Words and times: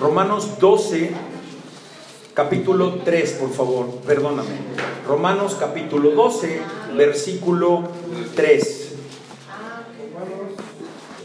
Romanos 0.00 0.58
12, 0.58 1.10
capítulo 2.32 3.00
3, 3.04 3.32
por 3.32 3.50
favor, 3.52 3.86
perdóname. 4.06 4.56
Romanos 5.06 5.56
capítulo 5.58 6.10
12, 6.12 6.60
versículo 6.96 7.88
3. 8.34 8.94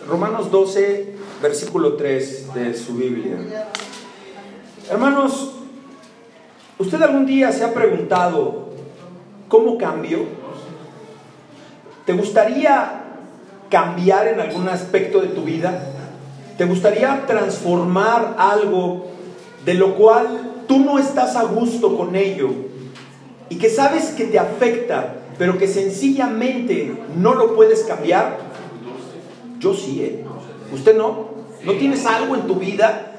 Romanos 0.08 0.52
12, 0.52 1.16
versículo 1.42 1.94
3 1.94 2.54
de 2.54 2.74
su 2.74 2.96
Biblia. 2.96 3.38
Hermanos, 4.90 5.54
¿usted 6.78 7.02
algún 7.02 7.26
día 7.26 7.52
se 7.52 7.64
ha 7.64 7.74
preguntado 7.74 8.70
cómo 9.48 9.78
cambio? 9.78 10.26
¿Te 12.06 12.14
gustaría 12.14 13.04
cambiar 13.70 14.28
en 14.28 14.42
algún 14.42 14.68
aspecto 14.68 15.22
de 15.22 15.30
tu 15.30 15.44
vida? 15.44 15.93
¿Te 16.58 16.66
gustaría 16.66 17.26
transformar 17.26 18.36
algo 18.38 19.08
de 19.66 19.74
lo 19.74 19.96
cual 19.96 20.64
tú 20.68 20.80
no 20.80 21.00
estás 21.00 21.36
a 21.36 21.44
gusto 21.44 21.98
con 21.98 22.16
ello 22.16 22.50
y 23.50 23.58
que 23.58 23.70
sabes 23.70 24.12
que 24.12 24.26
te 24.26 24.38
afecta, 24.38 25.16
pero 25.38 25.58
que 25.58 25.68
sencillamente 25.68 26.96
no 27.18 27.34
lo 27.34 27.56
puedes 27.56 27.84
cambiar? 27.84 28.38
Yo 29.60 29.74
sí, 29.74 30.04
¿eh? 30.04 30.24
¿Usted 30.74 30.96
no? 30.96 31.30
¿No 31.66 31.74
tienes 31.74 32.06
algo 32.06 32.36
en 32.36 32.42
tu 32.42 32.56
vida 32.56 33.14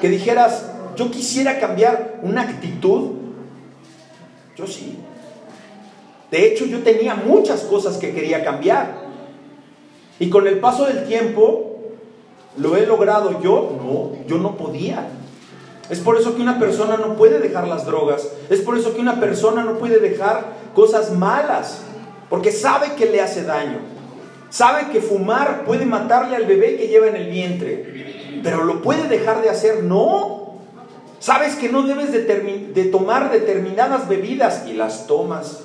que 0.00 0.08
dijeras, 0.08 0.70
yo 0.96 1.10
quisiera 1.10 1.60
cambiar 1.60 2.20
una 2.22 2.42
actitud? 2.42 3.12
Yo 4.56 4.66
sí. 4.66 4.98
De 6.30 6.46
hecho, 6.46 6.64
yo 6.64 6.80
tenía 6.80 7.14
muchas 7.14 7.62
cosas 7.62 7.98
que 7.98 8.12
quería 8.12 8.42
cambiar. 8.42 9.04
Y 10.18 10.30
con 10.30 10.46
el 10.46 10.58
paso 10.58 10.86
del 10.86 11.04
tiempo, 11.06 11.63
¿lo 12.56 12.76
he 12.76 12.86
logrado 12.86 13.40
yo? 13.40 13.78
No, 13.82 14.26
yo 14.26 14.38
no 14.38 14.56
podía. 14.56 15.08
Es 15.90 16.00
por 16.00 16.16
eso 16.16 16.34
que 16.34 16.42
una 16.42 16.58
persona 16.58 16.96
no 16.96 17.14
puede 17.16 17.38
dejar 17.38 17.68
las 17.68 17.84
drogas. 17.84 18.28
Es 18.48 18.60
por 18.60 18.78
eso 18.78 18.94
que 18.94 19.00
una 19.00 19.20
persona 19.20 19.64
no 19.64 19.78
puede 19.78 19.98
dejar 19.98 20.54
cosas 20.74 21.12
malas. 21.12 21.82
Porque 22.30 22.52
sabe 22.52 22.94
que 22.96 23.06
le 23.06 23.20
hace 23.20 23.44
daño. 23.44 23.78
Sabe 24.48 24.90
que 24.90 25.00
fumar 25.00 25.64
puede 25.64 25.84
matarle 25.84 26.36
al 26.36 26.46
bebé 26.46 26.76
que 26.76 26.88
lleva 26.88 27.08
en 27.08 27.16
el 27.16 27.30
vientre. 27.30 28.40
Pero 28.42 28.64
lo 28.64 28.82
puede 28.82 29.08
dejar 29.08 29.42
de 29.42 29.50
hacer. 29.50 29.82
No. 29.82 30.54
Sabes 31.18 31.56
que 31.56 31.68
no 31.68 31.82
debes 31.82 32.12
de, 32.12 32.84
tomar 32.92 33.30
determinadas 33.30 34.08
bebidas 34.08 34.64
y 34.66 34.74
las 34.74 35.06
tomas. 35.06 35.64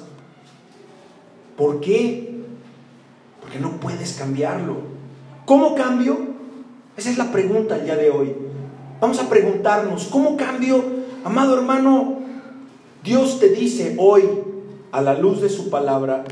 ¿Por 1.57 1.81
qué? 1.81 2.33
Porque 3.41 3.59
no 3.59 3.71
puedes 3.71 4.13
cambiarlo. 4.13 4.77
¿Cómo 5.45 5.75
cambio? 5.75 6.28
Esa 6.99 7.11
es 7.11 7.17
la 7.17 7.31
pregunta 7.31 7.77
el 7.77 7.85
día 7.85 7.95
de 7.95 8.09
hoy. 8.09 8.35
Vamos 8.99 9.19
a 9.19 9.29
preguntarnos, 9.29 10.07
¿cómo 10.07 10.35
cambio? 10.35 10.83
Amado 11.23 11.57
hermano, 11.57 12.17
Dios 13.05 13.39
te 13.39 13.47
dice 13.47 13.95
hoy, 13.97 14.25
a 14.91 14.99
la 14.99 15.13
luz 15.13 15.39
de 15.39 15.47
su 15.47 15.69
palabra, 15.69 16.25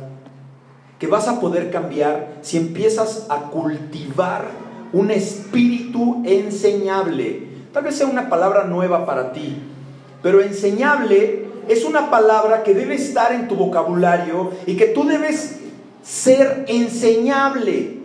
que 1.00 1.08
vas 1.08 1.30
a 1.30 1.40
poder 1.40 1.72
cambiar 1.72 2.40
si 2.42 2.58
empiezas 2.58 3.28
a 3.30 3.44
cultivar 3.44 4.44
un 4.92 5.10
espíritu 5.10 6.22
enseñable. 6.26 7.48
Tal 7.72 7.86
vez 7.86 7.96
sea 7.96 8.08
una 8.08 8.28
palabra 8.28 8.66
nueva 8.66 9.06
para 9.06 9.32
ti, 9.32 9.56
pero 10.22 10.42
enseñable 10.42 11.46
es 11.70 11.86
una 11.86 12.12
palabra 12.12 12.64
que 12.64 12.74
debe 12.74 12.96
estar 12.96 13.32
en 13.32 13.48
tu 13.48 13.56
vocabulario 13.56 14.52
y 14.66 14.76
que 14.76 14.88
tú 14.88 15.06
debes 15.06 15.60
ser 16.04 16.66
enseñable. 16.68 18.00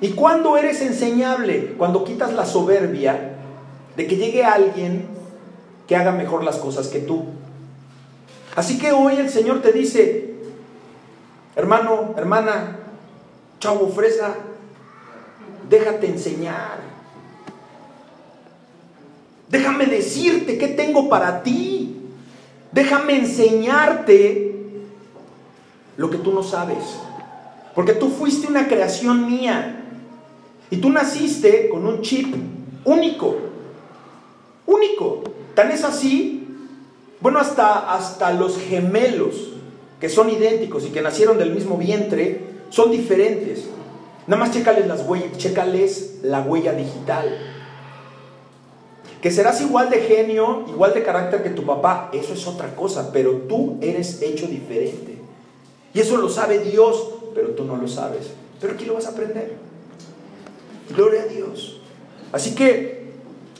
¿Y 0.00 0.10
cuándo 0.10 0.56
eres 0.56 0.80
enseñable? 0.80 1.74
Cuando 1.76 2.04
quitas 2.04 2.32
la 2.32 2.46
soberbia 2.46 3.36
de 3.96 4.06
que 4.06 4.16
llegue 4.16 4.44
alguien 4.44 5.06
que 5.86 5.96
haga 5.96 6.12
mejor 6.12 6.44
las 6.44 6.56
cosas 6.56 6.88
que 6.88 7.00
tú. 7.00 7.24
Así 8.56 8.78
que 8.78 8.92
hoy 8.92 9.16
el 9.16 9.28
Señor 9.28 9.60
te 9.60 9.72
dice, 9.72 10.34
hermano, 11.54 12.14
hermana, 12.16 12.78
chavo 13.58 13.88
fresa, 13.88 14.34
déjate 15.68 16.08
enseñar. 16.08 16.90
Déjame 19.48 19.86
decirte 19.86 20.58
qué 20.58 20.68
tengo 20.68 21.08
para 21.08 21.42
ti. 21.42 21.96
Déjame 22.72 23.18
enseñarte 23.18 24.54
lo 25.96 26.08
que 26.08 26.18
tú 26.18 26.32
no 26.32 26.42
sabes. 26.42 26.78
Porque 27.74 27.92
tú 27.92 28.10
fuiste 28.10 28.46
una 28.46 28.68
creación 28.68 29.26
mía. 29.26 29.79
Y 30.70 30.76
tú 30.76 30.90
naciste 30.90 31.68
con 31.68 31.86
un 31.86 32.00
chip 32.00 32.34
único. 32.84 33.36
Único. 34.66 35.22
Tan 35.54 35.70
es 35.70 35.82
así, 35.84 36.46
bueno, 37.20 37.38
hasta, 37.38 37.92
hasta 37.92 38.32
los 38.32 38.56
gemelos, 38.56 39.52
que 40.00 40.08
son 40.08 40.30
idénticos 40.30 40.86
y 40.86 40.90
que 40.90 41.02
nacieron 41.02 41.38
del 41.38 41.52
mismo 41.52 41.76
vientre, 41.76 42.40
son 42.70 42.90
diferentes. 42.90 43.66
Nada 44.26 44.40
más 44.40 44.52
chécales 44.52 44.86
las 44.86 45.06
huellas, 45.06 45.36
chécales 45.36 46.20
la 46.22 46.40
huella 46.40 46.72
digital. 46.72 47.36
Que 49.20 49.30
serás 49.30 49.60
igual 49.60 49.90
de 49.90 50.00
genio, 50.00 50.64
igual 50.68 50.94
de 50.94 51.02
carácter 51.02 51.42
que 51.42 51.50
tu 51.50 51.64
papá, 51.64 52.08
eso 52.12 52.32
es 52.32 52.46
otra 52.46 52.74
cosa, 52.74 53.10
pero 53.12 53.32
tú 53.32 53.76
eres 53.82 54.22
hecho 54.22 54.46
diferente. 54.46 55.18
Y 55.92 56.00
eso 56.00 56.16
lo 56.16 56.28
sabe 56.28 56.60
Dios, 56.60 57.08
pero 57.34 57.50
tú 57.50 57.64
no 57.64 57.76
lo 57.76 57.88
sabes. 57.88 58.30
Pero 58.60 58.74
aquí 58.74 58.84
lo 58.84 58.94
vas 58.94 59.06
a 59.06 59.10
aprender. 59.10 59.69
Gloria 60.94 61.22
a 61.22 61.26
Dios. 61.26 61.80
Así 62.32 62.54
que 62.54 63.12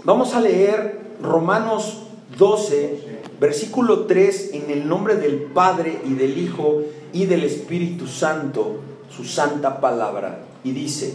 vamos 0.05 0.35
a 0.35 0.41
leer 0.41 1.01
Romanos 1.23 2.03
12, 2.37 3.21
versículo 3.41 4.07
3, 4.07 4.51
en 4.55 4.71
el 4.71 4.89
nombre 4.89 5.17
del 5.17 5.43
Padre 5.43 6.01
y 6.05 6.15
del 6.15 6.39
Hijo 6.39 6.83
y 7.13 7.27
del 7.27 7.45
Espíritu 7.45 8.07
Santo, 8.07 8.81
su 9.15 9.25
santa 9.25 9.81
palabra. 9.81 10.41
Y 10.65 10.73
dice, 10.73 11.15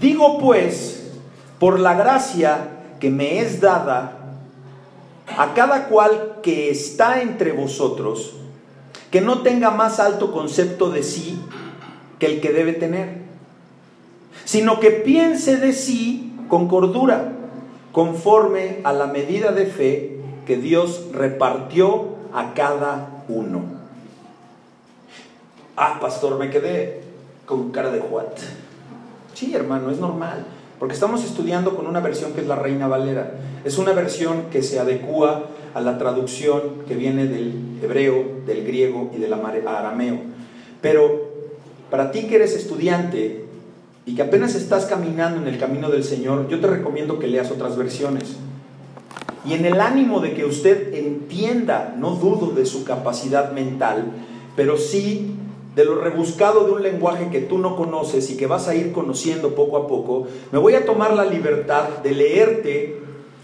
digo 0.00 0.38
pues, 0.38 1.10
por 1.58 1.78
la 1.80 1.94
gracia 1.94 2.68
que 3.00 3.10
me 3.10 3.40
es 3.40 3.60
dada 3.60 4.36
a 5.36 5.54
cada 5.54 5.88
cual 5.88 6.38
que 6.42 6.70
está 6.70 7.20
entre 7.20 7.52
vosotros, 7.52 8.34
que 9.10 9.20
no 9.20 9.42
tenga 9.42 9.70
más 9.70 10.00
alto 10.00 10.32
concepto 10.32 10.90
de 10.90 11.02
sí 11.02 11.38
que 12.18 12.26
el 12.26 12.40
que 12.40 12.52
debe 12.52 12.72
tener, 12.72 13.27
sino 14.48 14.80
que 14.80 14.90
piense 14.90 15.58
de 15.58 15.74
sí 15.74 16.32
con 16.48 16.68
cordura, 16.68 17.32
conforme 17.92 18.78
a 18.82 18.94
la 18.94 19.06
medida 19.06 19.52
de 19.52 19.66
fe 19.66 20.20
que 20.46 20.56
Dios 20.56 21.08
repartió 21.12 22.14
a 22.32 22.54
cada 22.54 23.24
uno. 23.28 23.60
Ah, 25.76 25.98
pastor, 26.00 26.38
me 26.38 26.48
quedé 26.48 27.02
con 27.44 27.72
cara 27.72 27.90
de 27.90 28.00
what. 28.00 28.24
Sí, 29.34 29.54
hermano, 29.54 29.90
es 29.90 29.98
normal. 29.98 30.46
Porque 30.78 30.94
estamos 30.94 31.22
estudiando 31.24 31.76
con 31.76 31.86
una 31.86 32.00
versión 32.00 32.32
que 32.32 32.40
es 32.40 32.46
la 32.46 32.56
Reina 32.56 32.88
Valera. 32.88 33.34
Es 33.66 33.76
una 33.76 33.92
versión 33.92 34.44
que 34.50 34.62
se 34.62 34.78
adecua 34.78 35.44
a 35.74 35.82
la 35.82 35.98
traducción 35.98 36.86
que 36.88 36.94
viene 36.94 37.26
del 37.26 37.80
hebreo, 37.82 38.24
del 38.46 38.64
griego 38.64 39.10
y 39.14 39.18
del 39.18 39.34
arameo. 39.34 40.20
Pero 40.80 41.28
para 41.90 42.10
ti 42.12 42.22
que 42.28 42.36
eres 42.36 42.56
estudiante 42.56 43.47
y 44.08 44.14
que 44.14 44.22
apenas 44.22 44.54
estás 44.54 44.86
caminando 44.86 45.42
en 45.42 45.52
el 45.52 45.60
camino 45.60 45.90
del 45.90 46.02
Señor, 46.02 46.48
yo 46.48 46.58
te 46.60 46.66
recomiendo 46.66 47.18
que 47.18 47.26
leas 47.26 47.50
otras 47.50 47.76
versiones. 47.76 48.36
Y 49.44 49.52
en 49.52 49.66
el 49.66 49.82
ánimo 49.82 50.20
de 50.20 50.32
que 50.32 50.46
usted 50.46 50.94
entienda, 50.94 51.94
no 51.94 52.12
dudo 52.12 52.52
de 52.52 52.64
su 52.64 52.84
capacidad 52.84 53.52
mental, 53.52 54.06
pero 54.56 54.78
sí 54.78 55.34
de 55.76 55.84
lo 55.84 56.00
rebuscado 56.00 56.64
de 56.64 56.72
un 56.72 56.82
lenguaje 56.82 57.28
que 57.30 57.42
tú 57.42 57.58
no 57.58 57.76
conoces 57.76 58.30
y 58.30 58.38
que 58.38 58.46
vas 58.46 58.66
a 58.66 58.74
ir 58.74 58.92
conociendo 58.92 59.54
poco 59.54 59.76
a 59.76 59.86
poco, 59.86 60.26
me 60.52 60.58
voy 60.58 60.74
a 60.74 60.86
tomar 60.86 61.12
la 61.12 61.26
libertad 61.26 61.98
de 62.02 62.12
leerte 62.12 63.02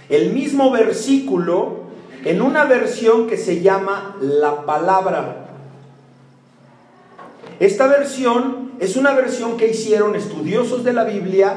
el 0.08 0.32
mismo 0.32 0.70
versículo 0.70 1.80
en 2.24 2.40
una 2.40 2.64
versión 2.64 3.26
que 3.26 3.36
se 3.36 3.60
llama 3.60 4.16
la 4.18 4.64
palabra. 4.64 5.43
Esta 7.60 7.86
versión 7.86 8.72
es 8.80 8.96
una 8.96 9.14
versión 9.14 9.56
que 9.56 9.68
hicieron 9.68 10.16
estudiosos 10.16 10.84
de 10.84 10.92
la 10.92 11.04
Biblia 11.04 11.54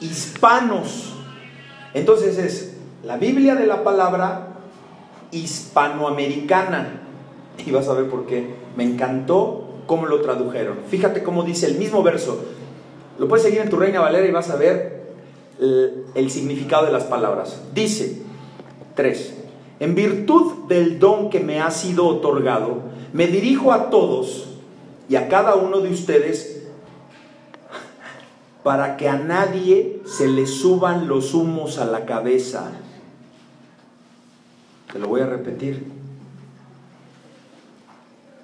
hispanos. 0.00 1.12
Entonces 1.92 2.38
es 2.38 2.76
la 3.04 3.16
Biblia 3.16 3.54
de 3.54 3.66
la 3.66 3.84
palabra 3.84 4.58
hispanoamericana. 5.30 7.02
Y 7.64 7.70
vas 7.70 7.88
a 7.88 7.94
ver 7.94 8.08
por 8.08 8.26
qué. 8.26 8.54
Me 8.76 8.84
encantó 8.84 9.68
cómo 9.86 10.06
lo 10.06 10.20
tradujeron. 10.20 10.78
Fíjate 10.88 11.22
cómo 11.22 11.42
dice 11.42 11.66
el 11.66 11.76
mismo 11.76 12.02
verso. 12.02 12.40
Lo 13.18 13.28
puedes 13.28 13.44
seguir 13.44 13.60
en 13.60 13.70
tu 13.70 13.76
Reina 13.76 14.00
Valera 14.00 14.26
y 14.26 14.32
vas 14.32 14.50
a 14.50 14.56
ver 14.56 15.04
el, 15.60 16.30
significado 16.30 16.86
de 16.86 16.92
las 16.92 17.04
palabras. 17.04 17.62
Dice 17.74 18.22
3. 18.96 19.34
En 19.80 19.94
virtud 19.94 20.66
del 20.68 20.98
don 20.98 21.30
que 21.30 21.40
me 21.40 21.60
ha 21.60 21.70
sido 21.70 22.06
otorgado, 22.06 22.82
me 23.12 23.26
dirijo 23.26 23.72
a 23.72 23.90
todos 23.90 24.53
y 25.08 25.16
a 25.16 25.28
cada 25.28 25.54
uno 25.54 25.80
de 25.80 25.90
ustedes 25.90 26.62
para 28.62 28.96
que 28.96 29.08
a 29.08 29.16
nadie 29.16 30.00
se 30.06 30.26
le 30.26 30.46
suban 30.46 31.06
los 31.06 31.34
humos 31.34 31.78
a 31.78 31.84
la 31.84 32.06
cabeza. 32.06 32.72
Te 34.90 34.98
lo 34.98 35.08
voy 35.08 35.20
a 35.20 35.26
repetir. 35.26 35.86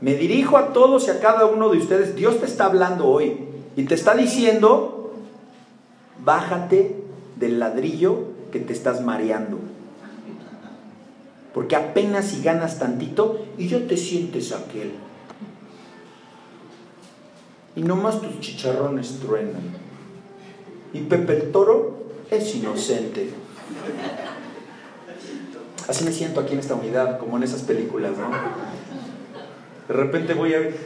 Me 0.00 0.14
dirijo 0.14 0.58
a 0.58 0.72
todos 0.72 1.08
y 1.08 1.10
a 1.10 1.20
cada 1.20 1.46
uno 1.46 1.70
de 1.70 1.78
ustedes. 1.78 2.16
Dios 2.16 2.38
te 2.38 2.46
está 2.46 2.66
hablando 2.66 3.06
hoy 3.06 3.38
y 3.76 3.84
te 3.84 3.94
está 3.94 4.14
diciendo, 4.14 5.14
bájate 6.22 6.96
del 7.36 7.58
ladrillo 7.58 8.24
que 8.52 8.60
te 8.60 8.72
estás 8.72 9.02
mareando. 9.02 9.58
Porque 11.54 11.76
apenas 11.76 12.26
si 12.26 12.42
ganas 12.42 12.78
tantito 12.78 13.44
y 13.56 13.68
ya 13.68 13.86
te 13.86 13.96
sientes 13.96 14.52
aquel. 14.52 14.92
Y 17.76 17.82
nomás 17.82 18.20
tus 18.20 18.40
chicharrones 18.40 19.20
truenan. 19.20 19.62
Y 20.92 21.00
Pepe 21.00 21.36
el 21.36 21.52
Toro 21.52 21.98
es 22.30 22.54
inocente. 22.54 23.30
Así 25.88 26.04
me 26.04 26.12
siento 26.12 26.40
aquí 26.40 26.54
en 26.54 26.60
esta 26.60 26.74
unidad, 26.74 27.18
como 27.18 27.36
en 27.36 27.44
esas 27.44 27.62
películas, 27.62 28.12
¿no? 28.18 28.30
De 29.88 29.94
repente 29.94 30.34
voy 30.34 30.54
a 30.54 30.58
ver. 30.60 30.76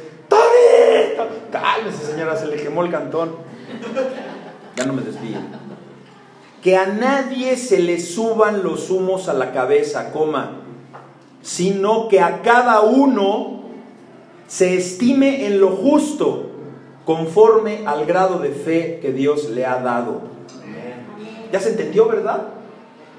Cálmese, 1.50 2.06
señora, 2.06 2.36
se 2.36 2.46
le 2.46 2.56
quemó 2.56 2.84
el 2.84 2.90
cantón. 2.90 3.36
Ya 4.76 4.86
no 4.86 4.92
me 4.92 5.02
desvío. 5.02 5.38
Que 6.62 6.76
a 6.76 6.86
nadie 6.86 7.56
se 7.56 7.78
le 7.78 8.00
suban 8.00 8.62
los 8.62 8.90
humos 8.90 9.28
a 9.28 9.34
la 9.34 9.52
cabeza, 9.52 10.10
coma, 10.12 10.60
sino 11.42 12.08
que 12.08 12.20
a 12.20 12.42
cada 12.42 12.80
uno 12.80 13.64
se 14.46 14.76
estime 14.76 15.46
en 15.46 15.60
lo 15.60 15.70
justo 15.76 16.53
conforme 17.04 17.86
al 17.86 18.06
grado 18.06 18.38
de 18.38 18.50
fe 18.50 18.98
que 19.00 19.12
Dios 19.12 19.50
le 19.50 19.66
ha 19.66 19.80
dado. 19.80 20.22
¿Ya 21.52 21.60
se 21.60 21.70
entendió, 21.70 22.08
verdad? 22.08 22.48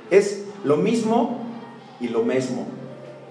Es 0.10 0.46
lo 0.64 0.78
mismo 0.78 1.40
y 2.00 2.08
lo 2.10 2.24
mismo. 2.24 2.68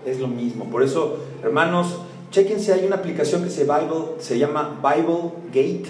Es 0.07 0.21
lo 0.21 0.29
mismo. 0.29 0.67
Por 0.67 0.83
eso, 0.83 1.19
hermanos, 1.43 1.99
chequense, 2.31 2.73
hay 2.73 2.85
una 2.85 2.97
aplicación 2.97 3.45
que 3.45 3.51
se, 3.51 3.65
Bible, 3.65 4.17
se 4.19 4.39
llama 4.39 4.81
Bible 4.83 5.33
Gate. 5.49 5.87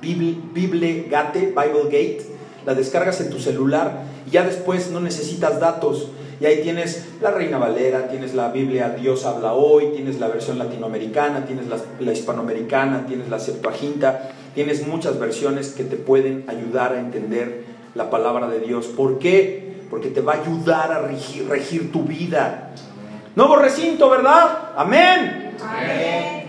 Bible, 0.00 0.36
Bible 0.52 1.06
Gate, 1.08 1.46
Bible 1.46 1.84
Gate. 1.84 2.26
La 2.66 2.74
descargas 2.74 3.20
en 3.20 3.30
tu 3.30 3.38
celular 3.38 4.04
y 4.26 4.30
ya 4.30 4.44
después 4.44 4.90
no 4.90 5.00
necesitas 5.00 5.60
datos 5.60 6.08
y 6.40 6.46
ahí 6.46 6.62
tienes 6.62 7.06
la 7.20 7.30
Reina 7.30 7.58
Valera, 7.58 8.08
tienes 8.08 8.34
la 8.34 8.48
Biblia 8.48 8.90
Dios 8.90 9.24
habla 9.24 9.52
hoy, 9.52 9.92
tienes 9.94 10.18
la 10.18 10.28
versión 10.28 10.58
latinoamericana, 10.58 11.44
tienes 11.46 11.66
la, 11.68 12.12
hispanoamericana, 12.12 13.06
tienes 13.06 13.28
la 13.28 13.38
Septuaginta, 13.38 14.30
tienes 14.54 14.86
muchas 14.86 15.18
versiones 15.18 15.70
que 15.70 15.84
te 15.84 15.96
pueden 15.96 16.44
ayudar 16.48 16.92
a 16.92 16.98
entender 16.98 17.64
la 17.94 18.10
palabra 18.10 18.48
de 18.48 18.60
Dios. 18.60 18.86
¿Por 18.86 19.18
qué? 19.18 19.84
Porque 19.90 20.08
te 20.08 20.20
va 20.20 20.34
a 20.34 20.36
ayudar 20.40 20.92
a 20.92 20.98
regir, 21.00 21.48
regir 21.48 21.92
tu 21.92 22.02
vida. 22.02 22.72
Nuevo 23.36 23.56
recinto, 23.56 24.10
¿verdad? 24.10 24.72
Amén. 24.76 25.56
Amén. 25.62 26.48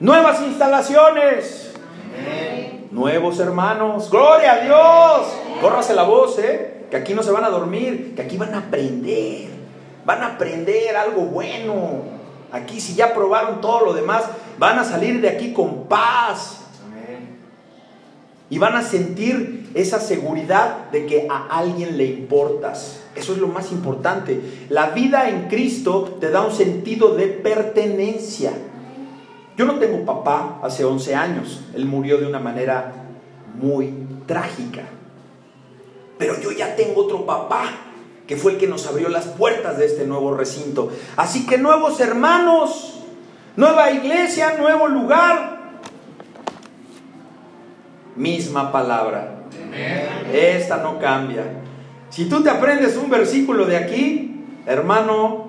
Nuevas 0.00 0.40
instalaciones. 0.42 1.72
Amén. 2.14 2.88
Nuevos 2.90 3.38
hermanos. 3.38 4.10
Gloria 4.10 4.52
a 4.52 4.60
Dios. 4.60 5.60
Córrase 5.60 5.94
la 5.94 6.04
voz, 6.04 6.38
¿eh? 6.38 6.75
Que 6.90 6.96
aquí 6.96 7.14
no 7.14 7.22
se 7.22 7.30
van 7.30 7.44
a 7.44 7.48
dormir, 7.48 8.14
que 8.14 8.22
aquí 8.22 8.36
van 8.36 8.54
a 8.54 8.58
aprender, 8.58 9.48
van 10.04 10.22
a 10.22 10.34
aprender 10.34 10.96
algo 10.96 11.22
bueno. 11.22 12.16
Aquí 12.52 12.80
si 12.80 12.94
ya 12.94 13.12
probaron 13.12 13.60
todo 13.60 13.86
lo 13.86 13.92
demás, 13.92 14.24
van 14.58 14.78
a 14.78 14.84
salir 14.84 15.20
de 15.20 15.28
aquí 15.28 15.52
con 15.52 15.84
paz. 15.88 16.62
Y 18.48 18.58
van 18.58 18.76
a 18.76 18.82
sentir 18.82 19.70
esa 19.74 19.98
seguridad 19.98 20.88
de 20.92 21.04
que 21.06 21.26
a 21.28 21.46
alguien 21.50 21.98
le 21.98 22.04
importas. 22.06 23.02
Eso 23.16 23.32
es 23.32 23.38
lo 23.38 23.48
más 23.48 23.72
importante. 23.72 24.40
La 24.68 24.90
vida 24.90 25.28
en 25.28 25.48
Cristo 25.48 26.16
te 26.20 26.30
da 26.30 26.42
un 26.42 26.52
sentido 26.52 27.16
de 27.16 27.26
pertenencia. 27.26 28.52
Yo 29.56 29.64
no 29.64 29.80
tengo 29.80 30.04
papá 30.04 30.60
hace 30.62 30.84
11 30.84 31.14
años. 31.16 31.64
Él 31.74 31.86
murió 31.86 32.18
de 32.18 32.26
una 32.26 32.38
manera 32.38 32.92
muy 33.60 33.92
trágica. 34.26 34.82
Pero 36.18 36.40
yo 36.40 36.52
ya 36.52 36.76
tengo 36.76 37.02
otro 37.02 37.26
papá 37.26 37.70
que 38.26 38.36
fue 38.36 38.52
el 38.52 38.58
que 38.58 38.66
nos 38.66 38.86
abrió 38.86 39.08
las 39.08 39.26
puertas 39.26 39.78
de 39.78 39.86
este 39.86 40.04
nuevo 40.06 40.34
recinto. 40.34 40.90
Así 41.16 41.46
que 41.46 41.58
nuevos 41.58 42.00
hermanos, 42.00 43.00
nueva 43.56 43.90
iglesia, 43.90 44.56
nuevo 44.58 44.88
lugar. 44.88 45.56
Misma 48.16 48.72
palabra. 48.72 49.44
Esta 50.32 50.78
no 50.78 50.98
cambia. 50.98 51.44
Si 52.10 52.28
tú 52.28 52.42
te 52.42 52.50
aprendes 52.50 52.96
un 52.96 53.10
versículo 53.10 53.66
de 53.66 53.76
aquí, 53.76 54.44
hermano, 54.66 55.45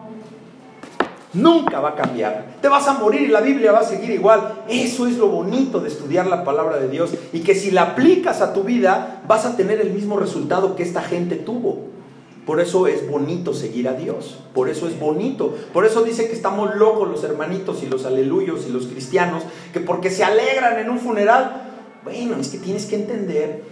Nunca 1.34 1.80
va 1.80 1.90
a 1.90 1.96
cambiar. 1.96 2.58
Te 2.62 2.70
vas 2.70 2.88
a 2.88 2.94
morir 2.94 3.22
y 3.22 3.28
la 3.28 3.42
Biblia 3.42 3.72
va 3.72 3.80
a 3.80 3.84
seguir 3.84 4.12
igual. 4.12 4.64
Eso 4.70 5.08
es 5.08 5.18
lo 5.18 5.28
bonito 5.28 5.80
de 5.80 5.90
estudiar 5.90 6.28
la 6.28 6.44
palabra 6.44 6.78
de 6.78 6.88
Dios 6.88 7.14
y 7.34 7.42
que 7.42 7.54
si 7.54 7.72
la 7.72 7.84
aplicas 7.84 8.42
a 8.42 8.54
tu 8.54 8.64
vida 8.64 9.22
vas 9.28 9.46
a 9.46 9.58
tener 9.58 9.82
el 9.82 9.92
mismo 9.92 10.18
resultado 10.18 10.76
que 10.76 10.84
esta 10.84 11.02
gente 11.02 11.36
tuvo. 11.36 11.98
Por 12.46 12.62
eso 12.62 12.88
es 12.88 13.10
bonito 13.10 13.54
seguir 13.54 13.90
a 13.90 13.94
Dios. 13.94 14.40
Por 14.54 14.70
eso 14.70 14.88
es 14.88 14.98
bonito. 14.98 15.54
Por 15.74 15.86
eso 15.86 16.04
dice 16.04 16.28
que 16.28 16.34
estamos 16.34 16.76
locos 16.78 17.10
los 17.10 17.22
hermanitos 17.26 17.84
y 17.84 17.88
los 17.88 18.06
aleluyos 18.06 18.66
y 18.66 18.72
los 18.72 18.88
cristianos, 18.88 19.44
que 19.74 19.82
porque 19.82 20.10
se 20.10 20.24
alegran 20.24 20.80
en 20.80 20.90
un 20.90 20.98
funeral. 20.98 21.64
Bueno, 22.06 22.38
es 22.38 22.48
que 22.48 22.58
tienes 22.58 22.86
que 22.86 22.96
entender 22.96 23.64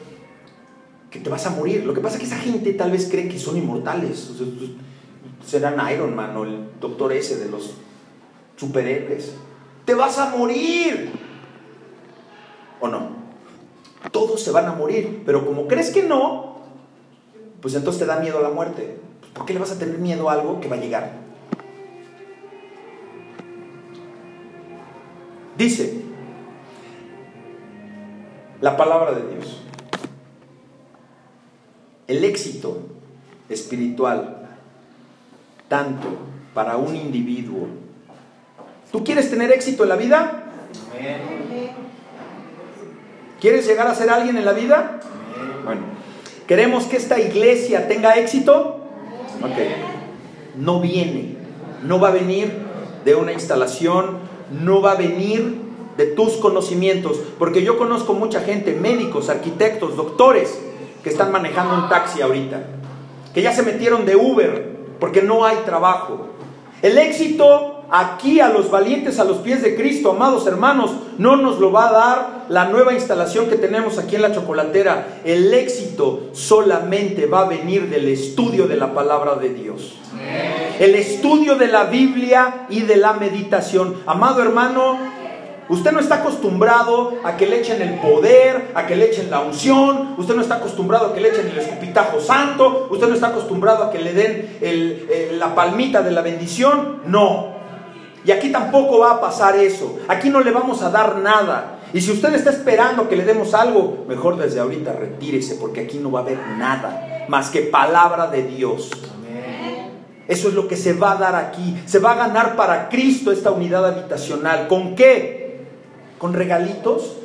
que 1.09 1.19
te 1.19 1.29
vas 1.29 1.45
a 1.45 1.51
morir. 1.51 1.85
Lo 1.85 1.93
que 1.93 2.01
pasa 2.01 2.15
es 2.15 2.19
que 2.19 2.27
esa 2.27 2.37
gente 2.37 2.73
tal 2.73 2.91
vez 2.91 3.07
cree 3.09 3.29
que 3.29 3.39
son 3.39 3.55
inmortales 3.55 4.29
serán 5.45 5.79
Iron 5.91 6.15
Man 6.15 6.35
o 6.37 6.43
el 6.43 6.79
Doctor 6.79 7.13
S 7.13 7.37
de 7.37 7.49
los 7.49 7.75
superhéroes. 8.57 9.35
Te 9.85 9.93
vas 9.93 10.17
a 10.17 10.35
morir. 10.35 11.11
¿O 12.79 12.87
no? 12.87 13.09
Todos 14.11 14.41
se 14.41 14.51
van 14.51 14.65
a 14.65 14.73
morir, 14.73 15.23
pero 15.25 15.45
como 15.45 15.67
crees 15.67 15.89
que 15.91 16.03
no, 16.03 16.61
pues 17.61 17.75
entonces 17.75 18.01
te 18.01 18.05
da 18.05 18.19
miedo 18.19 18.39
a 18.39 18.41
la 18.41 18.49
muerte. 18.49 18.99
¿Por 19.33 19.45
qué 19.45 19.53
le 19.53 19.59
vas 19.59 19.71
a 19.71 19.79
tener 19.79 19.97
miedo 19.97 20.29
a 20.29 20.33
algo 20.33 20.59
que 20.59 20.67
va 20.67 20.75
a 20.75 20.79
llegar? 20.79 21.11
Dice 25.57 26.01
la 28.61 28.77
palabra 28.77 29.11
de 29.11 29.35
Dios. 29.35 29.61
El 32.07 32.23
éxito 32.23 32.79
espiritual 33.49 34.34
tanto 35.67 36.07
para 36.53 36.77
un 36.77 36.95
individuo. 36.95 37.67
¿Tú 38.91 39.03
quieres 39.03 39.29
tener 39.29 39.51
éxito 39.51 39.83
en 39.83 39.89
la 39.89 39.95
vida? 39.95 40.43
¿Quieres 43.41 43.67
llegar 43.67 43.87
a 43.87 43.95
ser 43.95 44.09
alguien 44.09 44.37
en 44.37 44.45
la 44.45 44.53
vida? 44.53 44.99
Bueno, 45.65 45.81
¿queremos 46.47 46.85
que 46.85 46.97
esta 46.97 47.19
iglesia 47.19 47.87
tenga 47.87 48.13
éxito? 48.13 48.81
Ok. 49.41 50.57
No 50.57 50.79
viene, 50.79 51.35
no 51.83 51.99
va 51.99 52.09
a 52.09 52.11
venir 52.11 52.53
de 53.03 53.15
una 53.15 53.33
instalación, 53.33 54.19
no 54.63 54.81
va 54.81 54.93
a 54.93 54.95
venir 54.95 55.61
de 55.97 56.07
tus 56.07 56.33
conocimientos, 56.37 57.19
porque 57.37 57.63
yo 57.63 57.77
conozco 57.77 58.13
mucha 58.13 58.41
gente, 58.41 58.73
médicos, 58.73 59.29
arquitectos, 59.29 59.95
doctores, 59.95 60.59
que 61.03 61.09
están 61.09 61.31
manejando 61.31 61.75
un 61.75 61.89
taxi 61.89 62.21
ahorita, 62.21 62.63
que 63.33 63.41
ya 63.41 63.53
se 63.53 63.63
metieron 63.63 64.05
de 64.05 64.15
Uber, 64.15 64.75
porque 64.99 65.21
no 65.21 65.45
hay 65.45 65.57
trabajo. 65.65 66.27
El 66.81 66.97
éxito 66.97 67.75
aquí 67.89 68.39
a 68.39 68.49
los 68.49 68.69
valientes 68.69 69.19
a 69.19 69.23
los 69.23 69.37
pies 69.37 69.61
de 69.61 69.75
Cristo, 69.75 70.11
amados 70.11 70.45
hermanos, 70.47 70.91
no 71.17 71.35
nos 71.35 71.59
lo 71.59 71.71
va 71.71 71.87
a 71.87 71.91
dar 71.91 72.45
la 72.49 72.65
nueva 72.65 72.93
instalación 72.93 73.47
que 73.47 73.55
tenemos 73.55 73.97
aquí 73.97 74.15
en 74.15 74.21
la 74.21 74.33
chocolatera. 74.33 75.19
El 75.23 75.53
éxito 75.53 76.29
solamente 76.33 77.25
va 77.25 77.41
a 77.41 77.49
venir 77.49 77.89
del 77.89 78.07
estudio 78.09 78.67
de 78.67 78.77
la 78.77 78.93
palabra 78.93 79.35
de 79.35 79.49
Dios. 79.49 79.95
El 80.79 80.95
estudio 80.95 81.55
de 81.55 81.67
la 81.67 81.85
Biblia 81.85 82.65
y 82.69 82.81
de 82.81 82.97
la 82.97 83.13
meditación. 83.13 83.95
Amado 84.05 84.41
hermano, 84.41 84.97
Usted 85.67 85.91
no 85.91 85.99
está 85.99 86.15
acostumbrado 86.15 87.13
a 87.23 87.37
que 87.37 87.47
le 87.47 87.59
echen 87.59 87.81
el 87.81 87.99
poder, 87.99 88.71
a 88.75 88.85
que 88.85 88.95
le 88.95 89.05
echen 89.05 89.31
la 89.31 89.39
unción, 89.39 90.13
usted 90.17 90.35
no 90.35 90.41
está 90.41 90.55
acostumbrado 90.55 91.07
a 91.07 91.13
que 91.13 91.21
le 91.21 91.29
echen 91.29 91.47
el 91.47 91.57
escupitajo 91.57 92.19
santo, 92.19 92.87
usted 92.91 93.07
no 93.07 93.15
está 93.15 93.27
acostumbrado 93.27 93.83
a 93.83 93.91
que 93.91 93.99
le 93.99 94.13
den 94.13 95.39
la 95.39 95.55
palmita 95.55 96.03
de 96.03 96.11
la 96.11 96.21
bendición, 96.21 97.01
no. 97.05 97.55
Y 98.23 98.31
aquí 98.31 98.51
tampoco 98.51 98.99
va 98.99 99.13
a 99.13 99.21
pasar 99.21 99.55
eso, 99.55 99.97
aquí 100.07 100.29
no 100.29 100.41
le 100.41 100.51
vamos 100.51 100.81
a 100.83 100.91
dar 100.91 101.17
nada. 101.17 101.79
Y 101.93 102.01
si 102.01 102.11
usted 102.11 102.33
está 102.33 102.49
esperando 102.49 103.07
que 103.07 103.15
le 103.15 103.23
demos 103.23 103.53
algo, 103.53 104.05
mejor 104.07 104.37
desde 104.37 104.59
ahorita 104.59 104.93
retírese 104.93 105.55
porque 105.55 105.81
aquí 105.81 105.97
no 105.97 106.11
va 106.11 106.19
a 106.19 106.23
haber 106.23 106.39
nada 106.57 107.25
más 107.27 107.49
que 107.49 107.61
palabra 107.61 108.27
de 108.27 108.43
Dios. 108.43 108.91
Eso 110.27 110.47
es 110.47 110.55
lo 110.55 110.67
que 110.67 110.75
se 110.75 110.93
va 110.93 111.11
a 111.11 111.15
dar 111.17 111.35
aquí. 111.35 111.79
Se 111.85 111.99
va 111.99 112.13
a 112.13 112.15
ganar 112.15 112.55
para 112.55 112.89
Cristo 112.89 113.31
esta 113.31 113.51
unidad 113.51 113.85
habitacional. 113.85 114.67
¿Con 114.67 114.95
qué? 114.95 115.44
Con 116.17 116.33
regalitos, 116.33 117.17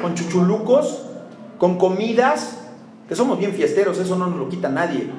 con 0.00 0.14
chuchulucos, 0.14 1.02
con 1.58 1.78
comidas, 1.78 2.60
que 3.08 3.14
somos 3.14 3.38
bien 3.38 3.52
fiesteros, 3.52 3.98
eso 3.98 4.16
no 4.16 4.26
nos 4.26 4.38
lo 4.38 4.48
quita 4.48 4.68
nadie. 4.68 5.10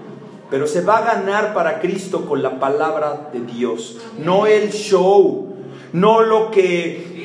Pero 0.50 0.68
se 0.68 0.82
va 0.82 0.98
a 0.98 1.16
ganar 1.16 1.54
para 1.54 1.80
Cristo 1.80 2.26
con 2.26 2.44
la 2.44 2.60
palabra 2.60 3.30
de 3.34 3.42
Dios, 3.42 4.00
no 4.20 4.46
el 4.46 4.72
show, 4.72 5.56
no 5.92 6.22
lo 6.22 6.52
que 6.52 7.16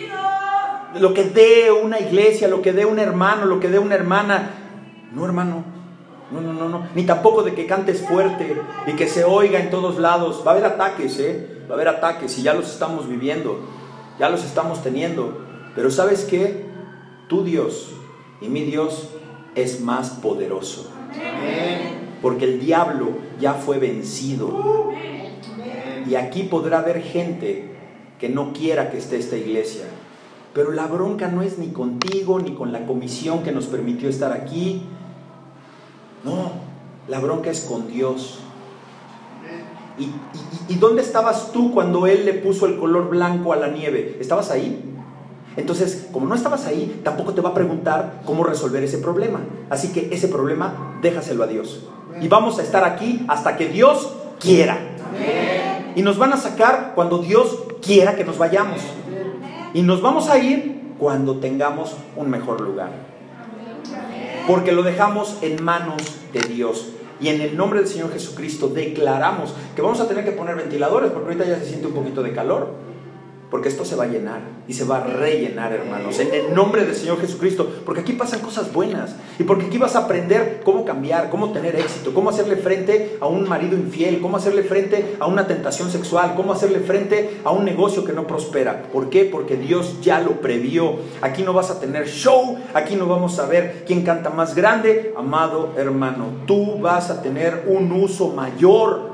lo 0.99 1.15
que 1.15 1.25
dé 1.25 1.71
una 1.71 2.00
iglesia, 2.00 2.49
lo 2.49 2.62
que 2.62 2.73
dé 2.73 2.85
un 2.85 2.99
hermano, 2.99 3.47
lo 3.47 3.61
que 3.61 3.69
dé 3.69 3.79
una 3.79 3.95
hermana. 3.95 4.50
No, 5.12 5.25
hermano. 5.25 5.65
No, 6.31 6.41
no, 6.41 6.53
no, 6.53 6.69
no. 6.69 6.87
Ni 6.95 7.05
tampoco 7.05 7.43
de 7.43 7.55
que 7.55 7.67
cantes 7.67 8.07
fuerte 8.07 8.57
y 8.87 8.93
que 8.93 9.09
se 9.09 9.25
oiga 9.25 9.61
en 9.61 9.71
todos 9.71 9.99
lados. 9.99 10.43
Va 10.47 10.53
a 10.53 10.55
haber 10.55 10.67
ataques, 10.67 11.19
¿eh? 11.19 11.65
Va 11.69 11.73
a 11.73 11.75
haber 11.75 11.89
ataques 11.89 12.39
y 12.39 12.43
ya 12.43 12.55
los 12.55 12.71
estamos 12.71 13.09
viviendo. 13.09 13.61
Ya 14.19 14.29
los 14.29 14.45
estamos 14.45 14.83
teniendo. 14.83 15.50
Pero 15.81 15.91
¿sabes 15.91 16.27
qué? 16.27 16.67
Tu 17.27 17.43
Dios 17.43 17.89
y 18.43 18.49
mi 18.49 18.65
Dios 18.65 19.09
es 19.55 19.81
más 19.81 20.11
poderoso. 20.11 20.91
Porque 22.21 22.45
el 22.45 22.61
diablo 22.61 23.13
ya 23.41 23.55
fue 23.55 23.79
vencido. 23.79 24.91
Y 26.07 26.17
aquí 26.17 26.43
podrá 26.43 26.81
haber 26.81 27.01
gente 27.01 27.77
que 28.19 28.29
no 28.29 28.53
quiera 28.53 28.91
que 28.91 28.99
esté 28.99 29.17
esta 29.17 29.39
iglesia. 29.39 29.85
Pero 30.53 30.73
la 30.73 30.87
bronca 30.87 31.29
no 31.29 31.41
es 31.41 31.57
ni 31.57 31.69
contigo, 31.69 32.39
ni 32.41 32.53
con 32.53 32.73
la 32.73 32.85
comisión 32.85 33.43
que 33.43 33.51
nos 33.51 33.65
permitió 33.65 34.11
estar 34.11 34.33
aquí. 34.33 34.83
No, 36.25 36.53
la 37.09 37.21
bronca 37.21 37.49
es 37.49 37.61
con 37.61 37.89
Dios. 37.89 38.41
¿Y, 40.69 40.75
dónde 40.75 41.01
estabas 41.01 41.53
tú 41.53 41.73
cuando 41.73 42.07
Él 42.07 42.27
le 42.27 42.35
puso 42.35 42.67
el 42.67 42.79
color 42.79 43.09
blanco 43.09 43.55
a 43.55 43.57
la 43.57 43.69
nieve? 43.69 44.19
¿Estabas 44.21 44.51
ahí? 44.51 44.89
Entonces, 45.57 46.09
como 46.12 46.26
no 46.26 46.35
estabas 46.35 46.66
ahí, 46.66 47.00
tampoco 47.02 47.35
te 47.35 47.40
va 47.40 47.50
a 47.50 47.54
preguntar 47.54 48.23
cómo 48.25 48.45
resolver 48.45 48.83
ese 48.85 48.99
problema. 48.99 49.40
Así 49.69 49.92
que 49.92 50.09
ese 50.12 50.28
problema, 50.28 50.99
déjaselo 51.02 51.45
a 51.45 51.47
Dios. 51.47 51.85
Y 52.21 52.28
vamos 52.28 52.59
a 52.59 52.62
estar 52.62 52.85
aquí 52.85 53.25
hasta 53.28 53.57
que 53.57 53.69
Dios 53.69 54.12
quiera. 54.38 54.78
Y 55.95 56.02
nos 56.02 56.19
van 56.19 56.33
a 56.33 56.37
sacar 56.37 56.92
cuando 56.95 57.19
Dios 57.19 57.59
quiera 57.83 58.14
que 58.14 58.25
nos 58.25 58.38
vayamos. 58.38 58.80
Y 59.75 59.83
nos 59.83 60.02
vamos 60.02 60.28
a 60.28 60.38
ir 60.38 60.95
cuando 60.99 61.38
tengamos 61.38 61.97
un 62.16 62.30
mejor 62.30 62.61
lugar. 62.61 62.90
Porque 64.47 64.73
lo 64.73 64.83
dejamos 64.83 65.38
en 65.42 65.62
manos 65.62 66.02
de 66.33 66.40
Dios. 66.40 66.90
Y 67.21 67.28
en 67.28 67.40
el 67.40 67.57
nombre 67.57 67.80
del 67.80 67.88
Señor 67.88 68.12
Jesucristo 68.12 68.69
declaramos 68.69 69.52
que 69.76 69.83
vamos 69.83 70.00
a 70.00 70.09
tener 70.09 70.25
que 70.25 70.33
poner 70.33 70.57
ventiladores 70.57 71.11
porque 71.11 71.26
ahorita 71.26 71.45
ya 71.45 71.59
se 71.59 71.66
siente 71.66 71.88
un 71.88 71.92
poquito 71.92 72.23
de 72.23 72.33
calor 72.33 72.69
porque 73.50 73.69
esto 73.69 73.85
se 73.85 73.97
va 73.97 74.04
a 74.04 74.09
llenar 74.09 74.40
y 74.69 74.75
se 74.75 74.85
va 74.85 74.99
a 74.99 75.04
rellenar, 75.04 75.73
hermanos, 75.73 76.19
en 76.19 76.33
el 76.33 76.54
nombre 76.54 76.85
del 76.85 76.95
Señor 76.95 77.21
Jesucristo, 77.21 77.69
porque 77.85 78.02
aquí 78.02 78.12
pasan 78.12 78.40
cosas 78.40 78.73
buenas 78.73 79.16
y 79.38 79.45
porque 79.45 79.66
aquí 79.66 79.78
vas 79.78 79.97
a 79.97 80.00
aprender 80.00 80.61
cómo 80.64 80.85
cambiar, 80.85 81.30
cómo 81.30 81.50
tener 81.50 81.76
éxito, 81.76 82.14
cómo 82.14 82.30
hacerle 82.30 82.57
frente 82.57 83.16
a 83.21 83.26
un 83.26 83.49
marido 83.49 83.76
infiel, 83.76 84.21
cómo 84.21 84.37
hacerle 84.37 84.62
frente 84.62 85.16
a 85.19 85.26
una 85.26 85.47
tentación 85.47 85.90
sexual, 85.90 86.35
cómo 86.37 86.52
hacerle 86.52 86.80
frente 86.80 87.40
a 87.45 87.50
un 87.50 87.64
negocio 87.64 88.04
que 88.04 88.12
no 88.12 88.26
prospera. 88.26 88.85
¿Por 88.92 89.11
qué? 89.11 89.25
Porque 89.25 89.57
Dios 89.57 90.00
ya 90.00 90.21
lo 90.21 90.40
previó. 90.40 90.97
Aquí 91.21 91.42
no 91.42 91.52
vas 91.52 91.71
a 91.71 91.80
tener 91.80 92.07
show, 92.07 92.59
aquí 92.75 92.95
no 92.95 93.07
vamos 93.07 93.38
a 93.38 93.47
ver 93.47 93.85
quién 93.87 94.02
canta 94.02 94.30
más 94.30 94.54
grande, 94.54 95.12
amado 95.16 95.73
hermano, 95.76 96.26
tú 96.47 96.78
vas 96.78 97.11
a 97.11 97.23
tener 97.23 97.64
un 97.66 97.90
uso 97.92 98.28
mayor 98.28 99.10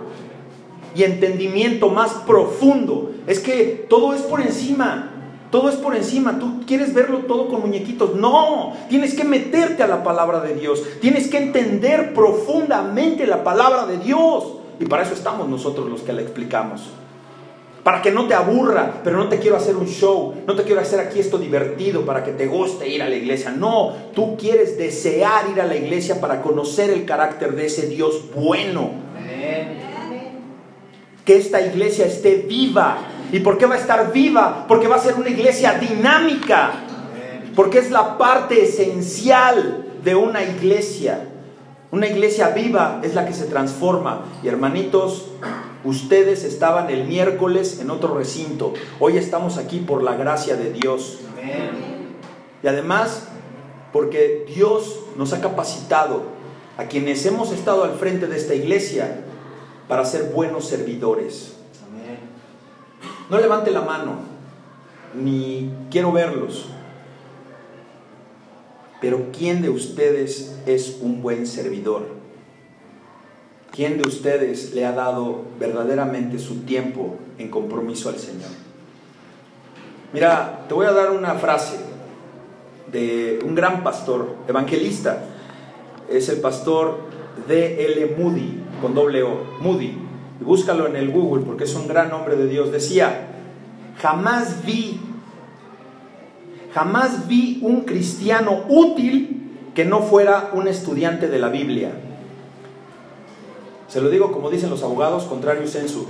y 0.97 1.05
entendimiento 1.05 1.91
más 1.91 2.13
profundo. 2.27 3.13
Es 3.27 3.41
que 3.41 3.87
todo 3.89 4.15
es 4.15 4.23
por 4.23 4.41
encima. 4.41 5.13
Todo 5.51 5.69
es 5.69 5.77
por 5.77 5.95
encima. 5.95 6.39
Tú 6.39 6.63
quieres 6.67 6.95
verlo 6.95 7.19
todo 7.21 7.49
con 7.49 7.61
muñequitos. 7.61 8.15
No, 8.15 8.73
tienes 8.89 9.15
que 9.15 9.25
meterte 9.25 9.83
a 9.83 9.87
la 9.87 10.03
palabra 10.03 10.41
de 10.41 10.55
Dios. 10.55 10.83
Tienes 11.01 11.29
que 11.29 11.39
entender 11.39 12.15
profundamente 12.15 13.27
la 13.27 13.45
palabra 13.45 13.87
de 13.87 13.99
Dios. 13.99 14.55
Y 14.81 14.87
para 14.87 15.03
eso 15.03 15.15
estamos 15.15 15.49
nosotros 15.49 15.89
los 15.89 16.01
que 16.01 16.13
la 16.13 16.23
explicamos. 16.23 16.91
Para 17.83 18.03
que 18.03 18.11
no 18.11 18.27
te 18.27 18.35
aburra, 18.35 19.01
pero 19.05 19.19
no 19.19 19.29
te 19.29 19.39
quiero 19.39 19.57
hacer 19.57 19.77
un 19.77 19.87
show, 19.87 20.35
no 20.45 20.57
te 20.57 20.65
quiero 20.65 20.81
hacer 20.81 20.99
aquí 20.99 21.21
esto 21.21 21.39
divertido 21.39 22.05
para 22.05 22.25
que 22.25 22.33
te 22.33 22.49
guste 22.49 22.89
ir 22.89 23.01
a 23.01 23.09
la 23.09 23.15
iglesia. 23.15 23.53
No, 23.53 23.93
tú 24.13 24.37
quieres 24.37 24.77
desear 24.77 25.49
ir 25.53 25.61
a 25.61 25.67
la 25.67 25.77
iglesia 25.77 26.21
para 26.21 26.43
conocer 26.43 26.91
el 26.91 27.05
carácter 27.05 27.55
de 27.55 27.67
ese 27.67 27.87
Dios 27.87 28.25
bueno. 28.35 28.91
Amén 29.17 29.86
que 31.27 31.37
esta 31.37 31.61
iglesia 31.61 32.07
esté 32.07 32.37
viva. 32.37 32.99
¿Y 33.33 33.41
por 33.41 33.59
qué 33.59 33.67
va 33.67 33.75
a 33.75 33.79
estar 33.79 34.13
viva? 34.13 34.65
Porque 34.69 34.87
va 34.87 34.97
a 34.97 35.01
ser 35.01 35.17
una 35.17 35.29
iglesia 35.29 35.75
dinámica. 35.75 36.71
Porque 37.55 37.81
es 37.81 37.91
la 37.91 38.17
parte 38.17 38.63
esencial 38.63 39.85
de 40.03 40.15
una 40.15 40.45
iglesia. 40.45 41.29
Una 41.91 42.07
iglesia 42.07 42.51
viva 42.51 43.01
es 43.03 43.15
la 43.15 43.27
que 43.27 43.33
se 43.33 43.47
transforma. 43.47 44.25
Y 44.45 44.49
hermanitos, 44.49 45.27
ustedes 45.85 46.45
estaban 46.45 46.91
el 46.91 47.05
miércoles 47.05 47.81
en 47.81 47.91
otro 47.91 48.17
recinto. 48.17 48.73
Hoy 49.01 49.19
estamos 49.19 49.59
aquí 49.59 49.81
por 49.81 50.05
la 50.05 50.15
gracia 50.15 50.55
de 50.55 50.73
Dios. 50.73 51.19
Y 52.63 52.69
además, 52.69 53.29
porque 53.93 54.47
Dios 54.55 55.01
nos 55.17 55.33
ha 55.33 55.41
capacitado 55.41 56.23
a 56.79 56.85
quienes 56.85 57.27
hemos 57.27 57.51
estado 57.51 57.83
al 57.83 57.95
frente 57.95 58.29
de 58.29 58.37
esta 58.37 58.55
iglesia 58.55 59.25
para 59.89 60.05
ser 60.05 60.33
buenos 60.33 60.67
servidores. 60.67 61.55
No 63.29 63.39
levante 63.39 63.71
la 63.71 63.83
mano, 63.83 64.19
ni 65.15 65.71
quiero 65.91 66.13
verlos. 66.13 66.67
Pero 69.01 69.27
¿quién 69.37 69.63
de 69.63 69.69
ustedes 69.69 70.57
es 70.67 70.99
un 71.01 71.23
buen 71.23 71.47
servidor? 71.47 72.17
¿Quién 73.73 74.01
de 74.01 74.09
ustedes 74.09 74.73
le 74.75 74.87
ha 74.87 74.93
dado 74.93 75.43
verdaderamente 75.59 76.39
su 76.39 76.61
tiempo 76.61 77.17
en 77.37 77.51
compromiso 77.51 78.09
al 78.09 78.19
Señor? 78.19 78.49
Mira, 80.13 80.65
te 80.67 80.75
voy 80.75 80.87
a 80.87 80.93
dar 80.93 81.11
una 81.11 81.35
frase 81.35 81.77
de 82.91 83.41
un 83.45 83.55
gran 83.55 83.83
pastor, 83.83 84.37
evangelista. 84.49 85.25
Es 86.09 86.29
el 86.29 86.41
pastor 86.41 87.01
D.L. 87.49 88.17
Moody 88.17 88.63
con 88.81 88.95
doble 88.95 89.23
O, 89.23 89.45
Moody, 89.61 89.97
y 90.41 90.45
búscalo 90.45 90.87
en 90.87 90.97
el 90.97 91.11
Google 91.11 91.45
porque 91.45 91.65
es 91.65 91.75
un 91.75 91.89
gran 91.89 92.13
hombre 92.13 92.37
de 92.37 92.47
Dios, 92.47 92.73
decía, 92.73 93.29
jamás 93.99 94.65
vi, 94.65 95.01
jamás 96.73 97.27
vi 97.29 97.61
un 97.63 97.83
cristiano 97.83 98.65
útil 98.69 99.37
que 99.75 99.85
no 99.85 100.01
fuera 100.01 100.51
un 100.55 100.69
estudiante 100.69 101.29
de 101.29 101.39
la 101.39 101.49
Biblia. 101.49 101.93
Se 103.89 104.01
lo 104.01 104.11
digo 104.11 104.33
como 104.33 104.51
dicen 104.51 104.71
los 104.71 104.83
abogados, 104.83 105.25
contrario 105.25 105.67
censo. 105.67 106.07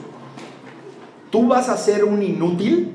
Tú 1.31 1.49
vas 1.49 1.69
a 1.69 1.77
ser 1.77 2.05
un 2.05 2.23
inútil 2.23 2.93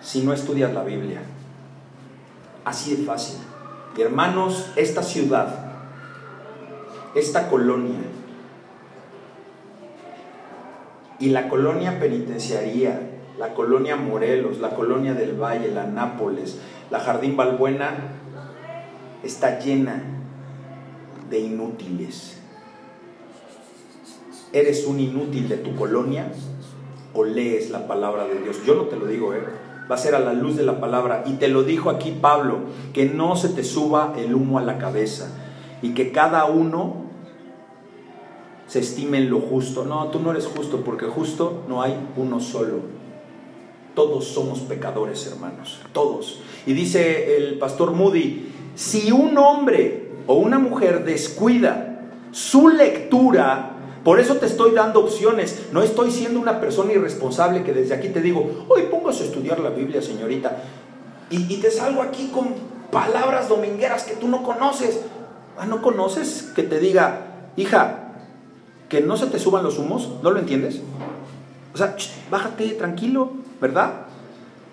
si 0.00 0.22
no 0.22 0.32
estudias 0.32 0.72
la 0.72 0.82
Biblia. 0.82 1.22
Así 2.64 2.96
de 2.96 3.04
fácil. 3.04 3.38
Hermanos, 3.96 4.72
esta 4.76 5.02
ciudad, 5.02 5.72
esta 7.14 7.48
colonia, 7.48 8.00
y 11.22 11.28
la 11.28 11.48
colonia 11.48 12.00
penitenciaría, 12.00 13.00
la 13.38 13.54
colonia 13.54 13.94
Morelos, 13.94 14.58
la 14.58 14.70
colonia 14.70 15.14
del 15.14 15.40
Valle, 15.40 15.70
la 15.70 15.86
Nápoles, 15.86 16.58
la 16.90 16.98
Jardín 16.98 17.36
Balbuena, 17.36 17.94
está 19.22 19.60
llena 19.60 20.02
de 21.30 21.38
inútiles. 21.38 22.40
¿Eres 24.52 24.84
un 24.84 24.98
inútil 24.98 25.48
de 25.48 25.58
tu 25.58 25.76
colonia 25.76 26.26
o 27.14 27.22
lees 27.24 27.70
la 27.70 27.86
palabra 27.86 28.24
de 28.24 28.40
Dios? 28.40 28.56
Yo 28.66 28.74
no 28.74 28.82
te 28.86 28.96
lo 28.96 29.06
digo, 29.06 29.32
¿eh? 29.32 29.44
va 29.88 29.94
a 29.94 29.98
ser 29.98 30.16
a 30.16 30.18
la 30.18 30.32
luz 30.32 30.56
de 30.56 30.64
la 30.64 30.80
palabra. 30.80 31.22
Y 31.24 31.34
te 31.34 31.46
lo 31.46 31.62
dijo 31.62 31.88
aquí 31.88 32.18
Pablo, 32.20 32.62
que 32.92 33.04
no 33.04 33.36
se 33.36 33.50
te 33.50 33.62
suba 33.62 34.12
el 34.16 34.34
humo 34.34 34.58
a 34.58 34.62
la 34.62 34.78
cabeza 34.78 35.28
y 35.82 35.94
que 35.94 36.10
cada 36.10 36.46
uno 36.46 37.01
se 38.72 38.78
estime 38.78 39.18
en 39.18 39.28
lo 39.28 39.38
justo. 39.38 39.84
No, 39.84 40.08
tú 40.08 40.18
no 40.18 40.30
eres 40.30 40.46
justo 40.46 40.78
porque 40.82 41.04
justo 41.04 41.64
no 41.68 41.82
hay 41.82 41.94
uno 42.16 42.40
solo. 42.40 42.76
Todos 43.94 44.28
somos 44.28 44.60
pecadores, 44.60 45.26
hermanos, 45.26 45.82
todos. 45.92 46.40
Y 46.64 46.72
dice 46.72 47.36
el 47.36 47.58
pastor 47.58 47.92
Moody, 47.92 48.50
si 48.74 49.12
un 49.12 49.36
hombre 49.36 50.12
o 50.26 50.36
una 50.36 50.58
mujer 50.58 51.04
descuida 51.04 52.00
su 52.30 52.70
lectura, 52.70 53.76
por 54.04 54.18
eso 54.18 54.36
te 54.36 54.46
estoy 54.46 54.70
dando 54.70 55.00
opciones, 55.00 55.66
no 55.70 55.82
estoy 55.82 56.10
siendo 56.10 56.40
una 56.40 56.58
persona 56.58 56.94
irresponsable 56.94 57.64
que 57.64 57.74
desde 57.74 57.94
aquí 57.94 58.08
te 58.08 58.22
digo, 58.22 58.64
hoy 58.68 58.84
póngase 58.90 59.24
a 59.24 59.26
estudiar 59.26 59.60
la 59.60 59.68
Biblia, 59.68 60.00
señorita, 60.00 60.62
y, 61.28 61.52
y 61.52 61.58
te 61.58 61.70
salgo 61.70 62.00
aquí 62.00 62.30
con 62.32 62.54
palabras 62.90 63.50
domingueras 63.50 64.04
que 64.04 64.14
tú 64.14 64.28
no 64.28 64.42
conoces. 64.42 65.02
Ah, 65.58 65.66
¿no 65.66 65.82
conoces 65.82 66.50
que 66.56 66.62
te 66.62 66.80
diga, 66.80 67.50
hija, 67.56 68.01
que 68.92 69.00
no 69.00 69.16
se 69.16 69.24
te 69.24 69.38
suban 69.38 69.64
los 69.64 69.78
humos, 69.78 70.10
¿no 70.22 70.30
lo 70.30 70.38
entiendes? 70.38 70.82
O 71.72 71.78
sea, 71.78 71.96
bájate 72.30 72.68
tranquilo, 72.72 73.32
¿verdad? 73.58 74.02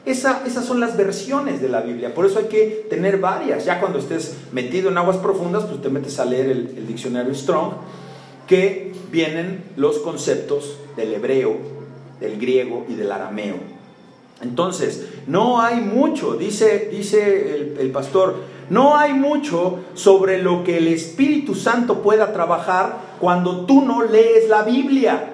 esas 0.06 0.66
son 0.66 0.82
las 0.82 0.98
versiones 0.98 1.62
de 1.62 1.70
la 1.70 1.80
Biblia, 1.80 2.14
por 2.14 2.26
eso 2.26 2.40
hay 2.40 2.48
que 2.48 2.86
tener 2.90 3.20
varias. 3.20 3.64
Ya 3.64 3.80
cuando 3.80 3.98
estés 3.98 4.36
metido 4.52 4.90
en 4.90 4.98
aguas 4.98 5.16
profundas, 5.18 5.64
pues 5.64 5.82
te 5.82 5.88
metes 5.88 6.20
a 6.20 6.26
leer 6.26 6.48
el, 6.50 6.86
diccionario 6.86 7.34
Strong, 7.34 7.76
que 8.46 8.92
vienen 9.10 9.64
los 9.78 10.00
conceptos 10.00 10.78
del 10.98 11.14
hebreo, 11.14 11.56
del 12.20 12.38
griego 12.42 12.86
y 12.90 12.96
del 12.96 13.14
arameo. 13.14 13.56
Entonces, 14.42 15.08
no 15.28 15.62
hay 15.62 15.80
mucho, 15.80 16.34
dice, 16.34 16.90
dice 16.92 17.74
el, 17.80 17.92
pastor, 17.92 18.36
no 18.70 18.98
hay 18.98 19.14
mucho 19.14 19.80
sobre 19.96 20.42
lo 20.42 20.64
que 20.64 20.78
el 20.78 20.88
Espíritu 20.88 21.56
Santo 21.56 22.02
pueda 22.02 22.34
trabajar 22.34 22.98
cuando 23.20 23.66
tú 23.66 23.82
no 23.82 24.04
lees 24.04 24.48
la 24.48 24.64
Biblia. 24.64 25.34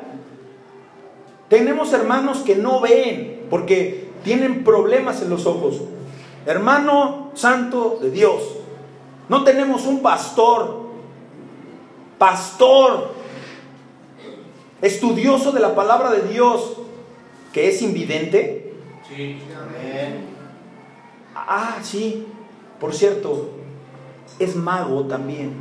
Tenemos 1.49 1.93
hermanos 1.93 2.39
que 2.39 2.55
no 2.55 2.79
ven 2.79 3.45
porque 3.49 4.09
tienen 4.23 4.63
problemas 4.63 5.21
en 5.21 5.29
los 5.29 5.45
ojos. 5.45 5.81
Hermano 6.45 7.31
santo 7.33 7.99
de 8.01 8.11
Dios, 8.11 8.41
no 9.29 9.43
tenemos 9.43 9.85
un 9.85 10.01
pastor, 10.01 10.85
pastor, 12.17 13.13
estudioso 14.81 15.51
de 15.51 15.59
la 15.59 15.75
palabra 15.75 16.11
de 16.11 16.21
Dios, 16.29 16.77
que 17.51 17.69
es 17.69 17.81
invidente. 17.81 18.73
Sí, 19.07 19.37
Ah, 21.35 21.77
sí, 21.83 22.25
por 22.79 22.93
cierto, 22.93 23.49
es 24.39 24.55
mago 24.55 25.05
también. 25.05 25.53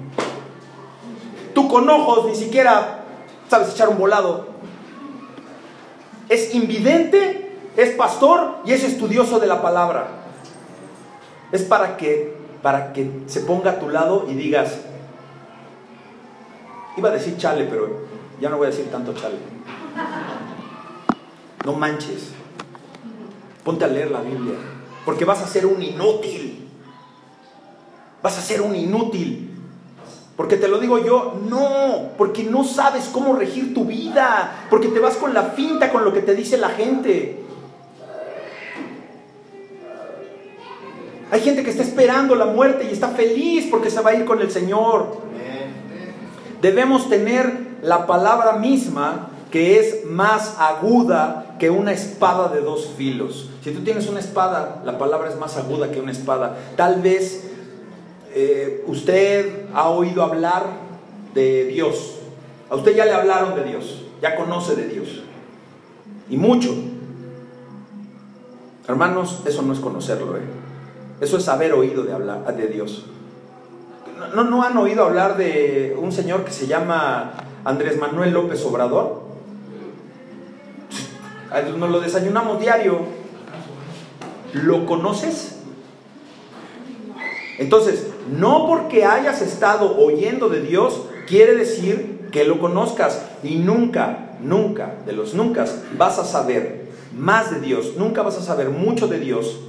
Tú 1.54 1.68
con 1.68 1.88
ojos 1.88 2.26
ni 2.26 2.34
siquiera 2.34 3.04
sabes 3.48 3.72
echar 3.72 3.88
un 3.88 3.98
volado. 3.98 4.48
Es 6.28 6.54
invidente, 6.54 7.56
es 7.76 7.90
pastor 7.90 8.56
y 8.64 8.72
es 8.72 8.82
estudioso 8.82 9.38
de 9.38 9.46
la 9.46 9.62
palabra. 9.62 10.08
Es 11.52 11.62
para 11.62 11.96
que, 11.96 12.36
para 12.62 12.92
que 12.92 13.10
se 13.26 13.40
ponga 13.40 13.72
a 13.72 13.78
tu 13.78 13.88
lado 13.88 14.26
y 14.28 14.34
digas, 14.34 14.80
iba 16.96 17.10
a 17.10 17.12
decir 17.12 17.36
chale, 17.36 17.64
pero 17.64 18.06
ya 18.40 18.48
no 18.48 18.56
voy 18.56 18.66
a 18.66 18.70
decir 18.70 18.90
tanto 18.90 19.14
chale. 19.14 19.36
No 21.64 21.74
manches. 21.74 22.32
Ponte 23.62 23.84
a 23.84 23.88
leer 23.88 24.10
la 24.10 24.20
Biblia, 24.20 24.56
porque 25.06 25.24
vas 25.24 25.40
a 25.42 25.46
ser 25.46 25.64
un 25.64 25.82
inútil. 25.82 26.63
Vas 28.24 28.38
a 28.38 28.40
ser 28.40 28.62
un 28.62 28.74
inútil. 28.74 29.50
Porque 30.34 30.56
te 30.56 30.66
lo 30.66 30.78
digo 30.78 30.98
yo, 30.98 31.34
no, 31.46 32.12
porque 32.16 32.42
no 32.42 32.64
sabes 32.64 33.10
cómo 33.12 33.34
regir 33.34 33.74
tu 33.74 33.84
vida, 33.84 34.66
porque 34.70 34.88
te 34.88 34.98
vas 34.98 35.16
con 35.16 35.34
la 35.34 35.42
finta 35.50 35.92
con 35.92 36.06
lo 36.06 36.12
que 36.14 36.22
te 36.22 36.34
dice 36.34 36.56
la 36.56 36.70
gente. 36.70 37.42
Hay 41.30 41.40
gente 41.42 41.62
que 41.62 41.70
está 41.70 41.82
esperando 41.82 42.34
la 42.34 42.46
muerte 42.46 42.86
y 42.88 42.94
está 42.94 43.08
feliz 43.08 43.68
porque 43.70 43.90
se 43.90 44.00
va 44.00 44.12
a 44.12 44.14
ir 44.14 44.24
con 44.24 44.40
el 44.40 44.50
Señor. 44.50 45.18
Debemos 46.62 47.10
tener 47.10 47.58
la 47.82 48.06
palabra 48.06 48.54
misma 48.54 49.28
que 49.50 49.78
es 49.78 50.06
más 50.06 50.56
aguda 50.58 51.56
que 51.58 51.68
una 51.68 51.92
espada 51.92 52.48
de 52.48 52.62
dos 52.62 52.88
filos. 52.96 53.50
Si 53.62 53.70
tú 53.72 53.84
tienes 53.84 54.08
una 54.08 54.20
espada, 54.20 54.80
la 54.82 54.96
palabra 54.96 55.28
es 55.28 55.36
más 55.36 55.58
aguda 55.58 55.90
que 55.90 56.00
una 56.00 56.12
espada. 56.12 56.56
Tal 56.76 57.02
vez 57.02 57.53
eh, 58.34 58.84
usted 58.88 59.66
ha 59.72 59.88
oído 59.88 60.22
hablar 60.24 60.64
de 61.34 61.66
Dios. 61.66 62.18
A 62.68 62.74
usted 62.74 62.96
ya 62.96 63.04
le 63.04 63.12
hablaron 63.12 63.54
de 63.54 63.64
Dios, 63.64 64.04
ya 64.20 64.34
conoce 64.34 64.74
de 64.74 64.88
Dios. 64.88 65.22
Y 66.28 66.36
mucho. 66.36 66.74
Hermanos, 68.88 69.42
eso 69.46 69.62
no 69.62 69.72
es 69.72 69.78
conocerlo, 69.78 70.36
¿eh? 70.36 70.42
Eso 71.20 71.36
es 71.36 71.48
haber 71.48 71.72
oído 71.72 72.02
de 72.02 72.12
hablar 72.12 72.56
de 72.56 72.66
Dios. 72.66 73.06
¿No, 74.34 74.44
¿No 74.44 74.62
han 74.62 74.76
oído 74.76 75.04
hablar 75.04 75.36
de 75.36 75.96
un 75.98 76.10
señor 76.10 76.44
que 76.44 76.50
se 76.50 76.66
llama 76.66 77.34
Andrés 77.64 77.98
Manuel 77.98 78.32
López 78.32 78.64
Obrador? 78.64 79.22
Nos 81.78 81.90
lo 81.90 82.00
desayunamos 82.00 82.60
diario. 82.60 82.98
¿Lo 84.54 84.86
conoces? 84.86 85.60
Entonces, 87.58 88.08
no 88.30 88.66
porque 88.66 89.04
hayas 89.04 89.40
estado 89.42 89.96
oyendo 89.98 90.48
de 90.48 90.60
Dios 90.60 91.02
quiere 91.26 91.54
decir 91.54 92.28
que 92.30 92.44
lo 92.44 92.58
conozcas 92.58 93.22
y 93.42 93.56
nunca, 93.56 94.36
nunca, 94.42 94.94
de 95.06 95.12
los 95.12 95.34
nunca, 95.34 95.66
vas 95.96 96.18
a 96.18 96.24
saber 96.24 96.84
más 97.16 97.50
de 97.50 97.60
Dios, 97.60 97.94
nunca 97.96 98.22
vas 98.22 98.36
a 98.36 98.42
saber 98.42 98.70
mucho 98.70 99.06
de 99.06 99.20
Dios 99.20 99.60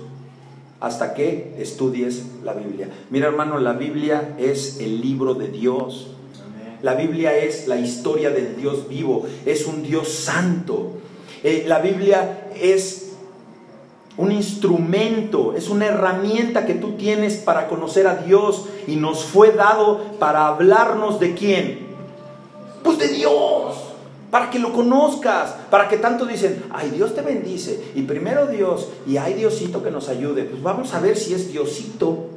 hasta 0.79 1.13
que 1.13 1.55
estudies 1.59 2.25
la 2.43 2.53
Biblia. 2.53 2.89
Mira 3.09 3.27
hermano, 3.27 3.59
la 3.59 3.73
Biblia 3.73 4.35
es 4.37 4.79
el 4.79 5.01
libro 5.01 5.33
de 5.33 5.47
Dios. 5.47 6.11
La 6.81 6.93
Biblia 6.93 7.35
es 7.37 7.67
la 7.67 7.77
historia 7.77 8.29
del 8.29 8.57
Dios 8.57 8.87
vivo, 8.87 9.25
es 9.45 9.65
un 9.65 9.81
Dios 9.81 10.09
santo. 10.09 10.97
Eh, 11.43 11.63
la 11.67 11.79
Biblia 11.79 12.49
es 12.59 13.04
un 14.17 14.31
instrumento, 14.31 15.53
es 15.55 15.69
una 15.69 15.87
herramienta 15.87 16.65
que 16.65 16.73
tú 16.73 16.93
tienes 16.93 17.35
para 17.35 17.67
conocer 17.67 18.07
a 18.07 18.17
Dios 18.17 18.65
y 18.87 18.95
nos 18.95 19.25
fue 19.25 19.51
dado 19.51 20.01
para 20.19 20.47
hablarnos 20.47 21.19
de 21.19 21.33
quién. 21.33 21.85
Pues 22.83 22.97
de 22.97 23.09
Dios, 23.09 23.75
para 24.31 24.49
que 24.49 24.59
lo 24.59 24.71
conozcas, 24.71 25.55
para 25.69 25.89
que 25.89 25.97
tanto 25.97 26.25
dicen, 26.25 26.63
ay 26.71 26.91
Dios 26.91 27.13
te 27.15 27.21
bendice, 27.21 27.91
y 27.95 28.03
primero 28.03 28.47
Dios, 28.47 28.89
y 29.05 29.17
ay 29.17 29.33
Diosito 29.33 29.83
que 29.83 29.91
nos 29.91 30.07
ayude, 30.07 30.43
pues 30.43 30.61
vamos 30.61 30.93
a 30.93 30.99
ver 30.99 31.17
si 31.17 31.33
es 31.33 31.51
Diosito. 31.51 32.27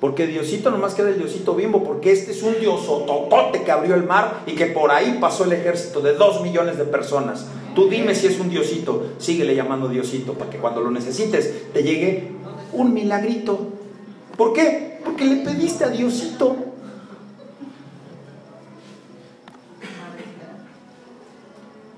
Porque 0.00 0.26
Diosito 0.26 0.72
nomás 0.72 0.94
queda 0.94 1.10
el 1.10 1.18
Diosito 1.18 1.54
bimbo, 1.54 1.84
porque 1.84 2.10
este 2.10 2.32
es 2.32 2.42
un 2.42 2.58
Diosototote 2.58 3.62
que 3.62 3.70
abrió 3.70 3.94
el 3.94 4.02
mar 4.02 4.40
y 4.46 4.56
que 4.56 4.66
por 4.66 4.90
ahí 4.90 5.18
pasó 5.20 5.44
el 5.44 5.52
ejército 5.52 6.00
de 6.00 6.14
dos 6.14 6.40
millones 6.40 6.76
de 6.76 6.84
personas. 6.84 7.46
Tú 7.74 7.88
dime 7.88 8.14
si 8.14 8.26
es 8.26 8.38
un 8.38 8.50
Diosito, 8.50 9.12
síguele 9.18 9.54
llamando 9.54 9.88
Diosito 9.88 10.34
para 10.34 10.50
que 10.50 10.58
cuando 10.58 10.80
lo 10.80 10.90
necesites 10.90 11.72
te 11.72 11.82
llegue 11.82 12.32
un 12.72 12.92
milagrito. 12.92 13.68
¿Por 14.36 14.52
qué? 14.52 15.00
Porque 15.04 15.24
le 15.24 15.36
pediste 15.36 15.84
a 15.84 15.88
Diosito. 15.88 16.56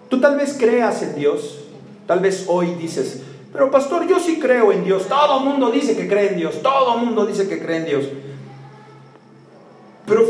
Tú 0.08 0.20
tal 0.20 0.36
vez 0.36 0.56
creas 0.58 1.02
en 1.02 1.16
Dios, 1.16 1.58
tal 2.06 2.20
vez 2.20 2.44
hoy 2.46 2.74
dices, 2.74 3.22
pero 3.54 3.70
pastor, 3.70 4.08
yo 4.08 4.18
sí 4.18 4.40
creo 4.40 4.72
en 4.72 4.82
Dios. 4.82 5.06
Todo 5.06 5.38
el 5.38 5.44
mundo 5.44 5.70
dice 5.70 5.96
que 5.96 6.08
cree 6.08 6.30
en 6.30 6.36
Dios. 6.38 6.60
Todo 6.60 6.96
el 6.96 7.06
mundo 7.06 7.24
dice 7.24 7.48
que 7.48 7.60
cree 7.60 7.78
en 7.78 7.84
Dios. 7.84 8.04
Pero 10.06 10.24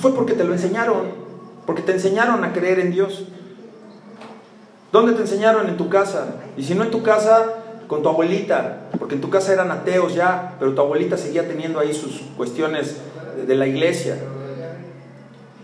fue 0.00 0.14
porque 0.14 0.34
te 0.34 0.44
lo 0.44 0.52
enseñaron. 0.52 1.08
Porque 1.66 1.82
te 1.82 1.90
enseñaron 1.90 2.44
a 2.44 2.52
creer 2.52 2.78
en 2.78 2.92
Dios. 2.92 3.24
¿Dónde 4.92 5.12
te 5.12 5.22
enseñaron? 5.22 5.68
En 5.68 5.76
tu 5.78 5.88
casa. 5.88 6.36
Y 6.56 6.62
si 6.62 6.74
no 6.74 6.84
en 6.84 6.90
tu 6.90 7.02
casa, 7.02 7.54
con 7.88 8.02
tu 8.02 8.08
abuelita. 8.10 8.90
Porque 8.98 9.14
en 9.14 9.20
tu 9.20 9.30
casa 9.30 9.52
eran 9.52 9.70
ateos 9.70 10.14
ya, 10.14 10.56
pero 10.58 10.74
tu 10.74 10.82
abuelita 10.82 11.16
seguía 11.16 11.48
teniendo 11.48 11.80
ahí 11.80 11.94
sus 11.94 12.20
cuestiones 12.36 12.98
de 13.46 13.54
la 13.54 13.66
iglesia. 13.66 14.18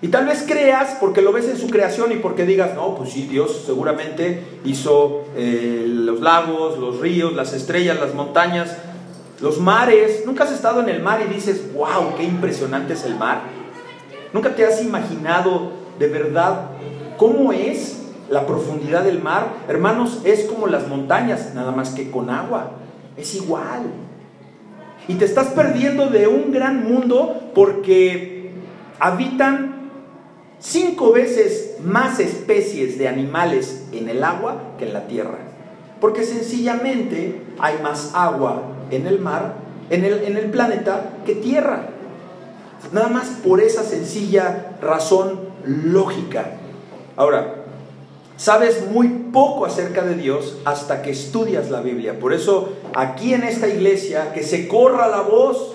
Y 0.01 0.09
tal 0.09 0.27
vez 0.27 0.45
creas 0.47 0.97
porque 1.01 1.23
lo 1.23 1.33
ves 1.33 1.49
en 1.49 1.59
su 1.59 1.69
creación 1.69 2.13
y 2.13 2.17
porque 2.17 2.47
digas, 2.47 2.75
no, 2.75 2.95
pues 2.95 3.11
sí, 3.11 3.27
Dios 3.27 3.65
seguramente 3.67 4.45
hizo 4.65 5.25
eh, 5.37 5.85
los 5.89 6.21
lagos, 6.21 6.79
los 6.79 7.01
ríos, 7.01 7.35
las 7.35 7.53
estrellas, 7.53 7.99
las 7.99 8.15
montañas, 8.15 8.77
los 9.41 9.59
mares. 9.59 10.23
¿Nunca 10.25 10.45
has 10.45 10.53
estado 10.53 10.81
en 10.81 10.89
el 10.89 11.03
mar 11.03 11.21
y 11.29 11.35
dices, 11.35 11.75
wow, 11.75 12.15
qué 12.17 12.23
impresionante 12.23 12.93
es 12.93 13.05
el 13.05 13.17
mar? 13.17 13.43
¿Nunca 14.33 14.55
te 14.55 14.65
has 14.65 14.81
imaginado 14.83 15.73
de 15.99 16.07
verdad 16.07 16.71
cómo 17.17 17.53
es 17.53 17.98
la 18.29 18.47
profundidad 18.47 19.05
del 19.05 19.23
mar? 19.23 19.49
Hermanos, 19.69 20.21
es 20.25 20.45
como 20.45 20.67
las 20.67 20.89
montañas, 20.89 21.55
nada 21.55 21.73
más 21.73 21.91
que 21.91 22.11
con 22.11 22.31
agua. 22.31 22.73
Es 23.17 23.35
igual. 23.35 23.83
Y 25.09 25.15
te 25.15 25.25
estás 25.25 25.49
perdiendo 25.49 26.09
de 26.09 26.29
un 26.29 26.53
gran 26.53 26.87
mundo 26.87 27.51
porque 27.55 28.51
habitan 28.99 29.91
cinco 30.59 31.13
veces 31.13 31.77
más 31.83 32.21
especies 32.21 32.99
de 32.99 33.09
animales 33.09 33.87
en 33.93 34.09
el 34.09 34.23
agua 34.23 34.75
que 34.79 34.87
en 34.87 34.93
la 34.93 35.07
tierra. 35.07 35.39
Porque 36.01 36.25
sencillamente 36.25 37.43
hay 37.59 37.79
más 37.83 38.13
agua 38.15 38.63
en 38.91 39.07
el 39.07 39.19
mar, 39.19 39.55
en 39.91 40.05
el, 40.05 40.23
en 40.25 40.37
el 40.37 40.51
planeta, 40.51 41.11
que 41.25 41.35
tierra. 41.35 41.89
Nada 42.93 43.09
más 43.09 43.29
por 43.45 43.61
esa 43.61 43.83
sencilla 43.83 44.77
razón 44.81 45.41
lógica. 45.65 46.53
Ahora, 47.17 47.58
sabes 48.39 48.87
muy 48.91 49.09
poco 49.33 49.67
acerca 49.67 50.03
de 50.03 50.15
Dios 50.15 50.57
hasta 50.65 51.03
que 51.03 51.11
estudias 51.11 51.71
la 51.71 51.83
Biblia. 51.83 52.19
Por 52.19 52.33
eso 52.33 52.71
aquí 52.95 53.35
en 53.35 53.43
esta 53.43 53.69
iglesia, 53.69 54.33
que 54.33 54.43
se 54.43 54.69
corra 54.69 55.09
la 55.09 55.21
voz, 55.21 55.75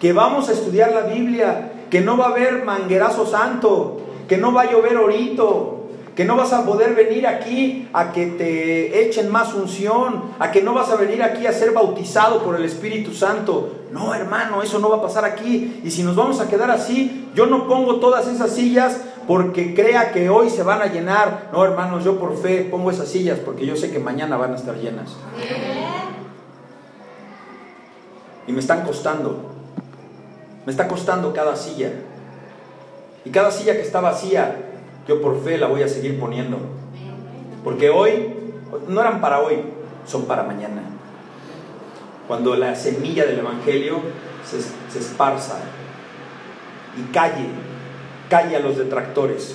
que 0.00 0.12
vamos 0.12 0.48
a 0.48 0.52
estudiar 0.52 0.92
la 0.92 1.02
Biblia, 1.02 1.72
que 1.90 2.00
no 2.00 2.16
va 2.16 2.26
a 2.26 2.30
haber 2.30 2.64
manguerazo 2.64 3.26
santo, 3.26 4.00
que 4.26 4.38
no 4.38 4.52
va 4.52 4.62
a 4.62 4.72
llover 4.72 4.96
orito, 4.96 5.74
que 6.16 6.24
no 6.24 6.36
vas 6.36 6.52
a 6.52 6.64
poder 6.64 6.94
venir 6.94 7.26
aquí 7.26 7.88
a 7.92 8.12
que 8.12 8.26
te 8.26 9.06
echen 9.06 9.30
más 9.30 9.54
unción, 9.54 10.32
a 10.38 10.50
que 10.50 10.62
no 10.62 10.74
vas 10.74 10.90
a 10.90 10.96
venir 10.96 11.22
aquí 11.22 11.46
a 11.46 11.52
ser 11.52 11.72
bautizado 11.72 12.42
por 12.42 12.56
el 12.56 12.64
Espíritu 12.64 13.12
Santo. 13.12 13.74
No, 13.92 14.14
hermano, 14.14 14.62
eso 14.62 14.78
no 14.78 14.88
va 14.88 14.96
a 14.96 15.02
pasar 15.02 15.24
aquí. 15.24 15.80
Y 15.84 15.90
si 15.90 16.02
nos 16.02 16.16
vamos 16.16 16.40
a 16.40 16.48
quedar 16.48 16.70
así, 16.70 17.28
yo 17.34 17.46
no 17.46 17.68
pongo 17.68 17.96
todas 17.96 18.26
esas 18.26 18.52
sillas 18.52 19.00
porque 19.28 19.74
crea 19.74 20.10
que 20.10 20.30
hoy 20.30 20.48
se 20.48 20.62
van 20.62 20.80
a 20.80 20.86
llenar. 20.86 21.50
No, 21.52 21.62
hermanos, 21.62 22.02
yo 22.02 22.18
por 22.18 22.34
fe 22.34 22.66
pongo 22.70 22.90
esas 22.90 23.08
sillas 23.08 23.38
porque 23.38 23.66
yo 23.66 23.76
sé 23.76 23.92
que 23.92 23.98
mañana 23.98 24.38
van 24.38 24.54
a 24.54 24.56
estar 24.56 24.74
llenas. 24.76 25.16
Y 28.46 28.52
me 28.52 28.60
están 28.60 28.86
costando. 28.86 29.52
Me 30.64 30.72
está 30.72 30.88
costando 30.88 31.34
cada 31.34 31.56
silla. 31.56 31.92
Y 33.26 33.28
cada 33.28 33.50
silla 33.50 33.74
que 33.74 33.82
está 33.82 34.00
vacía, 34.00 34.64
yo 35.06 35.20
por 35.20 35.42
fe 35.42 35.58
la 35.58 35.66
voy 35.66 35.82
a 35.82 35.88
seguir 35.88 36.18
poniendo. 36.18 36.56
Porque 37.62 37.90
hoy, 37.90 38.34
no 38.88 38.98
eran 38.98 39.20
para 39.20 39.40
hoy, 39.40 39.56
son 40.06 40.24
para 40.24 40.42
mañana. 40.42 40.80
Cuando 42.26 42.56
la 42.56 42.74
semilla 42.74 43.26
del 43.26 43.40
Evangelio 43.40 44.00
se, 44.42 44.62
se 44.62 44.98
esparza 44.98 45.58
y 46.96 47.12
calle, 47.12 47.67
calle 48.28 48.56
a 48.56 48.60
los 48.60 48.76
detractores 48.76 49.54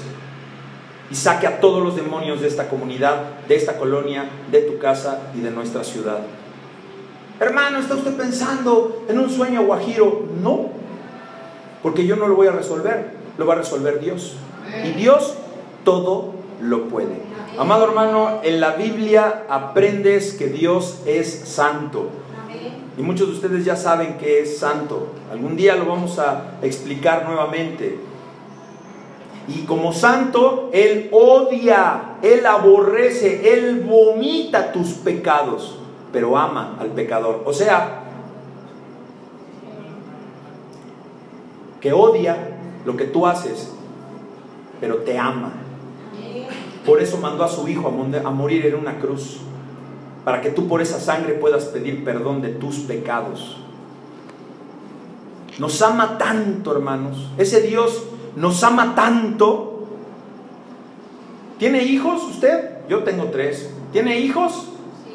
y 1.10 1.16
saque 1.16 1.48
a 1.48 1.60
todos 1.60 1.84
los 1.84 1.96
demonios 1.96 2.42
de 2.42 2.48
esta 2.48 2.70
comunidad, 2.70 3.40
de 3.48 3.56
esta 3.56 3.78
colonia, 3.78 4.26
de 4.52 4.62
tu 4.62 4.80
casa 4.80 5.30
y 5.36 5.42
de 5.42 5.52
nuestra 5.52 5.84
ciudad. 5.84 6.20
Hermano, 7.40 7.80
¿está 7.80 7.96
usted 7.96 8.16
pensando 8.16 9.06
en 9.08 9.20
un 9.20 9.30
sueño 9.30 9.64
guajiro? 9.64 10.28
No, 10.42 10.70
porque 11.82 12.06
yo 12.06 12.16
no 12.16 12.28
lo 12.28 12.36
voy 12.36 12.48
a 12.48 12.52
resolver, 12.52 13.12
lo 13.38 13.46
va 13.46 13.54
a 13.54 13.58
resolver 13.58 14.00
Dios. 14.00 14.38
Y 14.86 14.92
Dios 14.92 15.36
todo 15.84 16.34
lo 16.62 16.88
puede. 16.88 17.22
Amado 17.58 17.86
hermano, 17.86 18.40
en 18.44 18.60
la 18.60 18.72
Biblia 18.72 19.44
aprendes 19.50 20.34
que 20.34 20.48
Dios 20.48 21.02
es 21.06 21.32
santo. 21.46 22.10
Y 22.98 23.02
muchos 23.02 23.28
de 23.28 23.34
ustedes 23.34 23.66
ya 23.66 23.76
saben 23.76 24.18
que 24.18 24.42
es 24.42 24.58
santo. 24.58 25.08
Algún 25.32 25.56
día 25.56 25.76
lo 25.76 25.86
vamos 25.86 26.20
a 26.20 26.58
explicar 26.62 27.26
nuevamente. 27.28 28.00
Y 29.48 29.66
como 29.66 29.92
santo, 29.92 30.70
Él 30.72 31.10
odia, 31.12 32.18
Él 32.22 32.46
aborrece, 32.46 33.54
Él 33.54 33.82
vomita 33.82 34.72
tus 34.72 34.90
pecados, 34.94 35.78
pero 36.12 36.38
ama 36.38 36.78
al 36.80 36.90
pecador. 36.90 37.44
O 37.46 37.52
sea, 37.52 38.04
que 41.82 41.92
odia 41.92 42.38
lo 42.86 42.96
que 42.96 43.04
tú 43.06 43.28
haces, 43.28 43.74
pero 44.80 44.98
te 44.98 45.18
ama. 45.18 45.52
Por 46.86 47.02
eso 47.02 47.18
mandó 47.18 47.44
a 47.44 47.50
su 47.50 47.68
hijo 47.68 47.88
a 47.88 48.32
morir 48.32 48.66
en 48.66 48.76
una 48.76 49.00
cruz, 49.00 49.40
para 50.24 50.40
que 50.40 50.52
tú 50.52 50.70
por 50.70 50.82
esa 50.82 51.00
sangre 51.02 51.34
puedas 51.34 51.66
pedir 51.66 52.06
perdón 52.06 52.42
de 52.42 52.50
tus 52.50 52.78
pecados. 52.80 53.58
Nos 55.60 55.82
ama 55.82 56.18
tanto, 56.18 56.72
hermanos. 56.72 57.30
Ese 57.38 57.62
Dios 57.62 58.04
nos 58.36 58.64
ama 58.64 58.96
tanto. 58.96 59.88
¿Tiene 61.60 61.84
hijos 61.84 62.24
usted? 62.24 62.78
Yo 62.90 63.04
tengo 63.04 63.26
tres. 63.26 63.70
¿Tiene 63.92 64.20
hijos? 64.20 64.70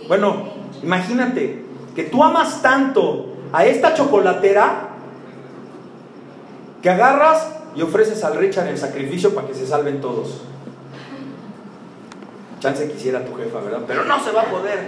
Bueno, 0.07 0.49
imagínate 0.83 1.65
que 1.95 2.05
tú 2.05 2.23
amas 2.23 2.63
tanto 2.63 3.35
a 3.53 3.65
esta 3.65 3.95
chocolatera 3.95 4.89
que 6.83 6.91
agarras 6.91 7.55
y 7.75 7.83
ofreces 7.83 8.23
al 8.25 8.37
Richard 8.37 8.69
el 8.69 8.79
sacrificio 8.79 9.35
para 9.35 9.49
que 9.49 9.55
se 9.55 9.67
salven 9.67 10.01
todos. 10.01 10.43
Chance 12.61 12.91
quisiera 12.91 13.25
tu 13.25 13.35
jefa, 13.35 13.61
¿verdad? 13.61 13.83
Pero 13.87 14.05
no 14.05 14.19
se 14.23 14.33
va 14.33 14.43
a 14.43 14.47
poder, 14.47 14.79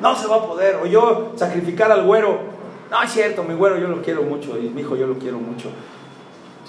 no 0.00 0.16
se 0.16 0.26
va 0.26 0.36
a 0.36 0.46
poder. 0.46 0.76
O 0.82 0.86
yo 0.86 1.32
sacrificar 1.36 1.92
al 1.92 2.04
güero. 2.04 2.38
No, 2.90 3.02
es 3.02 3.12
cierto, 3.12 3.44
mi 3.44 3.54
güero 3.54 3.78
yo 3.78 3.86
lo 3.86 4.02
quiero 4.02 4.22
mucho 4.22 4.58
y 4.58 4.68
mi 4.68 4.80
hijo 4.80 4.96
yo 4.96 5.06
lo 5.06 5.18
quiero 5.18 5.38
mucho. 5.38 5.68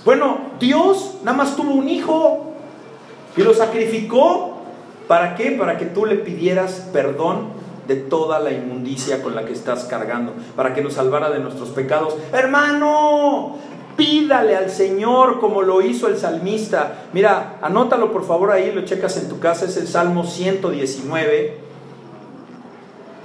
Bueno, 0.03 0.37
Dios 0.59 1.17
nada 1.23 1.37
más 1.37 1.55
tuvo 1.55 1.73
un 1.73 1.87
hijo 1.87 2.53
y 3.37 3.41
lo 3.41 3.53
sacrificó. 3.53 4.57
¿Para 5.07 5.35
qué? 5.35 5.51
Para 5.51 5.77
que 5.77 5.85
tú 5.85 6.05
le 6.05 6.15
pidieras 6.15 6.87
perdón 6.93 7.49
de 7.87 7.95
toda 7.95 8.39
la 8.39 8.51
inmundicia 8.51 9.21
con 9.21 9.35
la 9.35 9.45
que 9.45 9.51
estás 9.51 9.83
cargando, 9.85 10.33
para 10.55 10.73
que 10.73 10.81
nos 10.81 10.93
salvara 10.93 11.29
de 11.29 11.39
nuestros 11.39 11.69
pecados. 11.69 12.15
Hermano, 12.31 13.57
Pídale 13.95 14.55
al 14.55 14.69
Señor 14.69 15.39
como 15.39 15.61
lo 15.61 15.81
hizo 15.81 16.07
el 16.07 16.17
salmista. 16.17 17.03
Mira, 17.13 17.59
anótalo 17.61 18.11
por 18.11 18.25
favor 18.25 18.51
ahí, 18.51 18.71
lo 18.71 18.83
checas 18.85 19.17
en 19.17 19.29
tu 19.29 19.39
casa, 19.39 19.65
es 19.65 19.77
el 19.77 19.87
Salmo 19.87 20.23
119, 20.23 21.57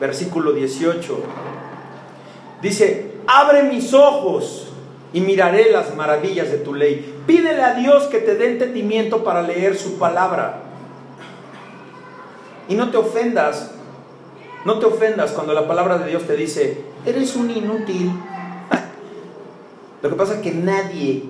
versículo 0.00 0.52
18. 0.52 1.18
Dice, 2.60 3.12
abre 3.26 3.62
mis 3.62 3.94
ojos 3.94 4.65
y 5.12 5.20
miraré 5.20 5.70
las 5.70 5.94
maravillas 5.94 6.50
de 6.50 6.58
tu 6.58 6.74
ley. 6.74 7.14
Pídele 7.26 7.62
a 7.62 7.74
Dios 7.74 8.04
que 8.04 8.18
te 8.18 8.34
dé 8.34 8.52
entendimiento 8.52 9.24
para 9.24 9.42
leer 9.42 9.76
su 9.76 9.98
palabra. 9.98 10.62
Y 12.68 12.74
no 12.74 12.90
te 12.90 12.96
ofendas, 12.96 13.72
no 14.64 14.78
te 14.78 14.86
ofendas 14.86 15.32
cuando 15.32 15.52
la 15.52 15.68
palabra 15.68 15.98
de 15.98 16.10
Dios 16.10 16.24
te 16.26 16.36
dice, 16.36 16.82
eres 17.04 17.36
un 17.36 17.50
inútil 17.50 18.10
lo 20.02 20.08
que 20.08 20.16
pasa 20.16 20.34
es 20.34 20.40
que 20.40 20.50
nadie 20.52 21.22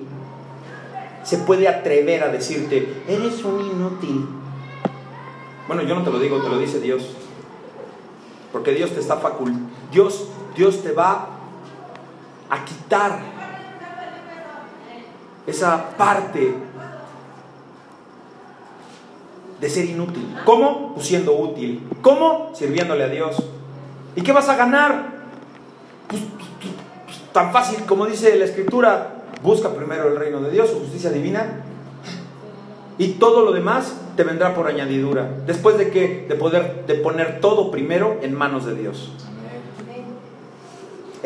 se 1.22 1.38
puede 1.38 1.68
atrever 1.68 2.22
a 2.22 2.28
decirte, 2.28 3.02
eres 3.08 3.44
un 3.44 3.60
inútil. 3.60 4.26
Bueno, 5.66 5.82
yo 5.82 5.94
no 5.94 6.04
te 6.04 6.10
lo 6.10 6.18
digo, 6.18 6.40
te 6.40 6.48
lo 6.48 6.58
dice 6.58 6.80
Dios. 6.80 7.16
Porque 8.52 8.72
Dios 8.72 8.92
te 8.92 9.00
está 9.00 9.16
facul 9.16 9.52
Dios, 9.92 10.28
Dios 10.56 10.82
te 10.82 10.92
va 10.92 11.28
a 12.48 12.64
quitar 12.64 13.35
esa 15.46 15.90
parte 15.96 16.54
de 19.60 19.70
ser 19.70 19.84
inútil. 19.86 20.36
¿Cómo? 20.44 20.94
Pues 20.94 21.06
siendo 21.06 21.36
útil. 21.36 21.88
¿Cómo? 22.02 22.50
Sirviéndole 22.54 23.04
a 23.04 23.08
Dios. 23.08 23.36
¿Y 24.14 24.22
qué 24.22 24.32
vas 24.32 24.48
a 24.48 24.56
ganar? 24.56 25.16
Pues, 26.08 26.22
tan 27.32 27.52
fácil 27.52 27.84
como 27.84 28.06
dice 28.06 28.34
la 28.36 28.44
escritura, 28.44 29.24
busca 29.42 29.74
primero 29.74 30.08
el 30.08 30.16
reino 30.16 30.40
de 30.40 30.50
Dios, 30.50 30.70
su 30.70 30.80
justicia 30.80 31.10
divina, 31.10 31.62
y 32.98 33.08
todo 33.14 33.44
lo 33.44 33.52
demás 33.52 33.94
te 34.16 34.24
vendrá 34.24 34.54
por 34.54 34.66
añadidura, 34.66 35.28
después 35.46 35.76
de 35.76 35.90
que 35.90 36.26
de 36.28 36.34
poder 36.34 36.86
de 36.86 36.94
poner 36.94 37.40
todo 37.40 37.70
primero 37.70 38.18
en 38.22 38.34
manos 38.34 38.64
de 38.64 38.74
Dios. 38.74 39.12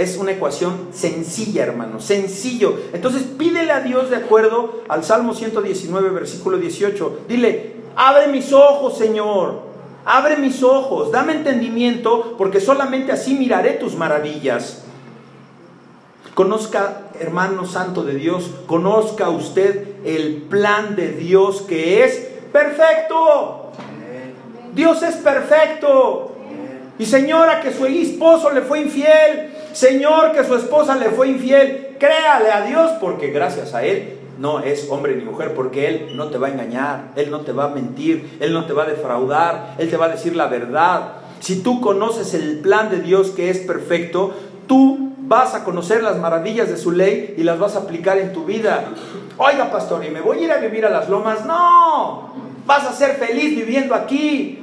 Es 0.00 0.16
una 0.16 0.32
ecuación 0.32 0.88
sencilla, 0.94 1.62
hermano, 1.62 2.00
sencillo. 2.00 2.74
Entonces 2.94 3.22
pídele 3.22 3.70
a 3.70 3.80
Dios 3.80 4.08
de 4.08 4.16
acuerdo 4.16 4.80
al 4.88 5.04
Salmo 5.04 5.34
119, 5.34 6.08
versículo 6.08 6.56
18. 6.56 7.24
Dile, 7.28 7.74
abre 7.96 8.28
mis 8.28 8.50
ojos, 8.54 8.96
Señor. 8.96 9.60
Abre 10.06 10.38
mis 10.38 10.62
ojos, 10.62 11.12
dame 11.12 11.34
entendimiento, 11.34 12.34
porque 12.38 12.62
solamente 12.62 13.12
así 13.12 13.34
miraré 13.34 13.72
tus 13.72 13.94
maravillas. 13.94 14.84
Conozca, 16.32 17.10
hermano 17.20 17.66
santo 17.66 18.02
de 18.02 18.14
Dios, 18.14 18.50
conozca 18.66 19.28
usted 19.28 19.96
el 20.06 20.46
plan 20.48 20.96
de 20.96 21.12
Dios 21.12 21.60
que 21.60 22.04
es 22.04 22.26
perfecto. 22.50 23.72
Dios 24.74 25.02
es 25.02 25.16
perfecto. 25.16 26.36
Y 26.98 27.04
señora 27.04 27.60
que 27.60 27.70
su 27.70 27.84
esposo 27.84 28.50
le 28.50 28.62
fue 28.62 28.80
infiel, 28.80 29.59
señor 29.72 30.32
que 30.32 30.44
su 30.44 30.54
esposa 30.54 30.96
le 30.96 31.10
fue 31.10 31.28
infiel, 31.28 31.96
créale 31.98 32.50
a 32.50 32.62
Dios 32.62 32.92
porque 33.00 33.30
gracias 33.30 33.74
a 33.74 33.84
Él 33.84 34.18
no 34.38 34.60
es 34.60 34.88
hombre 34.90 35.14
ni 35.16 35.22
mujer, 35.22 35.54
porque 35.54 35.86
Él 35.86 36.16
no 36.16 36.28
te 36.28 36.38
va 36.38 36.48
a 36.48 36.50
engañar, 36.50 37.12
Él 37.16 37.30
no 37.30 37.40
te 37.40 37.52
va 37.52 37.64
a 37.64 37.68
mentir, 37.68 38.38
Él 38.40 38.54
no 38.54 38.64
te 38.64 38.72
va 38.72 38.84
a 38.84 38.86
defraudar, 38.86 39.74
Él 39.78 39.90
te 39.90 39.96
va 39.98 40.06
a 40.06 40.08
decir 40.08 40.34
la 40.34 40.46
verdad. 40.46 41.12
Si 41.40 41.62
tú 41.62 41.80
conoces 41.80 42.32
el 42.34 42.60
plan 42.60 42.90
de 42.90 43.00
Dios 43.00 43.30
que 43.30 43.50
es 43.50 43.58
perfecto, 43.58 44.34
tú 44.66 45.12
vas 45.18 45.54
a 45.54 45.62
conocer 45.62 46.02
las 46.02 46.18
maravillas 46.18 46.68
de 46.68 46.76
su 46.76 46.90
ley 46.90 47.34
y 47.36 47.42
las 47.42 47.58
vas 47.58 47.76
a 47.76 47.80
aplicar 47.80 48.18
en 48.18 48.32
tu 48.32 48.44
vida. 48.44 48.84
Oiga, 49.36 49.70
pastor, 49.70 50.04
¿y 50.04 50.10
me 50.10 50.20
voy 50.20 50.38
a 50.38 50.42
ir 50.42 50.52
a 50.52 50.56
vivir 50.56 50.86
a 50.86 50.90
las 50.90 51.08
lomas? 51.08 51.44
No, 51.44 52.34
vas 52.66 52.86
a 52.86 52.92
ser 52.92 53.16
feliz 53.16 53.54
viviendo 53.56 53.94
aquí. 53.94 54.56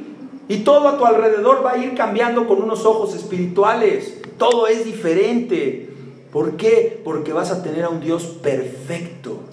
Y 0.49 0.57
todo 0.59 0.87
a 0.87 0.97
tu 0.97 1.05
alrededor 1.05 1.65
va 1.65 1.73
a 1.73 1.77
ir 1.77 1.93
cambiando 1.93 2.47
con 2.47 2.61
unos 2.61 2.85
ojos 2.85 3.13
espirituales. 3.13 4.16
Todo 4.37 4.67
es 4.67 4.85
diferente. 4.85 5.89
¿Por 6.31 6.57
qué? 6.57 7.01
Porque 7.03 7.33
vas 7.33 7.51
a 7.51 7.63
tener 7.63 7.83
a 7.83 7.89
un 7.89 7.99
Dios 7.99 8.23
perfecto. 8.41 9.43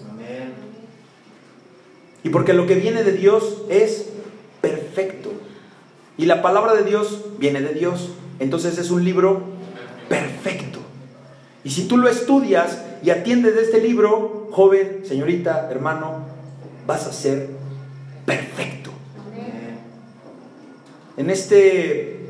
Y 2.23 2.31
porque 2.31 2.55
lo 2.55 2.67
que 2.67 2.75
viene 2.75 3.05
de 3.05 3.13
Dios 3.13 3.63
es 3.69 4.07
perfecto. 4.61 5.31
Y 6.17 6.27
la 6.27 6.43
palabra 6.43 6.75
de 6.75 6.85
Dios 6.85 7.25
viene 7.39 7.61
de 7.61 7.75
Dios. 7.75 8.11
Entonces 8.39 8.79
es 8.79 8.91
un 8.91 9.05
libro 9.05 9.43
perfecto. 10.09 10.81
Y 11.65 11.71
si 11.71 11.87
tú 11.87 11.97
lo 11.97 12.09
estudias 12.09 12.83
y 13.03 13.11
atiendes 13.11 13.55
de 13.55 13.63
este 13.63 13.81
libro, 13.81 14.49
joven, 14.51 15.03
señorita, 15.05 15.69
hermano, 15.71 16.25
vas 16.87 17.07
a 17.07 17.13
ser 17.13 17.49
perfecto. 18.25 18.91
en 21.17 21.31
este 21.31 22.27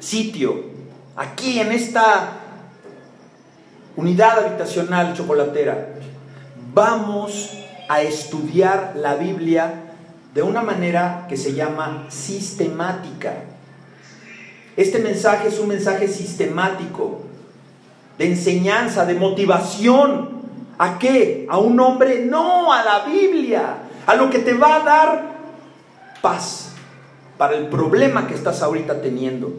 sitio, 0.00 0.75
aquí 1.16 1.58
en 1.58 1.72
esta 1.72 2.32
unidad 3.96 4.44
habitacional 4.44 5.14
chocolatera, 5.14 5.88
vamos 6.74 7.50
a 7.88 8.02
estudiar 8.02 8.94
la 8.96 9.14
Biblia 9.14 9.82
de 10.34 10.42
una 10.42 10.60
manera 10.60 11.24
que 11.28 11.36
se 11.36 11.54
llama 11.54 12.04
sistemática. 12.10 13.32
Este 14.76 14.98
mensaje 14.98 15.48
es 15.48 15.58
un 15.58 15.68
mensaje 15.68 16.08
sistemático, 16.08 17.22
de 18.18 18.26
enseñanza, 18.26 19.06
de 19.06 19.14
motivación. 19.14 20.36
¿A 20.78 20.98
qué? 20.98 21.46
A 21.48 21.56
un 21.56 21.80
hombre, 21.80 22.26
no, 22.26 22.70
a 22.70 22.84
la 22.84 23.06
Biblia, 23.06 23.78
a 24.06 24.14
lo 24.14 24.28
que 24.28 24.40
te 24.40 24.52
va 24.52 24.76
a 24.76 24.80
dar 24.80 25.22
paz 26.20 26.72
para 27.38 27.56
el 27.56 27.68
problema 27.68 28.26
que 28.26 28.34
estás 28.34 28.62
ahorita 28.62 29.00
teniendo. 29.00 29.54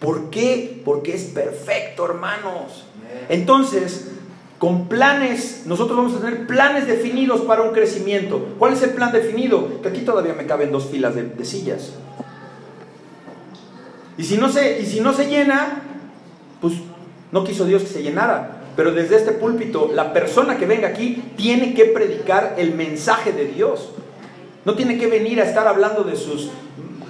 ¿Por 0.00 0.30
qué? 0.30 0.80
Porque 0.84 1.14
es 1.14 1.24
perfecto, 1.24 2.06
hermanos. 2.06 2.86
Entonces, 3.28 4.08
con 4.58 4.88
planes, 4.88 5.62
nosotros 5.66 5.96
vamos 5.96 6.14
a 6.14 6.20
tener 6.20 6.46
planes 6.46 6.86
definidos 6.86 7.42
para 7.42 7.62
un 7.62 7.72
crecimiento. 7.72 8.54
¿Cuál 8.58 8.72
es 8.72 8.82
el 8.82 8.90
plan 8.90 9.12
definido? 9.12 9.80
Que 9.82 9.88
aquí 9.88 10.00
todavía 10.00 10.34
me 10.34 10.46
caben 10.46 10.72
dos 10.72 10.86
filas 10.86 11.14
de, 11.14 11.24
de 11.24 11.44
sillas. 11.44 11.92
Y 14.16 14.24
si, 14.24 14.36
no 14.36 14.50
se, 14.50 14.80
y 14.80 14.86
si 14.86 15.00
no 15.00 15.12
se 15.12 15.28
llena, 15.28 15.82
pues 16.60 16.74
no 17.32 17.44
quiso 17.44 17.64
Dios 17.64 17.82
que 17.82 17.88
se 17.88 18.02
llenara. 18.02 18.62
Pero 18.76 18.92
desde 18.92 19.16
este 19.16 19.32
púlpito, 19.32 19.90
la 19.94 20.12
persona 20.12 20.56
que 20.56 20.66
venga 20.66 20.88
aquí 20.88 21.22
tiene 21.36 21.74
que 21.74 21.86
predicar 21.86 22.54
el 22.58 22.74
mensaje 22.74 23.32
de 23.32 23.46
Dios. 23.46 23.90
No 24.64 24.74
tiene 24.74 24.98
que 24.98 25.06
venir 25.06 25.40
a 25.40 25.44
estar 25.44 25.66
hablando 25.66 26.04
de 26.04 26.16
sus 26.16 26.50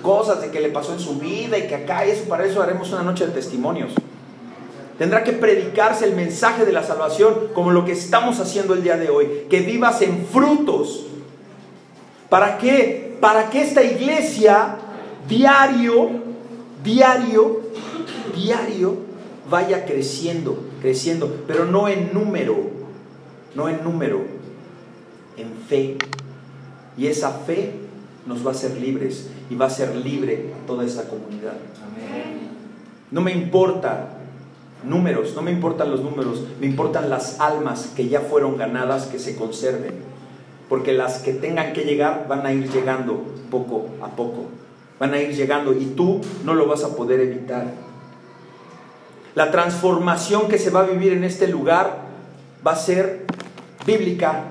cosas, 0.02 0.40
de 0.40 0.50
que 0.50 0.60
le 0.60 0.70
pasó 0.70 0.92
en 0.92 1.00
su 1.00 1.18
vida 1.18 1.58
y 1.58 1.66
que 1.66 1.74
acá, 1.74 2.04
eso 2.04 2.24
para 2.24 2.44
eso 2.44 2.62
haremos 2.62 2.92
una 2.92 3.02
noche 3.02 3.26
de 3.26 3.32
testimonios. 3.32 3.92
Tendrá 4.98 5.24
que 5.24 5.32
predicarse 5.32 6.04
el 6.04 6.14
mensaje 6.14 6.66
de 6.66 6.72
la 6.72 6.82
salvación 6.82 7.48
como 7.54 7.70
lo 7.70 7.86
que 7.86 7.92
estamos 7.92 8.38
haciendo 8.38 8.74
el 8.74 8.82
día 8.82 8.98
de 8.98 9.08
hoy. 9.08 9.46
Que 9.48 9.60
vivas 9.60 10.02
en 10.02 10.26
frutos. 10.26 11.06
¿Para 12.28 12.58
qué? 12.58 13.16
Para 13.18 13.48
que 13.48 13.62
esta 13.62 13.82
iglesia 13.82 14.76
diario, 15.26 16.10
diario, 16.84 17.60
diario, 18.36 18.96
vaya 19.48 19.86
creciendo, 19.86 20.58
creciendo, 20.82 21.44
pero 21.46 21.64
no 21.64 21.88
en 21.88 22.12
número, 22.12 22.56
no 23.54 23.68
en 23.68 23.82
número, 23.82 24.20
en 25.36 25.52
fe. 25.66 25.96
Y 26.98 27.06
esa 27.06 27.30
fe 27.30 27.72
nos 28.26 28.44
va 28.44 28.50
a 28.50 28.54
hacer 28.54 28.76
libres 28.76 29.30
y 29.50 29.56
va 29.56 29.66
a 29.66 29.70
ser 29.70 29.94
libre 29.96 30.52
a 30.56 30.66
toda 30.66 30.84
esta 30.84 31.02
comunidad. 31.04 31.54
No 33.10 33.20
me 33.20 33.32
importa 33.32 34.10
números, 34.84 35.34
no 35.34 35.42
me 35.42 35.50
importan 35.50 35.90
los 35.90 36.02
números, 36.02 36.44
me 36.60 36.66
importan 36.66 37.10
las 37.10 37.40
almas 37.40 37.92
que 37.94 38.08
ya 38.08 38.20
fueron 38.20 38.56
ganadas, 38.56 39.06
que 39.06 39.18
se 39.18 39.36
conserven, 39.36 39.94
porque 40.68 40.92
las 40.92 41.18
que 41.18 41.32
tengan 41.32 41.72
que 41.72 41.82
llegar 41.82 42.26
van 42.28 42.46
a 42.46 42.52
ir 42.52 42.70
llegando 42.70 43.24
poco 43.50 43.88
a 44.00 44.08
poco, 44.08 44.46
van 45.00 45.12
a 45.12 45.20
ir 45.20 45.34
llegando 45.34 45.72
y 45.72 45.86
tú 45.86 46.20
no 46.44 46.54
lo 46.54 46.66
vas 46.66 46.84
a 46.84 46.94
poder 46.94 47.20
evitar. 47.20 47.66
La 49.34 49.50
transformación 49.50 50.48
que 50.48 50.58
se 50.58 50.70
va 50.70 50.80
a 50.80 50.84
vivir 50.84 51.12
en 51.12 51.24
este 51.24 51.48
lugar 51.48 51.98
va 52.66 52.72
a 52.72 52.76
ser 52.76 53.26
bíblica. 53.84 54.44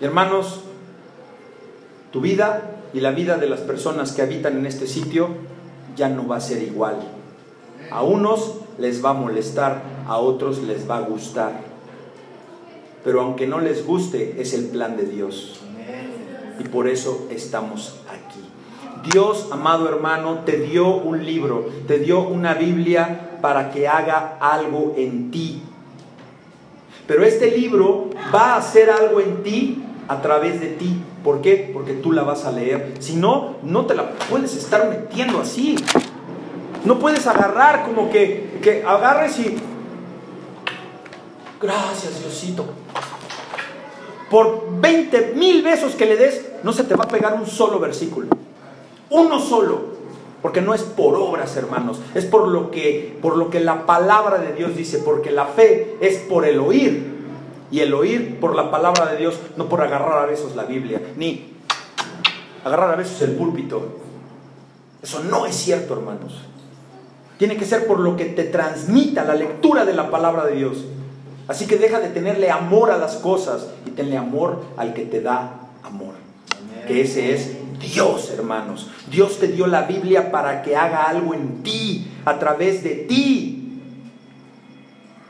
Hermanos, 0.00 0.60
tu 2.12 2.20
vida 2.20 2.79
y 2.92 3.00
la 3.00 3.10
vida 3.12 3.36
de 3.36 3.48
las 3.48 3.60
personas 3.60 4.12
que 4.12 4.22
habitan 4.22 4.56
en 4.56 4.66
este 4.66 4.86
sitio 4.86 5.28
ya 5.96 6.08
no 6.08 6.26
va 6.26 6.36
a 6.36 6.40
ser 6.40 6.62
igual. 6.62 6.96
A 7.90 8.02
unos 8.02 8.56
les 8.78 9.04
va 9.04 9.10
a 9.10 9.14
molestar, 9.14 9.82
a 10.06 10.18
otros 10.18 10.62
les 10.62 10.88
va 10.88 10.98
a 10.98 11.02
gustar. 11.02 11.52
Pero 13.04 13.20
aunque 13.22 13.46
no 13.46 13.60
les 13.60 13.86
guste, 13.86 14.40
es 14.40 14.54
el 14.54 14.66
plan 14.66 14.96
de 14.96 15.04
Dios. 15.04 15.60
Y 16.58 16.64
por 16.64 16.88
eso 16.88 17.26
estamos 17.30 18.00
aquí. 18.08 19.10
Dios, 19.10 19.48
amado 19.50 19.88
hermano, 19.88 20.40
te 20.44 20.58
dio 20.58 20.96
un 20.96 21.24
libro, 21.24 21.66
te 21.86 21.98
dio 21.98 22.20
una 22.20 22.54
Biblia 22.54 23.38
para 23.40 23.70
que 23.70 23.88
haga 23.88 24.36
algo 24.40 24.94
en 24.96 25.30
ti. 25.30 25.62
Pero 27.06 27.24
este 27.24 27.50
libro 27.50 28.10
va 28.32 28.54
a 28.54 28.56
hacer 28.58 28.90
algo 28.90 29.20
en 29.20 29.42
ti 29.42 29.82
a 30.06 30.20
través 30.20 30.60
de 30.60 30.68
ti. 30.68 31.02
¿Por 31.24 31.42
qué? 31.42 31.70
Porque 31.72 31.92
tú 31.94 32.12
la 32.12 32.22
vas 32.22 32.44
a 32.44 32.52
leer. 32.52 32.94
Si 33.00 33.16
no, 33.16 33.56
no 33.62 33.86
te 33.86 33.94
la 33.94 34.10
puedes 34.30 34.56
estar 34.56 34.88
metiendo 34.88 35.40
así. 35.40 35.76
No 36.84 36.98
puedes 36.98 37.26
agarrar 37.26 37.84
como 37.84 38.10
que, 38.10 38.58
que 38.62 38.82
agarres 38.84 39.38
y... 39.38 39.56
Gracias 41.60 42.20
Diosito. 42.20 42.64
Por 44.30 44.80
20 44.80 45.34
mil 45.36 45.62
besos 45.62 45.94
que 45.94 46.06
le 46.06 46.16
des, 46.16 46.46
no 46.62 46.72
se 46.72 46.84
te 46.84 46.94
va 46.94 47.04
a 47.04 47.08
pegar 47.08 47.34
un 47.34 47.46
solo 47.46 47.78
versículo. 47.78 48.28
Uno 49.10 49.40
solo. 49.40 50.00
Porque 50.40 50.62
no 50.62 50.72
es 50.72 50.82
por 50.82 51.16
obras, 51.16 51.54
hermanos. 51.56 52.00
Es 52.14 52.24
por 52.24 52.48
lo 52.48 52.70
que, 52.70 53.18
por 53.20 53.36
lo 53.36 53.50
que 53.50 53.60
la 53.60 53.84
palabra 53.84 54.38
de 54.38 54.54
Dios 54.54 54.74
dice. 54.74 54.98
Porque 54.98 55.30
la 55.30 55.44
fe 55.46 55.98
es 56.00 56.16
por 56.18 56.46
el 56.46 56.60
oír. 56.60 57.19
Y 57.70 57.80
el 57.80 57.94
oír 57.94 58.38
por 58.40 58.56
la 58.56 58.70
palabra 58.70 59.06
de 59.06 59.16
Dios, 59.16 59.38
no 59.56 59.68
por 59.68 59.82
agarrar 59.82 60.22
a 60.22 60.26
besos 60.26 60.56
la 60.56 60.64
Biblia. 60.64 61.00
Ni 61.16 61.52
agarrar 62.64 62.92
a 62.92 62.96
besos 62.96 63.20
el 63.22 63.32
púlpito. 63.32 64.00
Eso 65.02 65.22
no 65.24 65.46
es 65.46 65.54
cierto, 65.54 65.94
hermanos. 65.94 66.42
Tiene 67.38 67.56
que 67.56 67.64
ser 67.64 67.86
por 67.86 68.00
lo 68.00 68.16
que 68.16 68.26
te 68.26 68.44
transmita 68.44 69.24
la 69.24 69.34
lectura 69.34 69.84
de 69.84 69.94
la 69.94 70.10
palabra 70.10 70.44
de 70.44 70.56
Dios. 70.56 70.84
Así 71.48 71.66
que 71.66 71.78
deja 71.78 71.98
de 72.00 72.08
tenerle 72.08 72.50
amor 72.50 72.90
a 72.90 72.98
las 72.98 73.16
cosas 73.16 73.68
y 73.86 73.90
tenle 73.90 74.16
amor 74.16 74.62
al 74.76 74.92
que 74.92 75.06
te 75.06 75.20
da 75.20 75.68
amor. 75.82 76.14
Que 76.86 77.00
ese 77.00 77.34
es 77.34 77.56
Dios, 77.80 78.30
hermanos. 78.30 78.90
Dios 79.10 79.38
te 79.38 79.48
dio 79.48 79.66
la 79.66 79.82
Biblia 79.82 80.30
para 80.30 80.62
que 80.62 80.76
haga 80.76 81.04
algo 81.04 81.34
en 81.34 81.62
ti, 81.62 82.10
a 82.24 82.38
través 82.38 82.84
de 82.84 82.90
ti. 82.90 83.80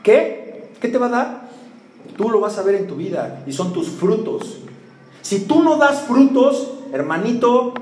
¿Qué? 0.03 0.71
¿Qué 0.81 0.87
te 0.89 0.97
va 0.97 1.05
a 1.05 1.09
dar? 1.09 1.50
Tú 2.21 2.29
lo 2.29 2.39
vas 2.39 2.59
a 2.59 2.61
ver 2.61 2.75
en 2.75 2.85
tu 2.85 2.97
vida 2.97 3.41
y 3.47 3.51
son 3.51 3.73
tus 3.73 3.89
frutos. 3.89 4.59
Si 5.23 5.45
tú 5.45 5.63
no 5.63 5.77
das 5.77 6.01
frutos, 6.01 6.69
hermanito, 6.93 7.73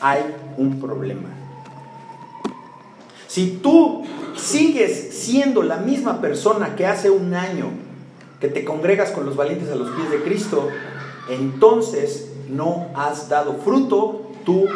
hay 0.00 0.18
un 0.56 0.80
problema. 0.80 1.28
Si 3.28 3.60
tú 3.62 4.02
sigues 4.36 5.14
siendo 5.14 5.62
la 5.62 5.76
misma 5.76 6.20
persona 6.20 6.74
que 6.74 6.84
hace 6.84 7.08
un 7.08 7.34
año 7.34 7.66
que 8.40 8.48
te 8.48 8.64
congregas 8.64 9.12
con 9.12 9.26
los 9.26 9.36
valientes 9.36 9.70
a 9.70 9.76
los 9.76 9.88
pies 9.90 10.10
de 10.10 10.22
Cristo, 10.24 10.68
entonces 11.30 12.32
no 12.48 12.88
has 12.96 13.28
dado 13.28 13.58
fruto, 13.64 14.22
tú 14.44 14.66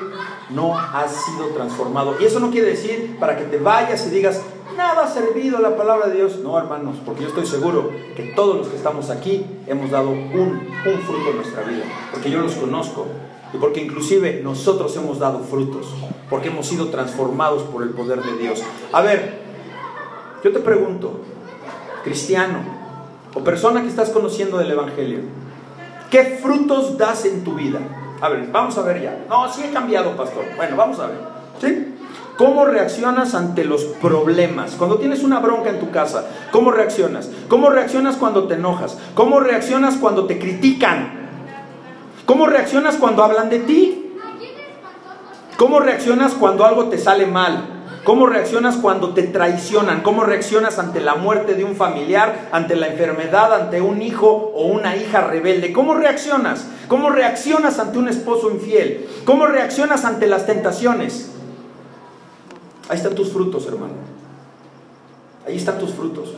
no 0.50 0.78
has 0.78 1.10
sido 1.10 1.48
transformado. 1.56 2.14
Y 2.20 2.24
eso 2.24 2.38
no 2.38 2.52
quiere 2.52 2.68
decir 2.68 3.16
para 3.18 3.36
que 3.36 3.46
te 3.46 3.58
vayas 3.58 4.06
y 4.06 4.10
digas, 4.10 4.42
nada 4.76 5.04
ha 5.04 5.08
servido 5.08 5.58
la 5.60 5.76
palabra 5.76 6.08
de 6.08 6.16
Dios. 6.16 6.38
No, 6.42 6.58
hermanos, 6.58 6.96
porque 7.04 7.22
yo 7.22 7.28
estoy 7.28 7.46
seguro 7.46 7.90
que 8.14 8.32
todos 8.34 8.56
los 8.56 8.68
que 8.68 8.76
estamos 8.76 9.10
aquí 9.10 9.44
hemos 9.66 9.90
dado 9.90 10.10
un, 10.10 10.20
un 10.20 11.00
fruto 11.00 11.30
en 11.30 11.36
nuestra 11.36 11.62
vida, 11.62 11.84
porque 12.12 12.30
yo 12.30 12.40
los 12.40 12.54
conozco 12.54 13.06
y 13.52 13.58
porque 13.58 13.82
inclusive 13.82 14.40
nosotros 14.42 14.96
hemos 14.96 15.18
dado 15.18 15.40
frutos, 15.40 15.86
porque 16.28 16.48
hemos 16.48 16.66
sido 16.66 16.88
transformados 16.88 17.62
por 17.64 17.82
el 17.82 17.90
poder 17.90 18.22
de 18.22 18.36
Dios. 18.36 18.62
A 18.92 19.00
ver, 19.02 19.40
yo 20.44 20.52
te 20.52 20.60
pregunto, 20.60 21.20
cristiano 22.04 22.58
o 23.34 23.40
persona 23.40 23.82
que 23.82 23.88
estás 23.88 24.10
conociendo 24.10 24.58
del 24.58 24.70
Evangelio, 24.70 25.20
¿qué 26.10 26.38
frutos 26.42 26.96
das 26.96 27.24
en 27.24 27.44
tu 27.44 27.54
vida? 27.54 27.80
A 28.20 28.28
ver, 28.28 28.48
vamos 28.50 28.78
a 28.78 28.82
ver 28.82 29.02
ya. 29.02 29.24
No, 29.28 29.52
sí 29.52 29.62
he 29.64 29.72
cambiado, 29.72 30.16
pastor. 30.16 30.44
Bueno, 30.56 30.76
vamos 30.76 30.98
a 31.00 31.06
ver. 31.08 31.18
¿Sí? 31.60 31.95
¿Cómo 32.36 32.66
reaccionas 32.66 33.34
ante 33.34 33.64
los 33.64 33.82
problemas? 33.84 34.72
Cuando 34.72 34.98
tienes 34.98 35.22
una 35.22 35.40
bronca 35.40 35.70
en 35.70 35.80
tu 35.80 35.90
casa, 35.90 36.26
¿cómo 36.52 36.70
reaccionas? 36.70 37.30
¿Cómo 37.48 37.70
reaccionas 37.70 38.16
cuando 38.16 38.46
te 38.46 38.54
enojas? 38.54 38.98
¿Cómo 39.14 39.40
reaccionas 39.40 39.96
cuando 39.96 40.26
te 40.26 40.38
critican? 40.38 41.28
¿Cómo 42.26 42.46
reaccionas 42.46 42.96
cuando 42.96 43.24
hablan 43.24 43.48
de 43.48 43.60
ti? 43.60 44.18
¿Cómo 45.56 45.80
reaccionas 45.80 46.34
cuando 46.34 46.66
algo 46.66 46.90
te 46.90 46.98
sale 46.98 47.24
mal? 47.24 47.76
¿Cómo 48.04 48.26
reaccionas 48.26 48.76
cuando 48.76 49.14
te 49.14 49.22
traicionan? 49.22 50.02
¿Cómo 50.02 50.22
reaccionas 50.24 50.78
ante 50.78 51.00
la 51.00 51.14
muerte 51.14 51.54
de 51.54 51.64
un 51.64 51.74
familiar, 51.74 52.48
ante 52.52 52.76
la 52.76 52.88
enfermedad, 52.88 53.54
ante 53.54 53.80
un 53.80 54.02
hijo 54.02 54.52
o 54.54 54.66
una 54.66 54.94
hija 54.94 55.22
rebelde? 55.22 55.72
¿Cómo 55.72 55.94
reaccionas? 55.94 56.66
¿Cómo 56.86 57.08
reaccionas 57.08 57.78
ante 57.78 57.98
un 57.98 58.08
esposo 58.08 58.50
infiel? 58.50 59.08
¿Cómo 59.24 59.46
reaccionas 59.46 60.04
ante 60.04 60.26
las 60.26 60.44
tentaciones? 60.44 61.32
Ahí 62.88 62.96
están 62.96 63.14
tus 63.14 63.32
frutos, 63.32 63.66
hermano. 63.66 63.94
Ahí 65.46 65.56
están 65.56 65.78
tus 65.78 65.92
frutos. 65.92 66.34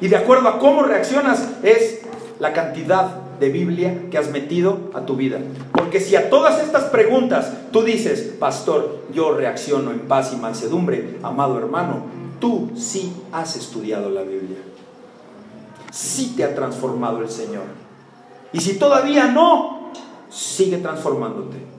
Y 0.00 0.08
de 0.08 0.16
acuerdo 0.16 0.48
a 0.48 0.58
cómo 0.58 0.82
reaccionas 0.82 1.48
es 1.62 2.00
la 2.40 2.52
cantidad 2.52 3.22
de 3.38 3.48
Biblia 3.50 4.10
que 4.10 4.18
has 4.18 4.30
metido 4.30 4.90
a 4.94 5.02
tu 5.02 5.16
vida. 5.16 5.38
Porque 5.72 6.00
si 6.00 6.16
a 6.16 6.30
todas 6.30 6.62
estas 6.62 6.84
preguntas 6.84 7.52
tú 7.72 7.82
dices, 7.82 8.34
pastor, 8.38 9.02
yo 9.12 9.32
reacciono 9.32 9.90
en 9.90 10.00
paz 10.00 10.32
y 10.32 10.36
mansedumbre, 10.36 11.18
amado 11.22 11.58
hermano, 11.58 12.04
tú 12.40 12.70
sí 12.76 13.12
has 13.32 13.56
estudiado 13.56 14.10
la 14.10 14.22
Biblia. 14.22 14.58
Sí 15.90 16.34
te 16.36 16.44
ha 16.44 16.54
transformado 16.54 17.20
el 17.20 17.30
Señor. 17.30 17.64
Y 18.52 18.60
si 18.60 18.74
todavía 18.78 19.26
no, 19.26 19.92
sigue 20.30 20.78
transformándote. 20.78 21.71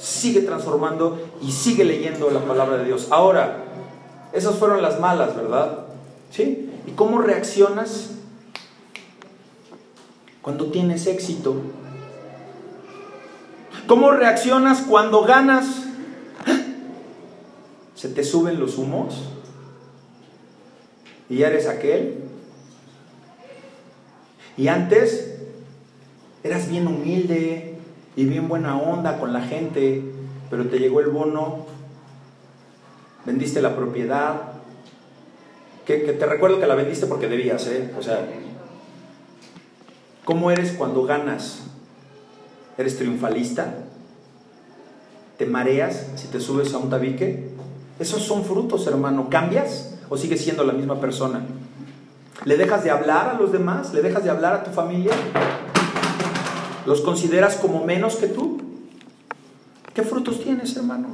Sigue 0.00 0.40
transformando 0.40 1.30
y 1.42 1.52
sigue 1.52 1.84
leyendo 1.84 2.30
la 2.30 2.40
palabra 2.40 2.78
de 2.78 2.86
Dios. 2.86 3.08
Ahora, 3.10 3.64
esas 4.32 4.56
fueron 4.56 4.80
las 4.80 4.98
malas, 4.98 5.36
¿verdad? 5.36 5.80
¿Sí? 6.30 6.70
¿Y 6.86 6.92
cómo 6.92 7.18
reaccionas 7.18 8.12
cuando 10.40 10.66
tienes 10.66 11.06
éxito? 11.06 11.56
¿Cómo 13.86 14.12
reaccionas 14.12 14.82
cuando 14.82 15.22
ganas? 15.22 15.66
¿Se 17.94 18.08
te 18.08 18.24
suben 18.24 18.58
los 18.58 18.78
humos? 18.78 19.24
¿Y 21.28 21.38
ya 21.38 21.48
eres 21.48 21.66
aquel? 21.68 22.24
Y 24.56 24.68
antes 24.68 25.40
eras 26.42 26.70
bien 26.70 26.86
humilde 26.86 27.79
y 28.16 28.24
bien 28.24 28.48
buena 28.48 28.76
onda 28.78 29.18
con 29.18 29.32
la 29.32 29.42
gente, 29.42 30.02
pero 30.50 30.66
te 30.66 30.78
llegó 30.78 31.00
el 31.00 31.08
bono, 31.08 31.66
vendiste 33.24 33.62
la 33.62 33.76
propiedad, 33.76 34.52
que, 35.84 35.98
te 35.98 36.26
recuerdo 36.26 36.60
que 36.60 36.66
la 36.66 36.74
vendiste 36.74 37.06
porque 37.06 37.28
debías, 37.28 37.66
¿eh? 37.66 37.92
O 37.98 38.02
sea, 38.02 38.24
¿cómo 40.24 40.50
eres 40.50 40.72
cuando 40.72 41.04
ganas? 41.04 41.62
¿Eres 42.78 42.96
triunfalista? 42.96 43.74
¿Te 45.36 45.46
mareas 45.46 46.06
si 46.16 46.28
te 46.28 46.40
subes 46.40 46.72
a 46.74 46.78
un 46.78 46.90
tabique? 46.90 47.50
Esos 47.98 48.22
son 48.22 48.44
frutos, 48.44 48.86
hermano. 48.86 49.28
¿Cambias 49.28 49.98
o 50.08 50.16
sigues 50.16 50.42
siendo 50.42 50.64
la 50.64 50.72
misma 50.72 51.00
persona? 51.00 51.42
¿Le 52.44 52.56
dejas 52.56 52.84
de 52.84 52.90
hablar 52.90 53.28
a 53.28 53.34
los 53.34 53.52
demás? 53.52 53.92
¿Le 53.92 54.00
dejas 54.00 54.24
de 54.24 54.30
hablar 54.30 54.54
a 54.54 54.64
tu 54.64 54.70
familia? 54.70 55.12
¿Los 56.90 57.02
consideras 57.02 57.54
como 57.54 57.84
menos 57.84 58.16
que 58.16 58.26
tú? 58.26 58.58
¿Qué 59.94 60.02
frutos 60.02 60.42
tienes, 60.42 60.76
hermano? 60.76 61.06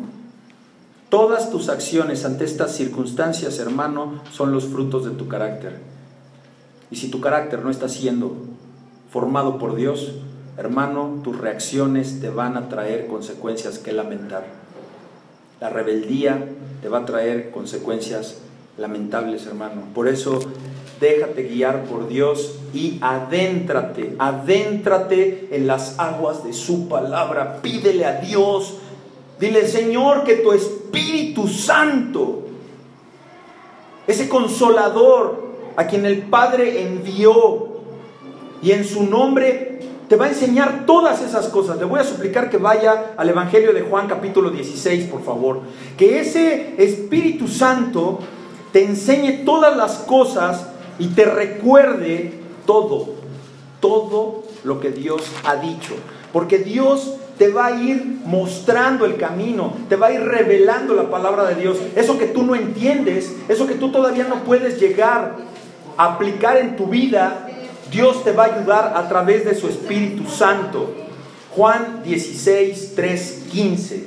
Todas 1.11 1.51
tus 1.51 1.69
acciones 1.69 2.25
ante 2.25 2.47
estas 2.47 2.75
circunstancias, 2.75 3.59
hermano, 3.59 4.23
son 4.33 4.53
los 4.53 4.65
frutos 4.65 5.05
de 5.05 5.11
tu 5.11 5.29
carácter. 5.29 5.81
Y 6.91 6.97
si 6.97 7.11
tu 7.11 7.21
carácter 7.21 7.62
no 7.62 7.69
está 7.69 7.91
siendo 7.91 8.39
formado 9.11 9.59
por 9.59 9.77
Dios, 9.77 10.15
hermano, 10.57 11.21
tus 11.23 11.37
reacciones 11.37 12.23
te 12.23 12.31
van 12.31 12.57
a 12.57 12.71
traer 12.71 13.07
consecuencias 13.07 13.79
que 13.79 13.93
lamentar. 13.93 14.47
La 15.61 15.69
rebeldía 15.69 16.43
te 16.81 16.89
va 16.89 17.01
a 17.01 17.05
traer 17.05 17.51
consecuencias 17.51 18.39
lamentables, 18.79 19.45
hermano. 19.45 19.83
Por 19.95 20.09
eso 20.09 20.41
déjate 21.01 21.43
guiar 21.43 21.85
por 21.85 22.09
Dios 22.09 22.61
y 22.77 22.99
adéntrate, 23.01 24.15
adéntrate 24.19 25.49
en 25.51 25.67
las 25.67 25.99
aguas 25.99 26.45
de 26.45 26.53
su 26.53 26.89
palabra. 26.89 27.61
Pídele 27.62 28.05
a 28.05 28.21
Dios, 28.21 28.75
dile 29.41 29.67
Señor 29.67 30.25
que 30.25 30.37
tu 30.37 30.53
Espíritu 30.53 31.49
Santo, 31.49 32.43
ese 34.07 34.29
consolador 34.29 35.47
a 35.77 35.87
quien 35.87 36.05
el 36.05 36.23
Padre 36.23 36.83
envió 36.83 37.69
y 38.62 38.73
en 38.73 38.85
su 38.85 39.05
nombre 39.05 39.81
te 40.09 40.17
va 40.17 40.27
a 40.27 40.29
enseñar 40.29 40.85
todas 40.85 41.23
esas 41.23 41.49
cosas. 41.49 41.79
Le 41.79 41.85
voy 41.87 42.01
a 42.01 42.05
suplicar 42.05 42.51
que 42.51 42.59
vaya 42.59 43.15
al 43.17 43.29
Evangelio 43.29 43.73
de 43.73 43.83
Juan 43.83 44.07
capítulo 44.07 44.51
16, 44.51 45.07
por 45.07 45.25
favor. 45.25 45.62
Que 45.97 46.21
ese 46.21 46.75
Espíritu 46.77 47.49
Santo 47.49 48.21
te 48.73 48.85
enseñe 48.85 49.45
todas 49.45 49.77
las 49.77 49.95
cosas 49.95 50.67
y 50.99 51.09
te 51.09 51.25
recuerde 51.25 52.46
todo, 52.67 53.15
todo 53.81 54.43
lo 54.65 54.81
que 54.81 54.91
Dios 54.91 55.23
ha 55.45 55.57
dicho. 55.57 55.95
Porque 56.33 56.59
Dios 56.59 57.15
te 57.39 57.49
va 57.49 57.67
a 57.67 57.81
ir 57.81 58.21
mostrando 58.25 59.05
el 59.05 59.17
camino, 59.17 59.75
te 59.89 59.97
va 59.97 60.09
a 60.09 60.13
ir 60.13 60.23
revelando 60.23 60.95
la 60.95 61.11
palabra 61.11 61.45
de 61.45 61.55
Dios. 61.55 61.79
Eso 61.95 62.19
que 62.19 62.27
tú 62.27 62.43
no 62.43 62.55
entiendes, 62.55 63.35
eso 63.49 63.67
que 63.67 63.75
tú 63.75 63.91
todavía 63.91 64.25
no 64.25 64.45
puedes 64.45 64.81
llegar 64.81 65.37
a 65.97 66.05
aplicar 66.05 66.57
en 66.57 66.77
tu 66.77 66.87
vida, 66.87 67.49
Dios 67.91 68.25
te 68.25 68.33
va 68.33 68.45
a 68.45 68.55
ayudar 68.57 68.95
a 68.97 69.09
través 69.09 69.45
de 69.45 69.55
su 69.55 69.69
Espíritu 69.69 70.29
Santo. 70.29 70.93
Juan 71.55 72.03
16, 72.03 72.93
3, 72.95 73.47
15. 73.51 74.05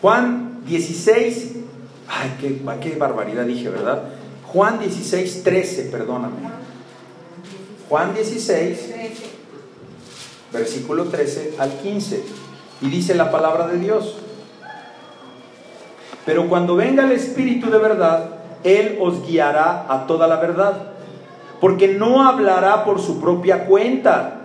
Juan 0.00 0.49
16, 0.70 1.52
ay, 2.08 2.36
qué, 2.80 2.96
barbaridad 2.96 3.44
dije, 3.44 3.68
¿verdad? 3.68 4.04
Juan 4.46 4.78
16, 4.78 5.42
13, 5.42 5.82
perdóname. 5.90 6.36
Juan 7.88 8.14
16, 8.14 8.78
versículo 10.52 11.06
13 11.06 11.56
al 11.58 11.72
15. 11.72 12.22
Y 12.82 12.88
dice 12.88 13.16
la 13.16 13.32
palabra 13.32 13.66
de 13.66 13.78
Dios. 13.78 14.16
Pero 16.24 16.48
cuando 16.48 16.76
venga 16.76 17.04
el 17.04 17.12
Espíritu 17.12 17.68
de 17.68 17.78
verdad, 17.78 18.30
Él 18.62 18.98
os 19.00 19.26
guiará 19.26 19.86
a 19.88 20.06
toda 20.06 20.28
la 20.28 20.36
verdad. 20.36 20.92
Porque 21.60 21.88
no 21.88 22.28
hablará 22.28 22.84
por 22.84 23.00
su 23.00 23.20
propia 23.20 23.66
cuenta, 23.66 24.40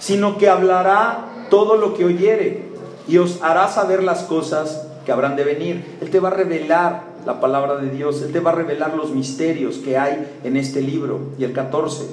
sino 0.00 0.38
que 0.38 0.48
hablará 0.48 1.46
todo 1.50 1.76
lo 1.76 1.94
que 1.94 2.04
oyere 2.04 2.72
y 3.06 3.18
os 3.18 3.40
hará 3.42 3.68
saber 3.68 4.02
las 4.02 4.24
cosas 4.24 4.88
que 5.04 5.12
habrán 5.12 5.36
de 5.36 5.44
venir. 5.44 5.98
Él 6.00 6.10
te 6.10 6.20
va 6.20 6.28
a 6.28 6.34
revelar 6.34 7.04
la 7.26 7.40
palabra 7.40 7.76
de 7.76 7.90
Dios, 7.90 8.22
Él 8.22 8.32
te 8.32 8.40
va 8.40 8.50
a 8.50 8.54
revelar 8.54 8.94
los 8.94 9.10
misterios 9.10 9.76
que 9.78 9.96
hay 9.96 10.38
en 10.44 10.56
este 10.56 10.80
libro. 10.80 11.20
Y 11.38 11.44
el 11.44 11.52
14, 11.52 12.06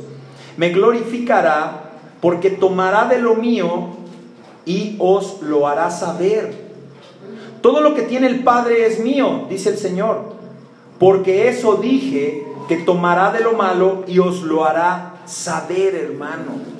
me 0.57 0.69
glorificará 0.69 1.91
porque 2.21 2.49
tomará 2.49 3.07
de 3.07 3.19
lo 3.19 3.35
mío 3.35 3.87
y 4.65 4.95
os 4.99 5.41
lo 5.41 5.67
hará 5.67 5.89
saber. 5.89 6.69
Todo 7.61 7.81
lo 7.81 7.93
que 7.93 8.03
tiene 8.03 8.27
el 8.27 8.43
Padre 8.43 8.85
es 8.85 8.99
mío, 8.99 9.45
dice 9.49 9.69
el 9.69 9.77
Señor, 9.77 10.33
porque 10.97 11.49
eso 11.49 11.75
dije 11.75 12.45
que 12.67 12.77
tomará 12.77 13.31
de 13.31 13.41
lo 13.41 13.53
malo 13.53 14.03
y 14.07 14.19
os 14.19 14.43
lo 14.43 14.65
hará 14.65 15.21
saber, 15.25 15.95
hermano. 15.95 16.78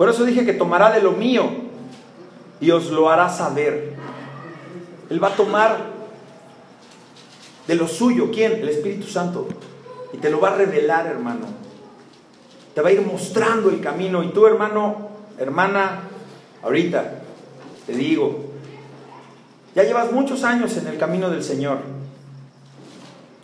Por 0.00 0.08
eso 0.08 0.24
dije 0.24 0.46
que 0.46 0.54
tomará 0.54 0.90
de 0.92 1.02
lo 1.02 1.12
mío 1.12 1.50
y 2.58 2.70
os 2.70 2.90
lo 2.90 3.10
hará 3.10 3.28
saber. 3.28 3.92
Él 5.10 5.22
va 5.22 5.28
a 5.28 5.36
tomar 5.36 5.76
de 7.66 7.74
lo 7.74 7.86
suyo. 7.86 8.30
¿Quién? 8.32 8.52
El 8.52 8.70
Espíritu 8.70 9.06
Santo. 9.06 9.46
Y 10.14 10.16
te 10.16 10.30
lo 10.30 10.40
va 10.40 10.54
a 10.54 10.56
revelar, 10.56 11.04
hermano. 11.04 11.48
Te 12.74 12.80
va 12.80 12.88
a 12.88 12.92
ir 12.92 13.02
mostrando 13.02 13.68
el 13.68 13.82
camino. 13.82 14.22
Y 14.22 14.28
tú, 14.28 14.46
hermano, 14.46 15.10
hermana, 15.36 16.04
ahorita 16.62 17.20
te 17.84 17.92
digo, 17.92 18.46
ya 19.74 19.82
llevas 19.82 20.12
muchos 20.12 20.44
años 20.44 20.78
en 20.78 20.86
el 20.86 20.96
camino 20.96 21.28
del 21.28 21.44
Señor. 21.44 21.76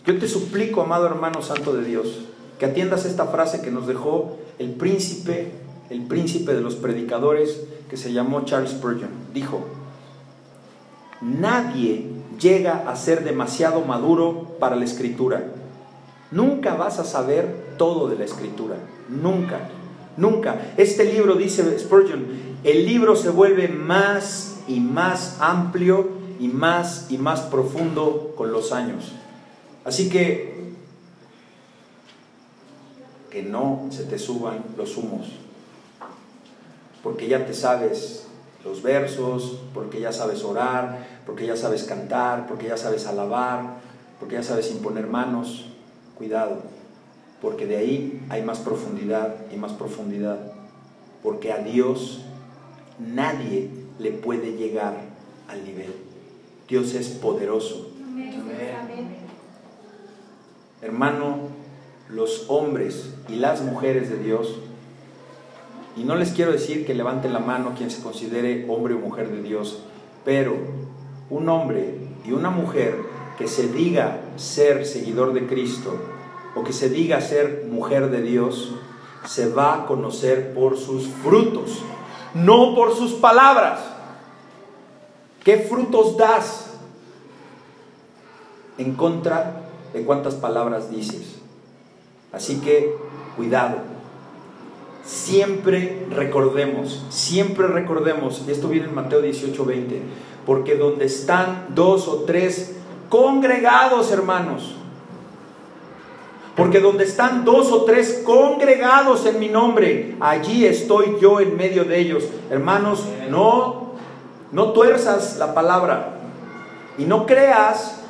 Yo 0.07 0.19
te 0.19 0.27
suplico, 0.27 0.81
amado 0.81 1.05
hermano 1.05 1.43
santo 1.43 1.75
de 1.75 1.85
Dios, 1.85 2.21
que 2.59 2.65
atiendas 2.65 3.05
esta 3.05 3.27
frase 3.27 3.61
que 3.61 3.71
nos 3.71 3.87
dejó 3.87 4.39
el 4.59 4.71
príncipe 4.71 5.66
el 5.91 6.03
príncipe 6.03 6.55
de 6.55 6.61
los 6.61 6.77
predicadores 6.77 7.65
que 7.89 7.97
se 7.97 8.13
llamó 8.13 8.45
Charles 8.45 8.73
Spurgeon, 8.73 9.11
dijo, 9.33 9.65
nadie 11.21 12.07
llega 12.41 12.89
a 12.91 12.97
ser 12.97 13.25
demasiado 13.25 13.83
maduro 13.83 14.57
para 14.59 14.77
la 14.77 14.85
escritura. 14.85 15.45
Nunca 16.31 16.75
vas 16.75 16.99
a 16.99 17.05
saber 17.05 17.75
todo 17.79 18.09
de 18.09 18.17
la 18.17 18.25
escritura, 18.25 18.77
nunca, 19.09 19.69
nunca. 20.17 20.73
Este 20.77 21.05
libro, 21.05 21.37
dice 21.37 21.79
Spurgeon, 21.79 22.25
el 22.65 22.85
libro 22.85 23.15
se 23.15 23.31
vuelve 23.31 23.69
más 23.69 24.61
y 24.67 24.81
más 24.81 25.37
amplio 25.41 26.09
y 26.41 26.49
más 26.49 27.07
y 27.11 27.19
más 27.19 27.43
profundo 27.43 28.35
con 28.37 28.51
los 28.51 28.73
años. 28.73 29.13
Así 29.85 30.09
que 30.09 30.57
que 33.31 33.43
no 33.43 33.87
se 33.91 34.05
te 34.05 34.19
suban 34.19 34.65
los 34.79 34.97
humos 34.97 35.46
porque 37.07 37.29
ya 37.29 37.47
te 37.47 37.55
sabes 37.55 38.25
los 38.65 38.83
versos, 38.83 39.61
porque 39.73 40.01
ya 40.01 40.11
sabes 40.11 40.43
orar, 40.43 41.07
porque 41.25 41.47
ya 41.47 41.55
sabes 41.55 41.85
cantar, 41.85 42.49
porque 42.49 42.67
ya 42.67 42.77
sabes 42.77 43.07
alabar, 43.07 43.77
porque 44.19 44.35
ya 44.35 44.43
sabes 44.43 44.73
imponer 44.73 45.07
manos. 45.07 45.69
Cuidado, 46.19 46.63
porque 47.41 47.65
de 47.67 47.77
ahí 47.77 48.27
hay 48.29 48.43
más 48.43 48.59
profundidad 48.59 49.37
y 49.53 49.57
más 49.57 49.73
profundidad. 49.73 50.53
Porque 51.23 51.53
a 51.53 51.59
Dios 51.59 52.23
nadie 52.99 53.71
le 54.01 54.11
puede 54.11 54.57
llegar 54.57 54.97
al 55.47 55.65
nivel. 55.65 55.95
Dios 56.67 56.93
es 56.95 57.11
poderoso. 57.11 57.89
Hermano, 60.83 61.37
los 62.09 62.47
hombres 62.49 63.11
y 63.29 63.37
las 63.37 63.63
mujeres 63.63 64.11
de 64.11 64.19
Dios, 64.19 64.59
y 65.97 66.05
no 66.05 66.15
les 66.15 66.33
quiero 66.33 66.53
decir 66.53 66.85
que 66.87 66.95
levanten 66.95 67.33
la 67.33 67.39
mano 67.39 67.73
quien 67.77 67.91
se 67.91 68.03
considere 68.03 68.67
hombre 68.69 68.95
o 68.95 68.99
mujer 68.99 69.31
de 69.31 69.43
Dios, 69.43 69.83
pero 70.25 70.55
un 71.31 71.49
hombre 71.49 71.95
y 72.25 72.33
una 72.33 72.51
mujer 72.51 72.99
que 73.39 73.49
se 73.49 73.69
diga 73.69 74.21
ser 74.37 74.85
seguidor 74.87 75.33
de 75.33 75.47
Cristo 75.47 75.99
o 76.55 76.65
que 76.65 76.73
se 76.73 76.91
diga 76.91 77.21
ser 77.21 77.67
mujer 77.71 78.11
de 78.11 78.23
Dios, 78.23 78.75
se 79.25 79.49
va 79.49 79.75
a 79.75 79.87
conocer 79.87 80.55
por 80.55 80.79
sus 80.79 81.09
frutos, 81.09 81.83
no 82.35 82.75
por 82.75 82.95
sus 82.95 83.13
palabras. 83.13 83.81
¿Qué 85.45 85.59
frutos 85.59 86.17
das 86.17 86.75
en 88.79 88.95
contra 88.95 89.63
de 89.93 90.05
cuántas 90.05 90.35
palabras 90.35 90.91
dices? 90.91 91.37
Así 92.33 92.61
que 92.61 92.95
cuidado. 93.37 93.96
Siempre 95.07 96.05
recordemos, 96.11 97.07
siempre 97.11 97.69
recordemos, 97.69 98.43
y 98.47 98.51
esto 98.51 98.67
viene 98.67 98.89
en 98.89 98.95
Mateo 98.95 99.23
18, 99.23 99.65
20, 99.65 100.03
porque 100.45 100.75
donde 100.75 101.05
están 101.05 101.67
dos 101.77 102.09
o 102.09 102.25
tres 102.27 102.75
congregados, 103.09 104.11
hermanos, 104.11 104.75
porque 106.57 106.81
donde 106.81 107.05
están 107.05 107.45
dos 107.45 107.71
o 107.71 107.85
tres 107.85 108.23
congregados 108.25 109.27
en 109.27 109.39
mi 109.39 109.49
nombre, 109.49 110.17
allí 110.19 110.67
estoy 110.67 111.19
yo 111.21 111.39
en 111.39 111.57
medio 111.57 111.85
de 111.85 112.01
ellos. 112.01 112.25
Hermanos, 112.51 113.05
no, 113.31 113.93
no 114.51 114.73
tuerzas 114.73 115.37
la 115.37 115.55
palabra 115.55 116.19
y 116.99 117.05
no 117.05 117.27
creas 117.27 118.01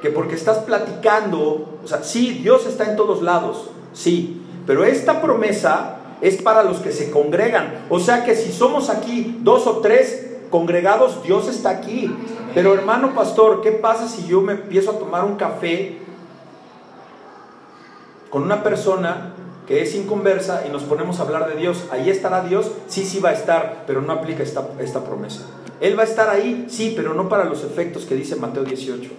que 0.00 0.08
porque 0.08 0.34
estás 0.34 0.58
platicando, 0.58 1.78
o 1.84 1.86
sea, 1.86 2.02
sí, 2.02 2.40
Dios 2.42 2.66
está 2.66 2.88
en 2.88 2.96
todos 2.96 3.20
lados, 3.20 3.68
sí, 3.92 4.43
pero 4.66 4.84
esta 4.84 5.20
promesa 5.20 5.96
es 6.20 6.40
para 6.40 6.62
los 6.62 6.78
que 6.78 6.92
se 6.92 7.10
congregan. 7.10 7.86
O 7.90 8.00
sea 8.00 8.24
que 8.24 8.34
si 8.34 8.52
somos 8.52 8.88
aquí 8.90 9.38
dos 9.40 9.66
o 9.66 9.78
tres 9.78 10.26
congregados, 10.50 11.22
Dios 11.22 11.48
está 11.48 11.70
aquí. 11.70 12.14
Pero 12.54 12.72
hermano 12.72 13.14
pastor, 13.14 13.60
¿qué 13.60 13.72
pasa 13.72 14.08
si 14.08 14.26
yo 14.26 14.40
me 14.40 14.52
empiezo 14.52 14.92
a 14.92 14.98
tomar 14.98 15.24
un 15.24 15.36
café 15.36 15.98
con 18.30 18.42
una 18.42 18.62
persona 18.62 19.34
que 19.66 19.82
es 19.82 19.94
inconversa 19.94 20.64
y 20.66 20.70
nos 20.70 20.82
ponemos 20.82 21.18
a 21.18 21.22
hablar 21.22 21.48
de 21.48 21.56
Dios, 21.56 21.86
ahí 21.90 22.10
estará 22.10 22.42
Dios, 22.42 22.70
sí, 22.86 23.04
sí 23.04 23.18
va 23.20 23.30
a 23.30 23.32
estar, 23.32 23.84
pero 23.86 24.02
no 24.02 24.12
aplica 24.12 24.42
esta, 24.42 24.68
esta 24.78 25.04
promesa. 25.04 25.46
Él 25.80 25.98
va 25.98 26.02
a 26.02 26.06
estar 26.06 26.28
ahí, 26.28 26.66
sí, 26.68 26.92
pero 26.96 27.14
no 27.14 27.28
para 27.28 27.44
los 27.44 27.64
efectos 27.64 28.04
que 28.04 28.14
dice 28.14 28.36
Mateo 28.36 28.64
18. 28.64 29.10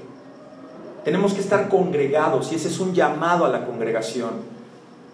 Tenemos 1.04 1.34
que 1.34 1.42
estar 1.42 1.70
congregados 1.70 2.52
y 2.52 2.56
ese 2.56 2.68
es 2.68 2.80
un 2.80 2.94
llamado 2.94 3.46
a 3.46 3.50
la 3.50 3.66
congregación. 3.66 4.55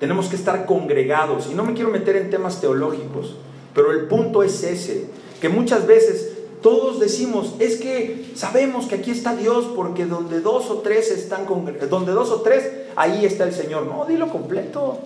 Tenemos 0.02 0.30
que 0.30 0.36
estar 0.36 0.66
congregados 0.66 1.48
y 1.52 1.54
no 1.54 1.64
me 1.64 1.76
quiero 1.76 1.92
meter 1.92 2.16
en 2.16 2.32
temas 2.32 2.60
teológicos, 2.60 3.36
pero 3.76 3.92
el 3.92 4.08
punto 4.08 4.42
es 4.42 4.64
ese, 4.64 5.06
que 5.40 5.48
muchas 5.48 5.86
veces 5.86 6.40
todos 6.64 7.00
decimos, 7.00 7.54
es 7.60 7.78
que 7.78 8.32
sabemos 8.34 8.88
que 8.88 8.96
aquí 8.96 9.12
está 9.12 9.36
Dios 9.36 9.70
porque 9.76 10.08
donde 10.08 10.42
dos 10.42 10.72
o 10.72 10.80
tres 10.80 11.12
están 11.12 11.46
donde 11.88 12.14
dos 12.14 12.32
o 12.32 12.42
tres, 12.42 12.68
ahí 12.96 13.26
está 13.26 13.44
el 13.44 13.54
Señor. 13.54 13.86
No, 13.86 14.06
dilo 14.06 14.28
completo. 14.30 14.98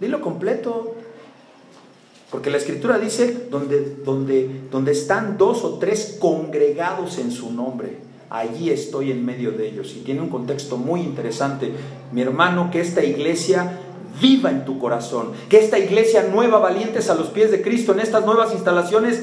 Dilo 0.00 0.22
completo. 0.22 0.94
Porque 2.30 2.48
la 2.48 2.56
escritura 2.56 2.98
dice, 2.98 3.48
donde, 3.50 3.96
donde, 4.02 4.62
donde 4.70 4.92
están 4.92 5.36
dos 5.36 5.62
o 5.62 5.78
tres 5.78 6.16
congregados 6.18 7.18
en 7.18 7.32
su 7.32 7.52
nombre, 7.52 7.98
allí 8.30 8.70
estoy 8.70 9.10
en 9.10 9.26
medio 9.26 9.50
de 9.52 9.68
ellos. 9.68 9.94
Y 9.94 10.00
tiene 10.00 10.22
un 10.22 10.30
contexto 10.30 10.78
muy 10.78 11.00
interesante. 11.00 11.70
Mi 12.12 12.22
hermano, 12.22 12.70
que 12.70 12.80
esta 12.80 13.04
iglesia 13.04 13.78
viva 14.20 14.50
en 14.50 14.64
tu 14.64 14.78
corazón, 14.78 15.32
que 15.48 15.58
esta 15.58 15.78
iglesia 15.78 16.28
nueva, 16.32 16.58
valientes 16.58 17.10
a 17.10 17.14
los 17.14 17.28
pies 17.28 17.50
de 17.50 17.62
Cristo, 17.62 17.92
en 17.92 18.00
estas 18.00 18.24
nuevas 18.24 18.52
instalaciones, 18.52 19.22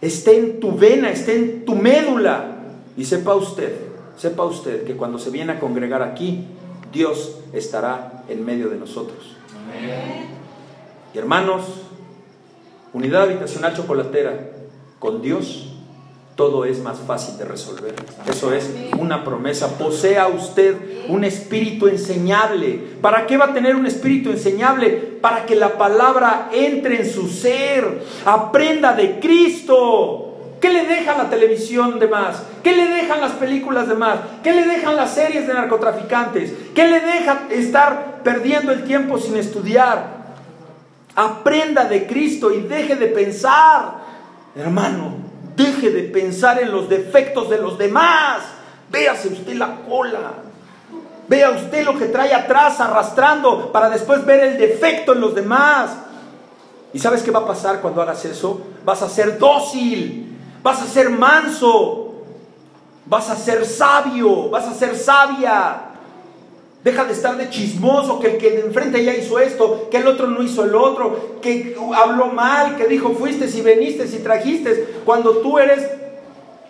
esté 0.00 0.38
en 0.38 0.60
tu 0.60 0.72
vena, 0.72 1.10
esté 1.10 1.36
en 1.36 1.64
tu 1.64 1.74
médula. 1.74 2.52
Y 2.96 3.04
sepa 3.04 3.34
usted, 3.34 3.76
sepa 4.16 4.44
usted 4.44 4.84
que 4.84 4.96
cuando 4.96 5.18
se 5.18 5.30
viene 5.30 5.52
a 5.52 5.60
congregar 5.60 6.02
aquí, 6.02 6.46
Dios 6.92 7.38
estará 7.52 8.24
en 8.28 8.44
medio 8.44 8.68
de 8.68 8.76
nosotros. 8.76 9.36
Y 11.12 11.18
hermanos, 11.18 11.64
unidad 12.92 13.22
habitacional 13.22 13.76
chocolatera, 13.76 14.50
con 14.98 15.20
Dios 15.20 15.75
todo 16.36 16.66
es 16.66 16.80
más 16.80 16.98
fácil 16.98 17.38
de 17.38 17.46
resolver. 17.46 17.94
Eso 18.30 18.52
es 18.52 18.70
una 18.98 19.24
promesa. 19.24 19.78
Posea 19.78 20.28
usted 20.28 20.76
un 21.08 21.24
espíritu 21.24 21.88
enseñable. 21.88 22.78
¿Para 23.00 23.26
qué 23.26 23.38
va 23.38 23.46
a 23.46 23.54
tener 23.54 23.74
un 23.74 23.86
espíritu 23.86 24.30
enseñable? 24.30 24.90
Para 25.22 25.46
que 25.46 25.56
la 25.56 25.78
palabra 25.78 26.50
entre 26.52 27.00
en 27.00 27.10
su 27.10 27.28
ser, 27.28 28.02
aprenda 28.26 28.92
de 28.92 29.18
Cristo. 29.18 30.34
¿Qué 30.60 30.68
le 30.70 30.86
deja 30.86 31.16
la 31.16 31.30
televisión 31.30 31.98
de 31.98 32.08
más? 32.08 32.42
¿Qué 32.62 32.76
le 32.76 32.86
dejan 32.86 33.20
las 33.22 33.32
películas 33.32 33.88
de 33.88 33.94
más? 33.94 34.18
¿Qué 34.42 34.52
le 34.52 34.64
dejan 34.64 34.94
las 34.94 35.14
series 35.14 35.46
de 35.46 35.54
narcotraficantes? 35.54 36.52
¿Qué 36.74 36.86
le 36.86 37.00
deja 37.00 37.46
estar 37.50 38.20
perdiendo 38.22 38.72
el 38.72 38.84
tiempo 38.84 39.18
sin 39.18 39.36
estudiar? 39.36 40.16
Aprenda 41.14 41.86
de 41.86 42.06
Cristo 42.06 42.52
y 42.52 42.60
deje 42.60 42.96
de 42.96 43.06
pensar, 43.06 43.94
hermano, 44.54 45.25
Deje 45.56 45.90
de 45.90 46.02
pensar 46.04 46.62
en 46.62 46.70
los 46.70 46.88
defectos 46.88 47.48
de 47.48 47.58
los 47.58 47.78
demás. 47.78 48.42
Véase 48.90 49.28
usted 49.28 49.54
la 49.54 49.76
cola. 49.88 50.32
Vea 51.28 51.50
usted 51.50 51.84
lo 51.84 51.98
que 51.98 52.06
trae 52.06 52.32
atrás 52.32 52.78
arrastrando 52.78 53.72
para 53.72 53.90
después 53.90 54.24
ver 54.24 54.40
el 54.40 54.58
defecto 54.58 55.12
en 55.12 55.20
los 55.20 55.34
demás. 55.34 55.90
¿Y 56.92 56.98
sabes 56.98 57.22
qué 57.22 57.30
va 57.30 57.40
a 57.40 57.46
pasar 57.46 57.80
cuando 57.80 58.00
hagas 58.00 58.24
eso? 58.24 58.60
Vas 58.84 59.02
a 59.02 59.08
ser 59.08 59.38
dócil, 59.38 60.38
vas 60.62 60.80
a 60.82 60.86
ser 60.86 61.10
manso, 61.10 62.14
vas 63.06 63.28
a 63.28 63.36
ser 63.36 63.66
sabio, 63.66 64.50
vas 64.50 64.66
a 64.66 64.74
ser 64.74 64.96
sabia. 64.96 65.85
Deja 66.86 67.04
de 67.04 67.14
estar 67.14 67.36
de 67.36 67.50
chismoso, 67.50 68.20
que 68.20 68.28
el 68.28 68.38
que 68.38 68.48
de 68.52 68.60
enfrente 68.60 69.04
ya 69.04 69.12
hizo 69.12 69.40
esto, 69.40 69.88
que 69.90 69.96
el 69.96 70.06
otro 70.06 70.28
no 70.28 70.40
hizo 70.40 70.64
el 70.64 70.72
otro, 70.72 71.40
que 71.42 71.76
habló 71.96 72.26
mal, 72.26 72.76
que 72.76 72.86
dijo 72.86 73.10
fuiste 73.10 73.46
y 73.52 73.60
veniste 73.60 74.04
y 74.04 74.18
trajiste, 74.22 75.00
cuando 75.04 75.38
tú 75.38 75.58
eres 75.58 75.84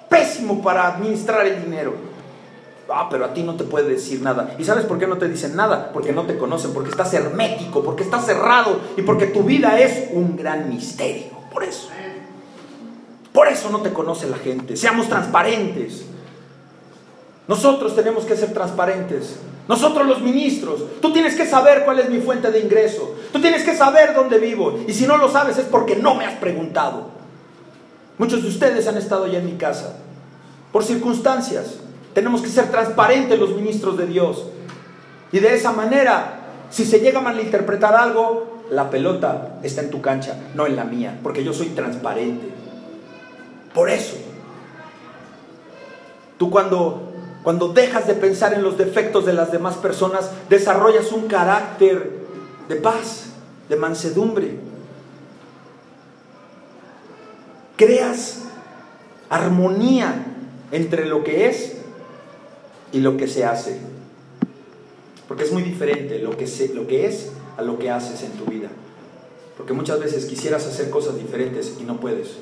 pésimo 0.08 0.62
para 0.62 0.86
administrar 0.86 1.46
el 1.46 1.62
dinero. 1.62 1.92
Ah, 2.88 3.08
pero 3.10 3.26
a 3.26 3.34
ti 3.34 3.42
no 3.42 3.56
te 3.56 3.64
puede 3.64 3.90
decir 3.90 4.22
nada. 4.22 4.54
¿Y 4.58 4.64
sabes 4.64 4.86
por 4.86 4.98
qué 4.98 5.06
no 5.06 5.18
te 5.18 5.28
dicen 5.28 5.54
nada? 5.54 5.92
Porque 5.92 6.14
no 6.14 6.22
te 6.22 6.38
conocen, 6.38 6.72
porque 6.72 6.88
estás 6.88 7.12
hermético, 7.12 7.84
porque 7.84 8.02
estás 8.02 8.24
cerrado 8.24 8.80
y 8.96 9.02
porque 9.02 9.26
tu 9.26 9.42
vida 9.42 9.78
es 9.78 10.08
un 10.14 10.34
gran 10.34 10.70
misterio. 10.70 11.32
Por 11.52 11.62
eso. 11.62 11.90
Por 13.34 13.48
eso 13.48 13.68
no 13.68 13.82
te 13.82 13.92
conoce 13.92 14.30
la 14.30 14.38
gente. 14.38 14.78
Seamos 14.78 15.10
transparentes. 15.10 16.06
Nosotros 17.46 17.94
tenemos 17.94 18.24
que 18.24 18.34
ser 18.34 18.54
transparentes. 18.54 19.40
Nosotros 19.68 20.06
los 20.06 20.20
ministros, 20.20 20.80
tú 21.00 21.12
tienes 21.12 21.34
que 21.34 21.44
saber 21.44 21.84
cuál 21.84 21.98
es 21.98 22.08
mi 22.08 22.20
fuente 22.20 22.50
de 22.52 22.60
ingreso. 22.60 23.16
Tú 23.32 23.40
tienes 23.40 23.64
que 23.64 23.74
saber 23.74 24.14
dónde 24.14 24.38
vivo. 24.38 24.78
Y 24.86 24.92
si 24.92 25.06
no 25.06 25.16
lo 25.16 25.28
sabes 25.28 25.58
es 25.58 25.64
porque 25.64 25.96
no 25.96 26.14
me 26.14 26.24
has 26.24 26.34
preguntado. 26.34 27.08
Muchos 28.18 28.42
de 28.42 28.48
ustedes 28.48 28.86
han 28.86 28.96
estado 28.96 29.26
ya 29.26 29.40
en 29.40 29.46
mi 29.46 29.56
casa. 29.56 29.96
Por 30.70 30.84
circunstancias. 30.84 31.78
Tenemos 32.14 32.42
que 32.42 32.48
ser 32.48 32.70
transparentes 32.70 33.38
los 33.38 33.54
ministros 33.56 33.98
de 33.98 34.06
Dios. 34.06 34.44
Y 35.32 35.40
de 35.40 35.54
esa 35.54 35.72
manera, 35.72 36.40
si 36.70 36.84
se 36.84 37.00
llega 37.00 37.18
a 37.18 37.22
malinterpretar 37.22 37.94
algo, 37.94 38.62
la 38.70 38.88
pelota 38.88 39.58
está 39.62 39.82
en 39.82 39.90
tu 39.90 40.00
cancha, 40.00 40.36
no 40.54 40.66
en 40.66 40.76
la 40.76 40.84
mía. 40.84 41.18
Porque 41.22 41.42
yo 41.42 41.52
soy 41.52 41.68
transparente. 41.68 42.48
Por 43.74 43.90
eso. 43.90 44.16
Tú 46.38 46.50
cuando 46.50 47.15
cuando 47.46 47.68
dejas 47.68 48.08
de 48.08 48.14
pensar 48.14 48.54
en 48.54 48.64
los 48.64 48.76
defectos 48.76 49.24
de 49.24 49.32
las 49.32 49.52
demás 49.52 49.76
personas, 49.76 50.32
desarrollas 50.50 51.12
un 51.12 51.28
carácter 51.28 52.10
de 52.68 52.74
paz, 52.74 53.26
de 53.68 53.76
mansedumbre. 53.76 54.56
Creas 57.76 58.46
armonía 59.30 60.26
entre 60.72 61.06
lo 61.06 61.22
que 61.22 61.46
es 61.46 61.74
y 62.90 62.98
lo 62.98 63.16
que 63.16 63.28
se 63.28 63.44
hace. 63.44 63.78
Porque 65.28 65.44
es 65.44 65.52
muy 65.52 65.62
diferente 65.62 66.18
lo 66.18 66.36
que, 66.36 66.46
es 67.06 67.30
a 67.56 67.62
lo 67.62 67.78
que 67.78 67.92
haces 67.92 68.24
en 68.24 68.32
tu 68.32 68.46
vida. 68.46 68.70
Porque 69.56 69.72
muchas 69.72 70.00
veces 70.00 70.24
quisieras 70.24 70.66
hacer 70.66 70.90
cosas 70.90 71.16
diferentes 71.16 71.76
y 71.80 71.84
no 71.84 72.00
puedes. 72.00 72.38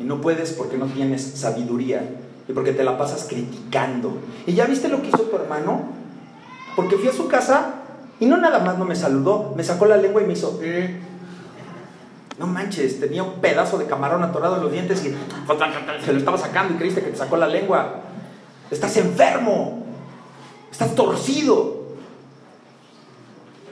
Y 0.00 0.04
no 0.04 0.22
puedes 0.22 0.52
porque 0.52 0.78
no 0.78 0.86
tienes 0.86 1.20
sabiduría 1.22 2.08
y 2.48 2.52
porque 2.52 2.72
te 2.72 2.84
la 2.84 2.98
pasas 2.98 3.26
criticando. 3.28 4.18
¿Y 4.46 4.54
ya 4.54 4.66
viste 4.66 4.88
lo 4.88 5.00
que 5.00 5.08
hizo 5.08 5.22
tu 5.22 5.36
hermano? 5.36 5.82
Porque 6.76 6.96
fui 6.96 7.08
a 7.08 7.12
su 7.12 7.28
casa 7.28 7.74
y 8.18 8.26
no 8.26 8.36
nada 8.36 8.58
más 8.60 8.78
no 8.78 8.84
me 8.84 8.96
saludó, 8.96 9.52
me 9.56 9.64
sacó 9.64 9.86
la 9.86 9.96
lengua 9.96 10.22
y 10.22 10.26
me 10.26 10.32
hizo... 10.32 10.58
Eh". 10.62 11.00
No 12.38 12.46
manches, 12.46 12.98
tenía 12.98 13.22
un 13.22 13.40
pedazo 13.40 13.78
de 13.78 13.86
camarón 13.86 14.22
atorado 14.22 14.56
en 14.56 14.62
los 14.62 14.72
dientes 14.72 15.04
y 15.04 15.14
se 16.04 16.12
lo 16.12 16.18
estaba 16.18 16.38
sacando 16.38 16.74
y 16.74 16.76
creíste 16.76 17.02
que 17.02 17.10
te 17.10 17.16
sacó 17.16 17.36
la 17.36 17.46
lengua. 17.46 18.00
Estás 18.70 18.96
enfermo. 18.96 19.84
Estás 20.70 20.94
torcido. 20.94 21.82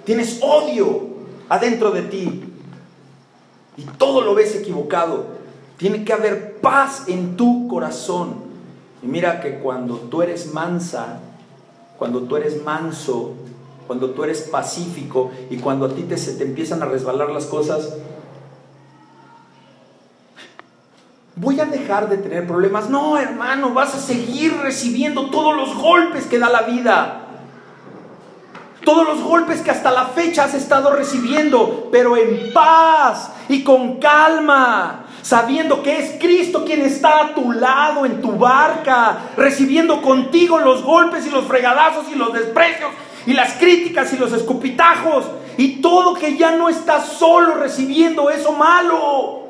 Tienes 0.05 0.41
odio 0.43 1.09
adentro 1.49 1.91
de 1.91 2.03
ti. 2.03 2.45
Y 3.77 3.83
todo 3.83 4.21
lo 4.21 4.35
ves 4.35 4.55
equivocado. 4.55 5.27
Tiene 5.79 6.05
que 6.05 6.13
haber 6.13 6.61
paz 6.61 7.05
en 7.09 7.37
tu 7.37 7.67
corazón. 7.67 8.50
Y 9.03 9.07
mira 9.07 9.41
que 9.41 9.59
cuando 9.59 9.97
tú 9.97 10.23
eres 10.23 10.53
mansa, 10.53 11.21
cuando 11.99 12.23
tú 12.23 12.37
eres 12.37 12.63
manso, 12.63 13.35
cuando 13.87 14.11
tú 14.11 14.25
eres 14.25 14.43
pacífico 14.43 15.31
y 15.51 15.57
cuando 15.57 15.87
a 15.87 15.95
ti 15.95 16.03
te, 16.03 16.17
se 16.17 16.35
te 16.35 16.45
empiezan 16.45 16.83
a 16.83 16.87
resbalar 16.87 17.31
las 17.31 17.47
cosas, 17.47 17.97
voy 21.41 21.59
a 21.59 21.65
dejar 21.65 22.09
de 22.09 22.19
tener 22.19 22.47
problemas. 22.47 22.91
No, 22.91 23.19
hermano, 23.19 23.73
vas 23.73 23.95
a 23.95 23.99
seguir 23.99 24.57
recibiendo 24.59 25.31
todos 25.31 25.57
los 25.57 25.75
golpes 25.75 26.27
que 26.27 26.39
da 26.39 26.51
la 26.51 26.63
vida. 26.63 27.23
Todos 28.85 29.07
los 29.07 29.23
golpes 29.23 29.61
que 29.61 29.71
hasta 29.71 29.91
la 29.91 30.07
fecha 30.07 30.45
has 30.45 30.55
estado 30.55 30.95
recibiendo, 30.95 31.89
pero 31.93 32.17
en 32.17 32.53
paz 32.53 33.31
y 33.49 33.63
con 33.63 33.99
calma, 33.99 35.05
sabiendo 35.23 35.83
que 35.83 35.99
es 35.99 36.21
Cristo 36.21 36.65
quien 36.65 36.83
está 36.83 37.21
a 37.21 37.35
tu 37.35 37.53
lado 37.53 38.07
en 38.07 38.21
tu 38.21 38.33
barca, 38.33 39.31
recibiendo 39.37 40.03
contigo 40.03 40.59
los 40.59 40.83
golpes 40.83 41.27
y 41.27 41.31
los 41.31 41.45
fregadazos 41.45 42.07
y 42.13 42.17
los 42.17 42.33
desprecios 42.33 42.91
y 43.27 43.33
las 43.33 43.55
críticas 43.55 44.13
y 44.13 44.17
los 44.17 44.33
escupitajos 44.33 45.27
y 45.57 45.81
todo 45.81 46.15
que 46.15 46.37
ya 46.37 46.57
no 46.57 46.69
estás 46.69 47.07
solo 47.13 47.55
recibiendo 47.55 48.31
eso 48.31 48.53
malo. 48.53 49.41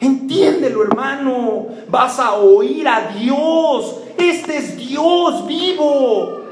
Entiéndelo, 0.00 0.84
hermano. 0.84 1.66
Vas 1.88 2.18
a 2.18 2.34
oír 2.34 2.86
a 2.88 3.08
Dios. 3.08 3.96
Este 4.16 4.56
es 4.56 4.76
Dios 4.76 5.46
vivo. 5.46 6.42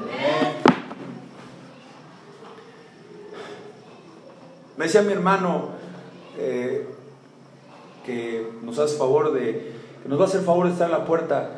Me 4.77 4.85
decía 4.85 5.01
mi 5.03 5.13
hermano 5.13 5.71
eh, 6.37 6.87
que 8.07 8.51
nos 8.63 8.79
hace 8.79 8.97
favor 8.97 9.33
de, 9.33 9.73
que 10.03 10.09
nos 10.09 10.19
va 10.19 10.25
a 10.25 10.29
hacer 10.29 10.41
favor 10.41 10.67
de 10.67 10.73
estar 10.73 10.87
en 10.87 10.93
la 10.93 11.05
puerta. 11.05 11.51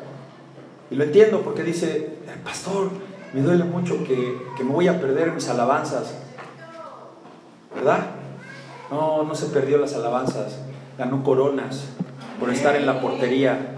Y 0.91 0.95
lo 0.95 1.03
entiendo 1.03 1.41
porque 1.41 1.63
dice, 1.63 2.17
pastor, 2.43 2.89
me 3.33 3.41
duele 3.41 3.63
mucho 3.63 4.03
que, 4.03 4.37
que 4.57 4.63
me 4.63 4.73
voy 4.73 4.87
a 4.87 4.99
perder 4.99 5.31
mis 5.31 5.47
alabanzas. 5.47 6.15
¿Verdad? 7.75 8.07
No, 8.89 9.23
no 9.23 9.35
se 9.35 9.45
perdió 9.47 9.77
las 9.77 9.93
alabanzas 9.93 10.57
ganó 10.99 11.23
coronas 11.23 11.85
por 12.39 12.49
estar 12.51 12.75
en 12.75 12.85
la 12.85 12.99
portería. 13.01 13.75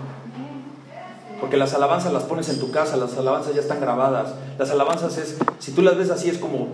Porque 1.39 1.55
las 1.55 1.73
alabanzas 1.73 2.11
las 2.11 2.23
pones 2.23 2.49
en 2.49 2.59
tu 2.59 2.71
casa, 2.71 2.97
las 2.97 3.15
alabanzas 3.17 3.53
ya 3.53 3.61
están 3.61 3.79
grabadas. 3.79 4.33
Las 4.57 4.71
alabanzas 4.71 5.17
es, 5.17 5.37
si 5.59 5.71
tú 5.71 5.81
las 5.81 5.97
ves 5.97 6.09
así, 6.09 6.29
es 6.29 6.39
como 6.39 6.69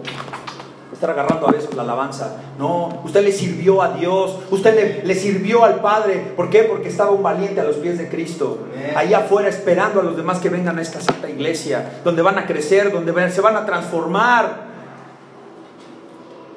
estar 0.97 1.11
agarrando 1.11 1.47
a 1.47 1.51
veces 1.51 1.73
la 1.75 1.83
alabanza. 1.83 2.37
No, 2.57 3.01
usted 3.03 3.23
le 3.23 3.31
sirvió 3.31 3.81
a 3.83 3.93
Dios, 3.93 4.39
usted 4.49 4.75
le, 4.75 5.05
le, 5.05 5.15
sirvió 5.15 5.63
al 5.63 5.79
Padre. 5.79 6.33
¿Por 6.35 6.49
qué? 6.49 6.63
Porque 6.63 6.89
estaba 6.89 7.11
un 7.11 7.21
valiente 7.21 7.61
a 7.61 7.63
los 7.63 7.77
pies 7.77 7.99
de 7.99 8.09
Cristo. 8.09 8.67
Allá 8.95 9.19
afuera 9.19 9.47
esperando 9.47 10.01
a 10.01 10.03
los 10.03 10.17
demás 10.17 10.39
que 10.39 10.49
vengan 10.49 10.79
a 10.79 10.81
esta 10.81 10.99
santa 10.99 11.29
iglesia, 11.29 12.01
donde 12.03 12.21
van 12.23 12.39
a 12.39 12.47
crecer, 12.47 12.91
donde 12.91 13.31
se 13.31 13.41
van 13.41 13.55
a 13.55 13.65
transformar. 13.65 14.67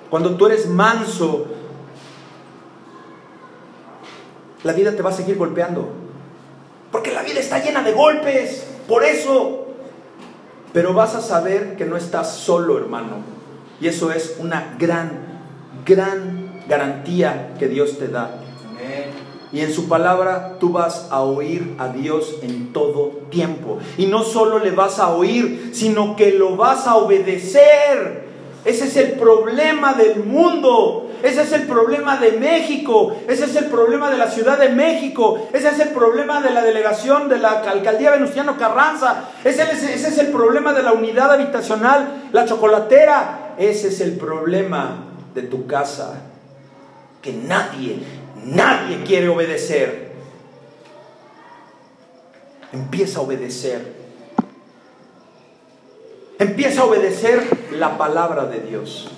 Cuando 0.08 0.34
tú 0.36 0.46
eres 0.46 0.66
manso, 0.68 1.46
la 4.64 4.72
vida 4.72 4.92
te 4.92 5.02
va 5.02 5.10
a 5.10 5.14
seguir 5.14 5.36
golpeando. 5.36 5.90
Porque 6.90 7.12
la 7.12 7.22
vida 7.22 7.40
está 7.40 7.62
llena 7.62 7.82
de 7.82 7.92
golpes, 7.92 8.66
por 8.88 9.04
eso. 9.04 9.66
Pero 10.72 10.94
vas 10.94 11.14
a 11.14 11.20
saber 11.20 11.76
que 11.76 11.84
no 11.84 11.96
estás 11.96 12.36
solo, 12.36 12.78
hermano. 12.78 13.39
Y 13.80 13.88
eso 13.88 14.12
es 14.12 14.36
una 14.38 14.76
gran, 14.78 15.12
gran 15.86 16.50
garantía 16.68 17.54
que 17.58 17.68
Dios 17.68 17.98
te 17.98 18.08
da. 18.08 18.30
Y 19.52 19.60
en 19.60 19.72
su 19.72 19.88
palabra 19.88 20.56
tú 20.60 20.70
vas 20.70 21.08
a 21.10 21.22
oír 21.22 21.74
a 21.78 21.88
Dios 21.88 22.36
en 22.42 22.72
todo 22.72 23.22
tiempo. 23.30 23.78
Y 23.98 24.06
no 24.06 24.22
solo 24.22 24.60
le 24.60 24.70
vas 24.70 25.00
a 25.00 25.12
oír, 25.12 25.70
sino 25.72 26.14
que 26.14 26.32
lo 26.32 26.56
vas 26.56 26.86
a 26.86 26.96
obedecer. 26.96 28.28
Ese 28.64 28.84
es 28.84 28.96
el 28.96 29.12
problema 29.12 29.94
del 29.94 30.22
mundo. 30.24 31.10
Ese 31.22 31.42
es 31.42 31.52
el 31.52 31.62
problema 31.62 32.16
de 32.16 32.32
México, 32.32 33.14
ese 33.28 33.44
es 33.44 33.54
el 33.56 33.66
problema 33.66 34.10
de 34.10 34.16
la 34.16 34.30
Ciudad 34.30 34.58
de 34.58 34.70
México, 34.70 35.48
ese 35.52 35.68
es 35.68 35.78
el 35.80 35.90
problema 35.90 36.40
de 36.40 36.50
la 36.50 36.62
delegación 36.62 37.28
de 37.28 37.38
la 37.38 37.60
alcaldía 37.60 38.12
Venustiano 38.12 38.56
Carranza, 38.56 39.24
ese 39.44 39.64
es, 39.64 39.82
ese 39.82 40.08
es 40.08 40.18
el 40.18 40.28
problema 40.28 40.72
de 40.72 40.82
la 40.82 40.92
unidad 40.92 41.30
habitacional, 41.30 42.28
la 42.32 42.46
chocolatera, 42.46 43.49
ese 43.60 43.88
es 43.88 44.00
el 44.00 44.12
problema 44.16 45.04
de 45.34 45.42
tu 45.42 45.66
casa, 45.66 46.22
que 47.20 47.32
nadie, 47.32 47.98
nadie 48.42 49.04
quiere 49.04 49.28
obedecer. 49.28 50.12
Empieza 52.72 53.18
a 53.18 53.22
obedecer. 53.22 54.00
Empieza 56.38 56.80
a 56.80 56.84
obedecer 56.84 57.44
la 57.72 57.98
palabra 57.98 58.46
de 58.46 58.60
Dios. 58.60 59.10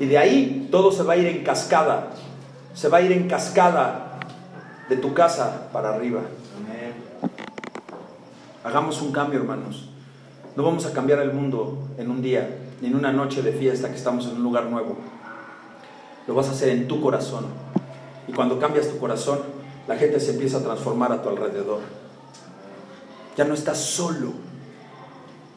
Y 0.00 0.06
de 0.06 0.16
ahí 0.16 0.68
todo 0.70 0.90
se 0.90 1.02
va 1.02 1.12
a 1.12 1.16
ir 1.18 1.26
en 1.26 1.44
cascada. 1.44 2.12
Se 2.72 2.88
va 2.88 2.98
a 2.98 3.00
ir 3.02 3.12
en 3.12 3.28
cascada 3.28 4.18
de 4.88 4.96
tu 4.96 5.12
casa 5.12 5.68
para 5.74 5.94
arriba. 5.94 6.22
Hagamos 8.64 9.02
un 9.02 9.12
cambio, 9.12 9.40
hermanos. 9.40 9.90
No 10.56 10.62
vamos 10.62 10.86
a 10.86 10.92
cambiar 10.92 11.20
el 11.20 11.32
mundo 11.32 11.86
en 11.98 12.10
un 12.10 12.22
día, 12.22 12.48
ni 12.80 12.88
en 12.88 12.96
una 12.96 13.12
noche 13.12 13.42
de 13.42 13.52
fiesta 13.52 13.88
que 13.88 13.96
estamos 13.96 14.26
en 14.26 14.36
un 14.36 14.42
lugar 14.42 14.66
nuevo. 14.66 14.96
Lo 16.26 16.34
vas 16.34 16.48
a 16.48 16.52
hacer 16.52 16.68
en 16.70 16.88
tu 16.88 17.00
corazón. 17.00 17.46
Y 18.26 18.32
cuando 18.32 18.58
cambias 18.58 18.88
tu 18.88 18.98
corazón, 18.98 19.40
la 19.86 19.96
gente 19.96 20.20
se 20.20 20.32
empieza 20.32 20.58
a 20.58 20.62
transformar 20.62 21.12
a 21.12 21.22
tu 21.22 21.30
alrededor. 21.30 21.80
Ya 23.36 23.44
no 23.44 23.54
estás 23.54 23.78
solo. 23.78 24.32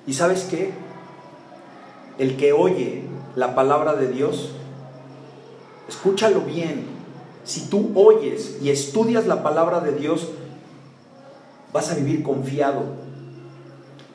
¿Y 0.08 0.14
sabes 0.14 0.48
qué? 0.50 0.72
El 2.18 2.38
que 2.38 2.54
oye 2.54 3.04
la 3.36 3.56
palabra 3.56 3.96
de 3.96 4.08
Dios, 4.08 4.52
escúchalo 5.90 6.42
bien. 6.42 6.86
Si 7.44 7.68
tú 7.70 7.92
oyes 7.96 8.58
y 8.62 8.70
estudias 8.70 9.28
la 9.28 9.44
palabra 9.44 9.80
de 9.80 9.94
Dios, 9.94 10.30
vas 11.74 11.92
a 11.92 11.96
vivir 11.96 12.24
confiado. 12.24 12.84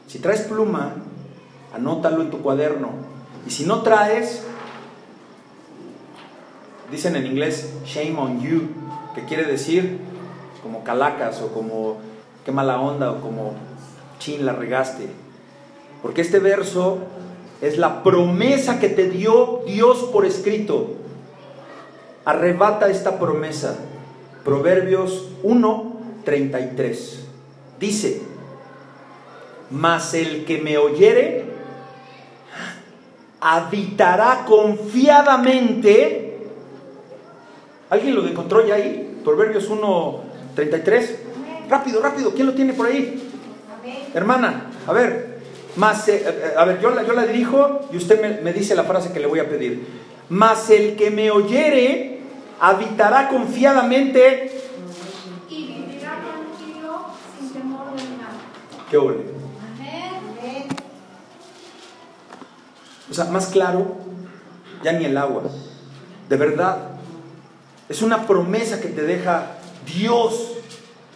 Si 0.07 0.19
traes 0.19 0.43
pluma, 0.43 0.95
anótalo 1.77 2.23
en 2.23 2.31
tu 2.31 2.41
cuaderno. 2.41 2.91
Y 3.47 3.51
si 3.51 3.65
no 3.65 3.83
traes, 3.83 4.43
dicen 6.91 7.17
en 7.17 7.27
inglés, 7.27 7.73
shame 7.85 8.17
on 8.19 8.41
you, 8.41 8.63
que 9.15 9.25
quiere 9.25 9.45
decir 9.45 9.99
como 10.63 10.83
calacas 10.83 11.41
o 11.43 11.53
como 11.53 11.99
qué 12.45 12.53
mala 12.53 12.81
onda 12.81 13.13
o 13.13 13.21
como 13.21 13.53
chin 14.19 14.45
la 14.45 14.53
regaste. 14.53 15.09
Porque 16.03 16.23
este 16.23 16.39
verso 16.39 16.99
es 17.61 17.79
la 17.79 18.03
promesa 18.03 18.81
que 18.81 18.89
te 18.89 19.09
dio 19.09 19.63
Dios 19.67 20.09
por 20.13 20.27
escrito. 20.27 20.95
Arrebata 22.25 22.89
esta 22.89 23.19
promesa. 23.19 23.77
Proverbios 24.45 25.29
1, 25.43 25.97
33. 26.25 27.27
Dice, 27.79 28.23
mas 29.71 30.15
el 30.15 30.45
que 30.45 30.59
me 30.59 30.79
oyere 30.79 31.46
habitará 33.49 34.45
confiadamente. 34.45 36.39
¿Alguien 37.89 38.17
lo 38.17 38.27
encontró 38.27 38.67
ya 38.67 38.75
ahí? 38.75 39.21
Proverbios 39.23 39.69
1, 39.69 40.21
33. 40.57 41.19
Rápido, 41.71 42.03
rápido, 42.03 42.33
¿quién 42.35 42.49
lo 42.49 42.55
tiene 42.55 42.73
por 42.73 42.87
ahí? 42.87 43.23
Hermana, 44.15 44.71
a 44.87 44.93
ver, 44.93 45.39
más, 45.77 46.09
eh, 46.09 46.25
eh, 46.27 46.55
a 46.57 46.65
ver, 46.65 46.81
yo 46.81 46.91
la, 46.91 47.05
yo 47.05 47.13
la 47.13 47.25
dirijo 47.25 47.83
y 47.93 47.97
usted 47.97 48.21
me, 48.21 48.41
me 48.43 48.53
dice 48.53 48.75
la 48.75 48.83
frase 48.83 49.13
que 49.13 49.21
le 49.21 49.27
voy 49.29 49.39
a 49.39 49.49
pedir. 49.49 49.87
Mas 50.29 50.69
el 50.71 50.97
que 50.97 51.13
me 51.13 51.31
oyere 51.31 52.19
habitará 52.59 53.29
confiadamente 53.29 54.61
y 55.49 55.67
vivirá 55.67 56.19
tranquilo 56.21 57.07
sin 57.39 57.53
temor 57.53 57.95
de 57.95 58.03
nada. 58.03 58.41
¿Qué 58.91 58.97
ole? 58.97 59.36
O 63.11 63.15
sea, 63.15 63.27
más 63.27 63.47
claro, 63.47 63.97
ya 64.83 64.93
ni 64.93 65.05
el 65.05 65.17
agua. 65.17 65.43
De 66.29 66.37
verdad. 66.37 66.79
Es 67.89 68.03
una 68.03 68.27
promesa 68.27 68.81
que 68.81 68.89
te 68.89 69.03
deja 69.03 69.59
Dios 69.95 70.55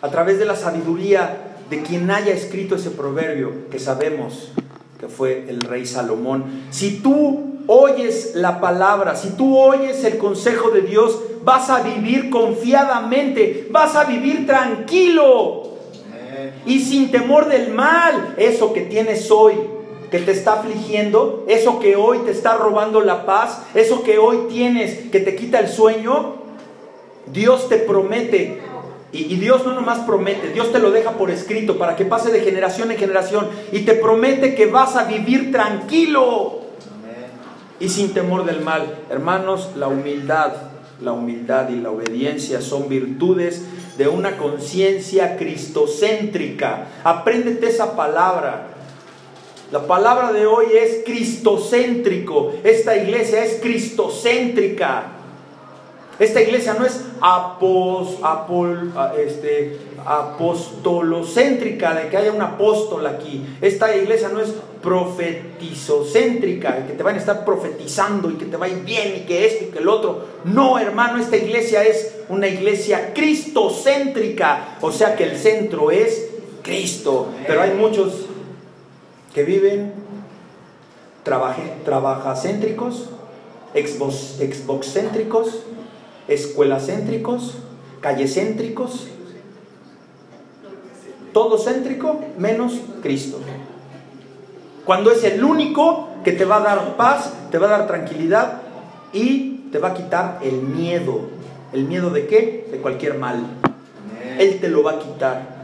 a 0.03 0.09
través 0.09 0.39
de 0.39 0.45
la 0.45 0.55
sabiduría 0.55 1.57
de 1.69 1.83
quien 1.83 2.11
haya 2.11 2.33
escrito 2.33 2.77
ese 2.77 2.91
proverbio, 2.91 3.69
que 3.71 3.79
sabemos 3.79 4.53
que 4.99 5.09
fue 5.09 5.47
el 5.49 5.61
rey 5.61 5.87
Salomón. 5.87 6.65
Si 6.71 7.01
tú 7.01 7.63
oyes 7.67 8.33
la 8.35 8.61
palabra, 8.61 9.17
si 9.17 9.31
tú 9.31 9.57
oyes 9.59 10.05
el 10.05 10.19
consejo 10.19 10.71
de 10.71 10.83
Dios, 10.83 11.19
vas 11.43 11.71
a 11.71 11.83
vivir 11.83 12.31
confiadamente, 12.31 13.69
vas 13.71 13.97
a 13.97 14.05
vivir 14.05 14.47
tranquilo 14.47 15.71
y 16.67 16.81
sin 16.81 17.11
temor 17.11 17.49
del 17.49 17.73
mal. 17.73 18.35
Eso 18.37 18.73
que 18.73 18.83
tienes 18.83 19.31
hoy, 19.31 19.55
que 20.11 20.19
te 20.19 20.33
está 20.33 20.55
afligiendo, 20.55 21.45
eso 21.49 21.79
que 21.79 21.97
hoy 21.97 22.19
te 22.25 22.31
está 22.31 22.57
robando 22.57 23.01
la 23.01 23.27
paz, 23.27 23.63
eso 23.75 24.03
que 24.03 24.19
hoy 24.19 24.47
tienes 24.49 25.11
que 25.11 25.21
te 25.21 25.37
quita 25.37 25.61
el 25.61 25.69
sueño, 25.69 26.37
Dios 27.33 27.69
te 27.69 27.77
promete 27.77 28.61
y, 29.13 29.37
Dios 29.37 29.65
no 29.65 29.73
nomás 29.73 30.01
promete, 30.01 30.51
Dios 30.51 30.71
te 30.73 30.79
lo 30.79 30.93
deja 30.93 31.13
por 31.13 31.31
escrito 31.31 31.79
para 31.79 31.97
que 31.97 32.05
pase 32.05 32.31
de 32.31 32.41
generación 32.41 32.93
en 32.93 32.99
generación 32.99 33.49
y 33.73 33.81
te 33.81 33.95
promete 33.95 34.55
que 34.55 34.67
vas 34.67 34.97
a 34.97 35.05
vivir 35.05 35.51
tranquilo 35.51 36.61
y 37.81 37.89
sin 37.89 38.13
temor 38.13 38.45
del 38.45 38.61
mal. 38.61 38.99
Hermanos, 39.11 39.71
la 39.77 39.89
humildad, 39.89 40.53
la 41.01 41.13
humildad 41.13 41.71
y 41.71 41.77
la 41.77 41.91
obediencia 41.91 42.61
son 42.61 42.89
virtudes 42.89 43.65
de 43.99 44.07
una 44.07 44.37
conciencia 44.37 45.37
cristocéntrica. 45.37 46.87
Apréndete 47.03 47.69
esa 47.69 47.97
palabra. 47.97 48.69
La 49.73 49.87
palabra 49.87 50.33
de 50.33 50.47
hoy 50.47 50.67
es 50.77 51.05
cristocéntrico. 51.05 52.53
Esta 52.65 52.97
iglesia 52.97 53.45
es 53.45 53.61
cristocéntrica. 53.61 55.13
Esta 56.19 56.43
iglesia 56.43 56.75
no 56.75 56.85
es 56.85 57.01
apos, 57.21 58.19
apol, 58.23 58.93
este, 59.17 59.79
de 61.95 62.09
que 62.11 62.17
haya 62.17 62.33
un 62.33 62.43
apóstol 62.43 63.07
aquí. 63.07 63.47
Esta 63.61 63.97
iglesia 63.97 64.29
no 64.29 64.41
es 64.41 64.53
profetizocéntrica, 64.83 66.85
que 66.87 66.95
te 66.95 67.05
van 67.05 67.15
a 67.15 67.19
estar 67.19 67.45
profetizando 67.45 68.29
y 68.29 68.35
que 68.35 68.47
te 68.47 68.57
va 68.57 68.67
a 68.67 68.71
ir 68.71 68.83
bien 68.85 69.19
y 69.19 69.21
que 69.21 69.47
esto 69.47 69.67
y 69.67 69.69
que 69.69 69.79
el 69.79 69.89
otro. 69.89 70.25
No, 70.45 70.81
hermano, 70.81 71.23
esta 71.23 71.37
iglesia 71.37 71.85
es 71.85 72.17
una 72.29 72.49
iglesia 72.49 73.15
cristocéntrica, 73.15 74.79
o 74.81 74.91
sea 74.91 75.15
que 75.15 75.23
el 75.25 75.39
centro 75.39 75.93
es 75.93 76.29
Cristo. 76.63 77.29
Pero 77.47 77.63
hay 77.63 77.75
muchos 77.75 78.30
que 79.35 79.45
viven 79.45 79.93
trabajacéntricos, 81.25 83.11
exboxcéntricos, 83.75 85.63
escuelacéntricos, 86.29 87.55
callecéntricos, 88.01 89.09
todo 91.33 91.59
céntrico 91.59 92.21
menos 92.39 92.81
Cristo. 93.03 93.39
Cuando 94.85 95.13
es 95.13 95.23
el 95.25 95.45
único 95.45 96.09
que 96.25 96.33
te 96.33 96.45
va 96.45 96.57
a 96.57 96.61
dar 96.61 96.97
paz, 96.97 97.33
te 97.51 97.59
va 97.59 97.69
a 97.69 97.71
dar 97.71 97.87
tranquilidad 97.87 98.63
y 99.13 99.69
te 99.71 99.79
va 99.79 99.89
a 99.91 99.95
quitar 99.95 100.41
el 100.43 100.63
miedo. 100.63 101.21
¿El 101.73 101.85
miedo 101.85 102.11
de 102.11 102.27
qué? 102.27 102.67
De 102.71 102.79
cualquier 102.79 103.17
mal. 103.19 103.45
Él 104.39 104.59
te 104.61 104.69
lo 104.69 104.83
va 104.83 104.93
a 104.93 104.99
quitar. 104.99 105.61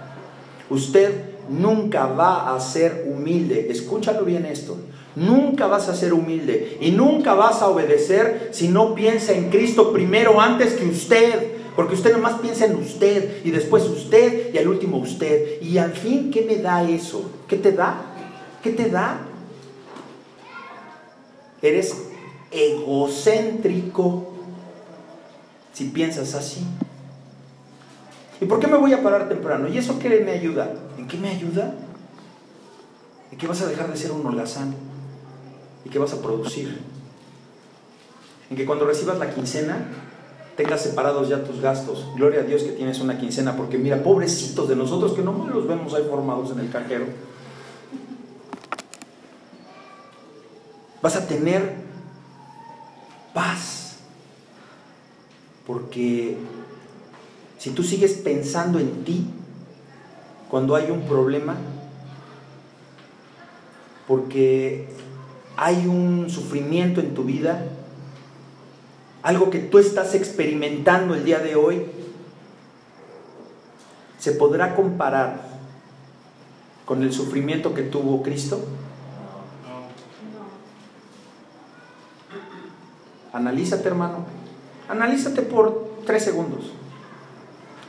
Usted 0.71 1.36
nunca 1.49 2.07
va 2.07 2.55
a 2.55 2.61
ser 2.61 3.07
humilde. 3.09 3.69
Escúchalo 3.71 4.25
bien 4.25 4.47
esto. 4.47 4.77
Nunca 5.15 5.67
vas 5.67 5.89
a 5.89 5.95
ser 5.95 6.13
humilde 6.13 6.77
y 6.81 6.91
nunca 6.91 7.35
vas 7.35 7.63
a 7.63 7.69
obedecer 7.69 8.51
si 8.53 8.69
no 8.69 8.95
piensa 8.95 9.33
en 9.33 9.49
Cristo 9.51 9.93
primero 9.93 10.41
antes 10.41 10.75
que 10.75 10.87
usted. 10.87 11.53
Porque 11.75 11.95
usted 11.95 12.13
nomás 12.13 12.41
piensa 12.41 12.65
en 12.65 12.77
usted 12.77 13.45
y 13.45 13.51
después 13.51 13.85
usted 13.85 14.55
y 14.55 14.59
al 14.59 14.69
último 14.69 14.99
usted. 14.99 15.61
Y 15.61 15.79
al 15.79 15.93
fin, 15.93 16.31
¿qué 16.31 16.43
me 16.43 16.57
da 16.57 16.89
eso? 16.89 17.31
¿Qué 17.47 17.57
te 17.57 17.73
da? 17.73 18.01
¿Qué 18.63 18.71
te 18.73 18.89
da? 18.89 19.21
Eres 21.61 22.09
egocéntrico 22.51 24.33
si 25.73 25.85
piensas 25.85 26.35
así. 26.35 26.63
¿Y 28.41 28.47
por 28.47 28.61
qué 28.61 28.67
me 28.67 28.77
voy 28.77 28.93
a 28.93 29.03
parar 29.03 29.29
temprano? 29.29 29.69
¿Y 29.69 29.79
eso 29.79 29.99
qué 29.99 30.09
me 30.21 30.33
ayuda? 30.33 30.75
¿En 31.07 31.09
qué 31.09 31.19
me 31.19 31.29
ayuda? 31.29 31.73
¿En 33.31 33.39
qué 33.39 33.47
vas 33.47 33.63
a 33.63 33.67
dejar 33.67 33.89
de 33.89 33.97
ser 33.97 34.11
un 34.11 34.27
holgazán? 34.27 34.75
y 35.87 35.89
qué 35.89 36.01
vas 36.01 36.13
a 36.13 36.21
producir. 36.21 36.81
En 38.51 38.57
que 38.57 38.67
cuando 38.67 38.87
recibas 38.87 39.19
la 39.19 39.33
quincena 39.33 39.87
tengas 40.57 40.83
separados 40.83 41.29
ya 41.29 41.45
tus 41.45 41.61
gastos. 41.61 42.09
Gloria 42.17 42.41
a 42.41 42.43
Dios 42.43 42.65
que 42.65 42.73
tienes 42.73 42.99
una 42.99 43.19
quincena, 43.19 43.57
porque 43.57 43.79
mira, 43.79 44.03
pobrecitos 44.03 44.69
de 44.69 44.75
nosotros 44.75 45.13
que 45.13 45.23
no 45.23 45.47
los 45.47 45.69
vemos 45.69 45.95
ahí 45.95 46.05
formados 46.11 46.51
en 46.51 46.59
el 46.59 46.71
cajero. 46.71 47.07
Vas 51.03 51.15
a 51.15 51.29
tener 51.29 51.75
paz. 53.33 53.99
Porque 55.69 56.37
si 57.59 57.71
tú 57.71 57.85
sigues 57.85 58.15
pensando 58.15 58.81
en 58.81 59.05
ti 59.05 59.25
cuando 60.51 60.75
hay 60.77 60.91
un 60.91 61.03
problema, 61.03 61.57
porque 64.07 64.89
hay 65.57 65.87
un 65.87 66.31
sufrimiento 66.31 67.01
en 67.01 67.15
tu 67.15 67.25
vida, 67.25 67.65
algo 69.23 69.51
que 69.51 69.59
tú 69.59 69.79
estás 69.79 70.15
experimentando 70.15 71.15
el 71.15 71.25
día 71.25 71.41
de 71.41 71.57
hoy, 71.57 71.87
¿se 74.19 74.33
podrá 74.33 74.77
comparar 74.77 75.41
con 76.85 77.03
el 77.03 77.13
sufrimiento 77.13 77.75
que 77.75 77.83
tuvo 77.83 78.23
Cristo? 78.23 78.65
Analízate, 83.33 83.87
hermano. 83.89 84.25
Analízate 84.89 85.43
por 85.43 85.91
tres 86.07 86.25
segundos. 86.25 86.71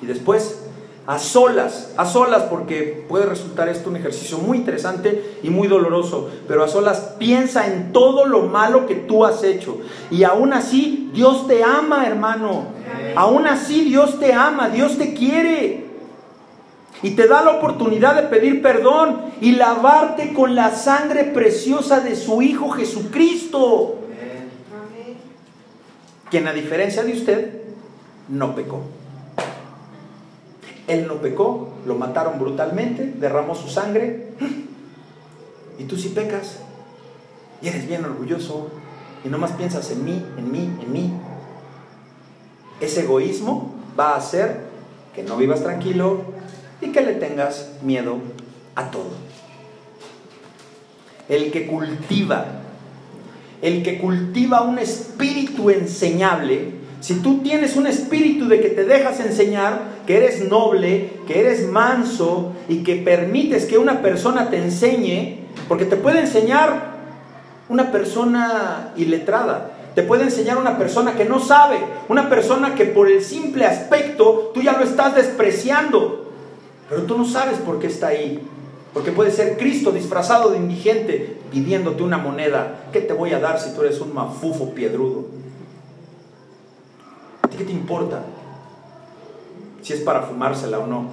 Y 0.01 0.05
después 0.05 0.66
a 1.07 1.19
solas, 1.19 1.93
a 1.95 2.05
solas, 2.05 2.43
porque 2.43 3.05
puede 3.07 3.25
resultar 3.25 3.69
esto 3.69 3.89
un 3.89 3.95
ejercicio 3.95 4.39
muy 4.39 4.57
interesante 4.57 5.39
y 5.41 5.49
muy 5.49 5.69
doloroso, 5.69 6.29
pero 6.49 6.65
a 6.65 6.67
solas 6.67 7.13
piensa 7.17 7.65
en 7.65 7.93
todo 7.93 8.25
lo 8.25 8.43
malo 8.43 8.85
que 8.85 8.95
tú 8.95 9.23
has 9.23 9.41
hecho. 9.45 9.77
Y 10.11 10.25
aún 10.25 10.51
así 10.51 11.09
Dios 11.13 11.47
te 11.47 11.63
ama, 11.63 12.05
hermano. 12.05 12.65
Aún 13.15 13.47
así 13.47 13.85
Dios 13.85 14.19
te 14.19 14.33
ama, 14.33 14.67
Dios 14.67 14.97
te 14.97 15.13
quiere. 15.13 15.85
Y 17.01 17.11
te 17.11 17.25
da 17.25 17.41
la 17.41 17.51
oportunidad 17.51 18.15
de 18.15 18.23
pedir 18.23 18.61
perdón 18.61 19.21
y 19.39 19.53
lavarte 19.53 20.33
con 20.33 20.55
la 20.55 20.75
sangre 20.75 21.23
preciosa 21.23 22.01
de 22.01 22.17
su 22.17 22.41
Hijo 22.41 22.69
Jesucristo. 22.71 23.95
Quien 26.29 26.49
a 26.49 26.53
diferencia 26.53 27.03
de 27.03 27.13
usted 27.13 27.61
no 28.27 28.53
pecó. 28.53 28.96
Él 30.87 31.05
no 31.07 31.15
pecó, 31.15 31.73
lo 31.85 31.95
mataron 31.95 32.39
brutalmente, 32.39 33.13
derramó 33.19 33.55
su 33.55 33.67
sangre. 33.67 34.29
Y 35.77 35.83
tú 35.83 35.97
sí 35.97 36.09
pecas. 36.09 36.59
Y 37.61 37.67
eres 37.67 37.87
bien 37.87 38.03
orgulloso. 38.05 38.69
Y 39.23 39.29
nomás 39.29 39.51
piensas 39.51 39.91
en 39.91 40.05
mí, 40.05 40.25
en 40.37 40.51
mí, 40.51 40.71
en 40.81 40.91
mí. 40.91 41.13
Ese 42.79 43.01
egoísmo 43.01 43.75
va 43.99 44.13
a 44.13 44.17
hacer 44.17 44.61
que 45.13 45.23
no 45.23 45.35
vivas 45.35 45.61
tranquilo 45.61 46.21
y 46.81 46.91
que 46.91 47.01
le 47.01 47.13
tengas 47.13 47.71
miedo 47.81 48.17
a 48.75 48.91
todo. 48.91 49.09
El 51.27 51.51
que 51.51 51.67
cultiva, 51.67 52.45
el 53.61 53.83
que 53.83 53.99
cultiva 53.99 54.61
un 54.61 54.79
espíritu 54.79 55.69
enseñable, 55.71 56.75
si 57.07 57.21
tú 57.21 57.37
tienes 57.37 57.77
un 57.77 57.87
espíritu 57.87 58.49
de 58.49 58.59
que 58.59 58.67
te 58.67 58.83
dejas 58.83 59.21
enseñar, 59.21 59.79
que 60.05 60.17
eres 60.17 60.45
noble, 60.49 61.11
que 61.25 61.39
eres 61.39 61.65
manso 61.65 62.51
y 62.67 62.83
que 62.83 62.97
permites 62.97 63.63
que 63.63 63.77
una 63.77 64.01
persona 64.01 64.49
te 64.49 64.57
enseñe, 64.57 65.45
porque 65.69 65.85
te 65.85 65.95
puede 65.95 66.19
enseñar 66.19 66.97
una 67.69 67.93
persona 67.93 68.91
iletrada, 68.97 69.71
te 69.95 70.03
puede 70.03 70.23
enseñar 70.23 70.57
una 70.57 70.77
persona 70.77 71.13
que 71.13 71.23
no 71.23 71.39
sabe, 71.39 71.77
una 72.09 72.27
persona 72.27 72.75
que 72.75 72.83
por 72.83 73.09
el 73.09 73.23
simple 73.23 73.63
aspecto 73.63 74.51
tú 74.53 74.61
ya 74.61 74.73
lo 74.77 74.83
estás 74.83 75.15
despreciando, 75.15 76.29
pero 76.89 77.03
tú 77.03 77.17
no 77.17 77.23
sabes 77.23 77.57
por 77.59 77.79
qué 77.79 77.87
está 77.87 78.07
ahí. 78.07 78.41
Porque 78.93 79.13
puede 79.13 79.31
ser 79.31 79.55
Cristo 79.55 79.93
disfrazado 79.93 80.49
de 80.49 80.57
indigente 80.57 81.37
pidiéndote 81.53 82.03
una 82.03 82.17
moneda. 82.17 82.89
¿Qué 82.91 82.99
te 82.99 83.13
voy 83.13 83.31
a 83.31 83.39
dar 83.39 83.61
si 83.61 83.73
tú 83.73 83.83
eres 83.83 84.01
un 84.01 84.13
mafufo 84.13 84.73
piedrudo? 84.73 85.36
Qué 87.57 87.63
te 87.63 87.71
importa? 87.71 88.23
Si 89.81 89.93
es 89.93 90.01
para 90.01 90.23
fumársela 90.23 90.79
o 90.79 90.87
no. 90.87 91.09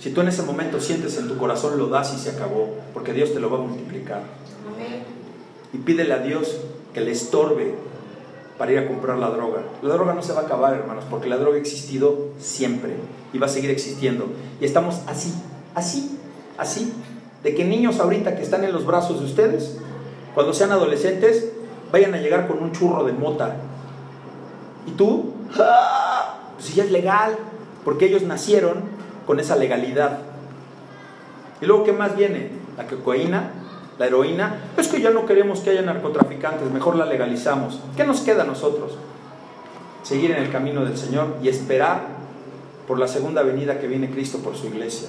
Si 0.00 0.10
tú 0.10 0.20
en 0.20 0.28
ese 0.28 0.42
momento 0.42 0.80
sientes 0.80 1.18
en 1.18 1.28
tu 1.28 1.36
corazón, 1.36 1.78
lo 1.78 1.88
das 1.88 2.14
y 2.14 2.18
se 2.18 2.30
acabó, 2.30 2.76
porque 2.94 3.12
Dios 3.12 3.32
te 3.32 3.40
lo 3.40 3.50
va 3.50 3.58
a 3.58 3.62
multiplicar. 3.62 4.22
Y 5.72 5.78
pídele 5.78 6.14
a 6.14 6.18
Dios 6.18 6.60
que 6.94 7.00
le 7.00 7.10
estorbe 7.10 7.74
para 8.56 8.72
ir 8.72 8.78
a 8.78 8.88
comprar 8.88 9.18
la 9.18 9.30
droga. 9.30 9.62
La 9.82 9.94
droga 9.94 10.14
no 10.14 10.22
se 10.22 10.32
va 10.32 10.40
a 10.40 10.44
acabar, 10.44 10.74
hermanos, 10.74 11.04
porque 11.08 11.28
la 11.28 11.36
droga 11.36 11.56
ha 11.56 11.60
existido 11.60 12.28
siempre 12.38 12.94
y 13.32 13.38
va 13.38 13.46
a 13.46 13.50
seguir 13.50 13.70
existiendo. 13.70 14.26
Y 14.60 14.64
estamos 14.64 15.00
así, 15.06 15.32
así, 15.74 16.18
así, 16.56 16.92
de 17.42 17.54
que 17.54 17.64
niños 17.64 18.00
ahorita 18.00 18.36
que 18.36 18.42
están 18.42 18.64
en 18.64 18.72
los 18.72 18.84
brazos 18.86 19.20
de 19.20 19.26
ustedes, 19.26 19.78
cuando 20.34 20.52
sean 20.54 20.72
adolescentes, 20.72 21.52
vayan 21.92 22.14
a 22.14 22.18
llegar 22.18 22.48
con 22.48 22.62
un 22.62 22.72
churro 22.72 23.04
de 23.04 23.12
mota. 23.12 23.56
Y 24.86 24.92
tú, 24.92 25.34
¡ah! 25.58 26.34
Pues 26.54 26.66
si 26.66 26.74
ya 26.74 26.84
es 26.84 26.90
legal, 26.90 27.36
porque 27.84 28.06
ellos 28.06 28.22
nacieron 28.22 28.82
con 29.26 29.40
esa 29.40 29.56
legalidad. 29.56 30.18
Y 31.60 31.66
luego, 31.66 31.84
¿qué 31.84 31.92
más 31.92 32.16
viene? 32.16 32.50
La 32.76 32.86
cocaína, 32.86 33.50
la 33.98 34.06
heroína. 34.06 34.56
Es 34.76 34.88
que 34.88 35.00
ya 35.00 35.10
no 35.10 35.26
queremos 35.26 35.60
que 35.60 35.70
haya 35.70 35.82
narcotraficantes, 35.82 36.70
mejor 36.70 36.96
la 36.96 37.06
legalizamos. 37.06 37.80
¿Qué 37.96 38.04
nos 38.04 38.20
queda 38.20 38.42
a 38.42 38.46
nosotros? 38.46 38.96
Seguir 40.02 40.30
en 40.30 40.42
el 40.42 40.50
camino 40.50 40.84
del 40.84 40.96
Señor 40.96 41.36
y 41.42 41.48
esperar 41.48 42.02
por 42.86 42.98
la 42.98 43.08
segunda 43.08 43.42
venida 43.42 43.78
que 43.78 43.86
viene 43.86 44.10
Cristo 44.10 44.38
por 44.38 44.56
su 44.56 44.66
iglesia. 44.66 45.08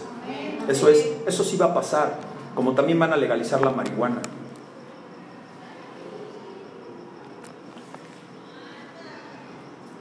Eso 0.67 0.89
es, 0.89 1.07
eso 1.25 1.43
sí 1.43 1.57
va 1.57 1.67
a 1.67 1.73
pasar, 1.73 2.17
como 2.53 2.73
también 2.73 2.99
van 2.99 3.13
a 3.13 3.17
legalizar 3.17 3.61
la 3.61 3.71
marihuana. 3.71 4.21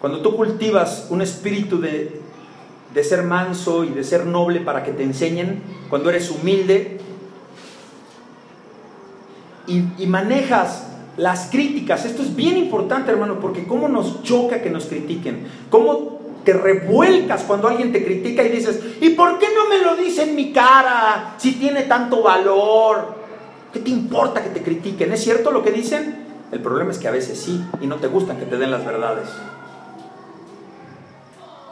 Cuando 0.00 0.20
tú 0.20 0.36
cultivas 0.36 1.06
un 1.10 1.22
espíritu 1.22 1.80
de, 1.80 2.20
de 2.94 3.04
ser 3.04 3.24
manso 3.24 3.84
y 3.84 3.88
de 3.88 4.04
ser 4.04 4.26
noble 4.26 4.60
para 4.60 4.84
que 4.84 4.92
te 4.92 5.02
enseñen, 5.02 5.62
cuando 5.90 6.10
eres 6.10 6.30
humilde 6.30 6.98
y, 9.66 9.84
y, 9.98 10.06
manejas 10.06 10.86
las 11.16 11.48
críticas, 11.50 12.04
esto 12.04 12.22
es 12.22 12.34
bien 12.34 12.56
importante 12.56 13.10
hermano, 13.10 13.40
porque 13.40 13.66
cómo 13.66 13.88
nos 13.88 14.22
choca 14.22 14.62
que 14.62 14.70
nos 14.70 14.86
critiquen, 14.86 15.46
cómo 15.68 16.18
te 16.44 16.52
revuelcas 16.52 17.42
cuando 17.42 17.68
alguien 17.68 17.92
te 17.92 18.04
critica 18.04 18.42
y 18.42 18.48
dices, 18.48 18.80
¿y 19.00 19.10
por 19.10 19.38
qué 19.38 19.48
no 19.54 19.68
me 19.68 19.84
lo 19.84 19.96
dice 19.96 20.22
en 20.22 20.34
mi 20.34 20.52
cara 20.52 21.34
si 21.36 21.52
tiene 21.52 21.82
tanto 21.82 22.22
valor? 22.22 23.18
¿Qué 23.72 23.80
te 23.80 23.90
importa 23.90 24.42
que 24.42 24.50
te 24.50 24.62
critiquen? 24.62 25.12
¿Es 25.12 25.22
cierto 25.22 25.50
lo 25.50 25.62
que 25.62 25.72
dicen? 25.72 26.26
El 26.50 26.60
problema 26.60 26.90
es 26.90 26.98
que 26.98 27.08
a 27.08 27.10
veces 27.10 27.38
sí 27.38 27.62
y 27.82 27.86
no 27.86 27.96
te 27.96 28.06
gustan 28.06 28.38
que 28.38 28.46
te 28.46 28.56
den 28.56 28.70
las 28.70 28.86
verdades. 28.86 29.28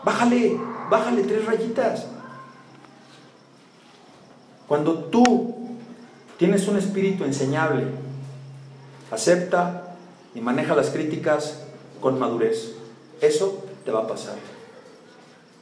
Bájale, 0.07 0.57
bájale 0.89 1.25
tres 1.25 1.45
rayitas. 1.47 2.07
Cuando 4.69 5.01
tú 5.07 5.57
tienes 6.39 6.69
un 6.69 6.77
espíritu 6.77 7.25
enseñable, 7.25 7.87
acepta 9.11 9.97
y 10.33 10.41
maneja 10.41 10.77
las 10.77 10.91
críticas 10.91 11.65
con 12.01 12.21
madurez. 12.21 12.77
Eso 13.21 13.65
te 13.85 13.91
va 13.91 14.03
a 14.03 14.07
pasar. 14.07 14.37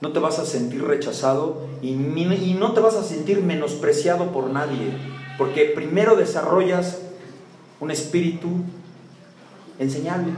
No 0.02 0.12
te 0.12 0.18
vas 0.18 0.38
a 0.38 0.44
sentir 0.44 0.84
rechazado 0.84 1.66
y, 1.80 1.92
y 1.92 2.56
no 2.60 2.74
te 2.74 2.80
vas 2.80 2.96
a 2.96 3.02
sentir 3.02 3.42
menospreciado 3.42 4.30
por 4.30 4.50
nadie, 4.50 4.92
porque 5.38 5.72
primero 5.74 6.16
desarrollas 6.16 6.98
un 7.80 7.90
espíritu 7.90 8.50
enseñable, 9.78 10.34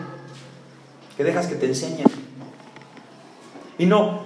que 1.17 1.25
dejas 1.25 1.49
que 1.49 1.57
te 1.57 1.67
enseñen. 1.67 2.26
Y 3.79 3.87
no, 3.87 4.21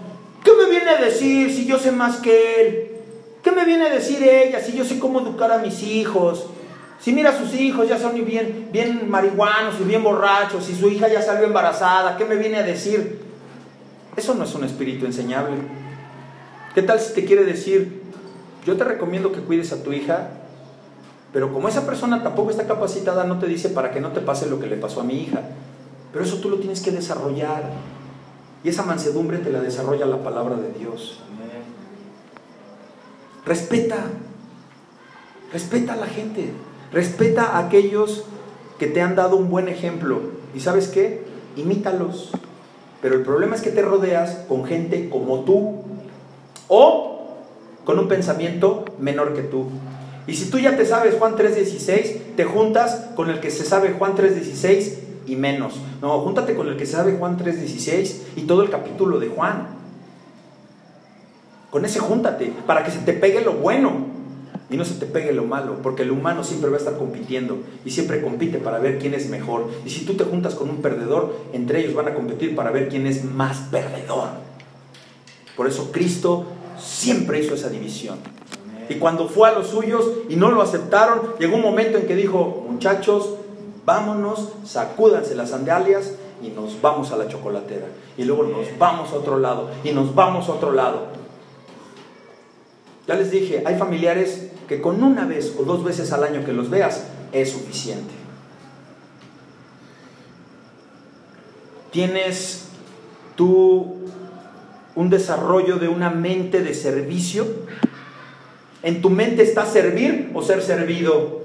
¿qué 0.45 0.53
me 0.53 0.71
viene 0.71 0.91
a 0.91 1.01
decir 1.01 1.53
si 1.53 1.67
yo 1.67 1.79
sé 1.79 1.93
más 1.93 2.19
que 2.19 2.61
él? 2.61 2.91
¿Qué 3.43 3.53
me 3.53 3.65
viene 3.65 3.87
a 3.87 3.91
decir 3.91 4.23
ella 4.23 4.61
si 4.61 4.73
yo 4.73 4.85
sé 4.85 4.99
cómo 4.99 5.21
educar 5.21 5.51
a 5.51 5.59
mis 5.59 5.83
hijos? 5.83 6.47
Si 7.01 7.13
mira 7.13 7.31
a 7.31 7.39
sus 7.39 7.55
hijos 7.55 7.89
ya 7.89 7.99
son 7.99 8.15
bien, 8.25 8.69
bien 8.71 9.11
marihuanos 9.11 9.75
y 9.81 9.85
bien 9.85 10.05
borrachos, 10.05 10.69
y 10.69 10.75
su 10.75 10.89
hija 10.89 11.09
ya 11.09 11.23
salió 11.23 11.47
embarazada, 11.47 12.19
¿qué 12.19 12.27
me 12.27 12.37
viene 12.37 12.59
a 12.59 12.63
decir? 12.63 13.21
Eso 14.17 14.35
no 14.35 14.45
es 14.45 14.55
un 14.55 14.65
espíritu 14.65 15.07
enseñable. 15.07 15.57
¿Qué 16.75 16.83
tal 16.83 17.01
si 17.01 17.15
te 17.15 17.25
quiere 17.25 17.45
decir, 17.45 18.03
yo 18.67 18.77
te 18.77 18.85
recomiendo 18.85 19.33
que 19.33 19.41
cuides 19.41 19.73
a 19.73 19.83
tu 19.83 19.95
hija, 19.95 20.29
pero 21.33 21.53
como 21.53 21.69
esa 21.69 21.87
persona 21.87 22.23
tampoco 22.23 22.51
está 22.51 22.67
capacitada, 22.67 23.25
no 23.25 23.39
te 23.39 23.47
dice 23.47 23.71
para 23.71 23.93
que 23.93 24.01
no 24.01 24.11
te 24.11 24.21
pase 24.21 24.51
lo 24.51 24.61
que 24.61 24.67
le 24.67 24.77
pasó 24.77 25.01
a 25.01 25.05
mi 25.05 25.23
hija. 25.23 25.41
Pero 26.13 26.25
eso 26.25 26.37
tú 26.37 26.51
lo 26.51 26.59
tienes 26.59 26.81
que 26.83 26.91
desarrollar. 26.91 27.63
Y 28.63 28.69
esa 28.69 28.83
mansedumbre 28.83 29.39
te 29.39 29.51
la 29.51 29.61
desarrolla 29.61 30.07
la 30.07 30.23
palabra 30.23 30.57
de 30.57 30.73
Dios. 30.79 31.21
Respeta, 33.47 34.05
respeta 35.53 35.95
a 35.95 35.97
la 35.97 36.07
gente, 36.07 36.51
respeta 36.93 37.57
a 37.57 37.67
aquellos 37.67 38.25
que 38.79 38.87
te 38.87 39.01
han 39.01 39.17
dado 39.17 39.37
un 39.37 39.51
buen 39.51 39.69
ejemplo. 39.69 40.21
¿Y 40.55 40.61
sabes 40.61 40.89
qué? 40.89 41.23
Imítalos. 41.57 42.31
Pero 43.01 43.15
el 43.15 43.23
problema 43.23 43.57
es 43.57 43.63
que 43.63 43.71
te 43.71 43.83
rodeas 43.83 44.45
con 44.47 44.65
gente 44.65 45.09
como 45.09 45.41
tú 45.41 45.83
o 46.69 47.29
con 47.85 47.99
un 47.99 48.09
pensamiento 48.09 48.85
menor 48.99 49.35
que 49.35 49.43
tú. 49.43 49.67
Y 50.27 50.35
si 50.35 50.51
tú 50.51 50.59
ya 50.59 50.77
te 50.77 50.85
sabes 50.85 51.17
Juan 51.19 51.35
3:16, 51.35 52.37
te 52.37 52.45
juntas 52.45 53.07
con 53.17 53.31
el 53.31 53.41
que 53.41 53.51
se 53.51 53.65
sabe 53.65 53.95
Juan 53.99 54.15
3:16 54.15 54.99
y 55.31 55.37
menos. 55.37 55.75
No, 56.03 56.21
júntate 56.21 56.55
con 56.55 56.69
el 56.69 56.77
que 56.77 56.87
sabe 56.87 57.17
Juan 57.17 57.39
3:16 57.39 58.23
y 58.37 58.43
todo 58.43 58.63
el 58.63 58.71
capítulo 58.71 59.21
de 59.21 59.29
Juan. 59.29 59.69
Con 61.71 61.85
ese 61.85 62.01
júntate, 62.01 62.53
para 62.67 62.83
que 62.83 62.91
se 62.91 62.99
te 62.99 63.13
pegue 63.13 63.43
lo 63.43 63.53
bueno 63.53 63.93
y 64.69 64.77
no 64.77 64.85
se 64.85 64.95
te 64.95 65.07
pegue 65.07 65.33
lo 65.33 65.45
malo, 65.45 65.79
porque 65.83 66.03
el 66.03 66.11
humano 66.11 66.43
siempre 66.43 66.69
va 66.69 66.77
a 66.77 66.79
estar 66.79 66.97
compitiendo 66.99 67.59
y 67.85 67.91
siempre 67.91 68.23
compite 68.23 68.59
para 68.59 68.79
ver 68.79 68.99
quién 68.99 69.15
es 69.15 69.29
mejor. 69.29 69.69
Y 69.85 69.91
si 69.91 70.05
tú 70.05 70.15
te 70.15 70.25
juntas 70.25 70.57
con 70.57 70.69
un 70.69 70.83
perdedor, 70.83 71.35
entre 71.53 71.81
ellos 71.81 71.95
van 71.95 72.09
a 72.09 72.15
competir 72.15 72.57
para 72.57 72.71
ver 72.71 72.89
quién 72.89 73.07
es 73.07 73.25
más 73.25 73.59
perdedor. 73.71 74.29
Por 75.57 75.69
eso 75.69 75.93
Cristo 75.93 76.47
siempre 76.79 77.41
hizo 77.41 77.55
esa 77.55 77.69
división. 77.69 78.19
Y 78.89 78.95
cuando 78.95 79.29
fue 79.29 79.49
a 79.49 79.53
los 79.53 79.69
suyos 79.69 80.05
y 80.29 80.35
no 80.35 80.51
lo 80.51 80.63
aceptaron, 80.63 81.21
llegó 81.39 81.57
un 81.57 81.63
momento 81.63 81.99
en 81.99 82.07
que 82.07 82.17
dijo, 82.17 82.67
muchachos, 82.69 83.35
vámonos, 83.85 84.51
sacúdanse 84.65 85.35
las 85.35 85.51
sandalias 85.51 86.15
y 86.43 86.49
nos 86.49 86.81
vamos 86.81 87.13
a 87.13 87.17
la 87.17 87.29
chocolatera. 87.29 87.87
Y 88.17 88.25
luego 88.25 88.45
nos 88.45 88.67
vamos 88.79 89.13
a 89.13 89.17
otro 89.17 89.39
lado 89.39 89.71
y 89.85 89.93
nos 89.93 90.15
vamos 90.15 90.49
a 90.49 90.53
otro 90.53 90.73
lado. 90.73 91.09
Ya 93.07 93.15
les 93.15 93.31
dije, 93.31 93.63
hay 93.67 93.77
familiares 93.77 94.51
que 94.69 94.81
con 94.81 95.03
una 95.03 95.27
vez 95.27 95.55
o 95.59 95.65
dos 95.65 95.83
veces 95.83 96.13
al 96.13 96.23
año 96.25 96.45
que 96.45 96.53
los 96.53 96.71
veas 96.71 97.09
es 97.33 97.51
suficiente. 97.51 98.15
Tienes 101.91 102.69
tú 103.35 103.97
un 104.95 105.11
desarrollo 105.11 105.77
de 105.77 105.89
una 105.89 106.11
mente 106.11 106.63
de 106.63 106.75
servicio. 106.75 107.47
En 108.83 109.03
tu 109.03 109.11
mente 109.11 109.43
está 109.43 109.67
servir 109.67 110.31
o 110.35 110.43
ser 110.43 110.63
servido. 110.63 111.40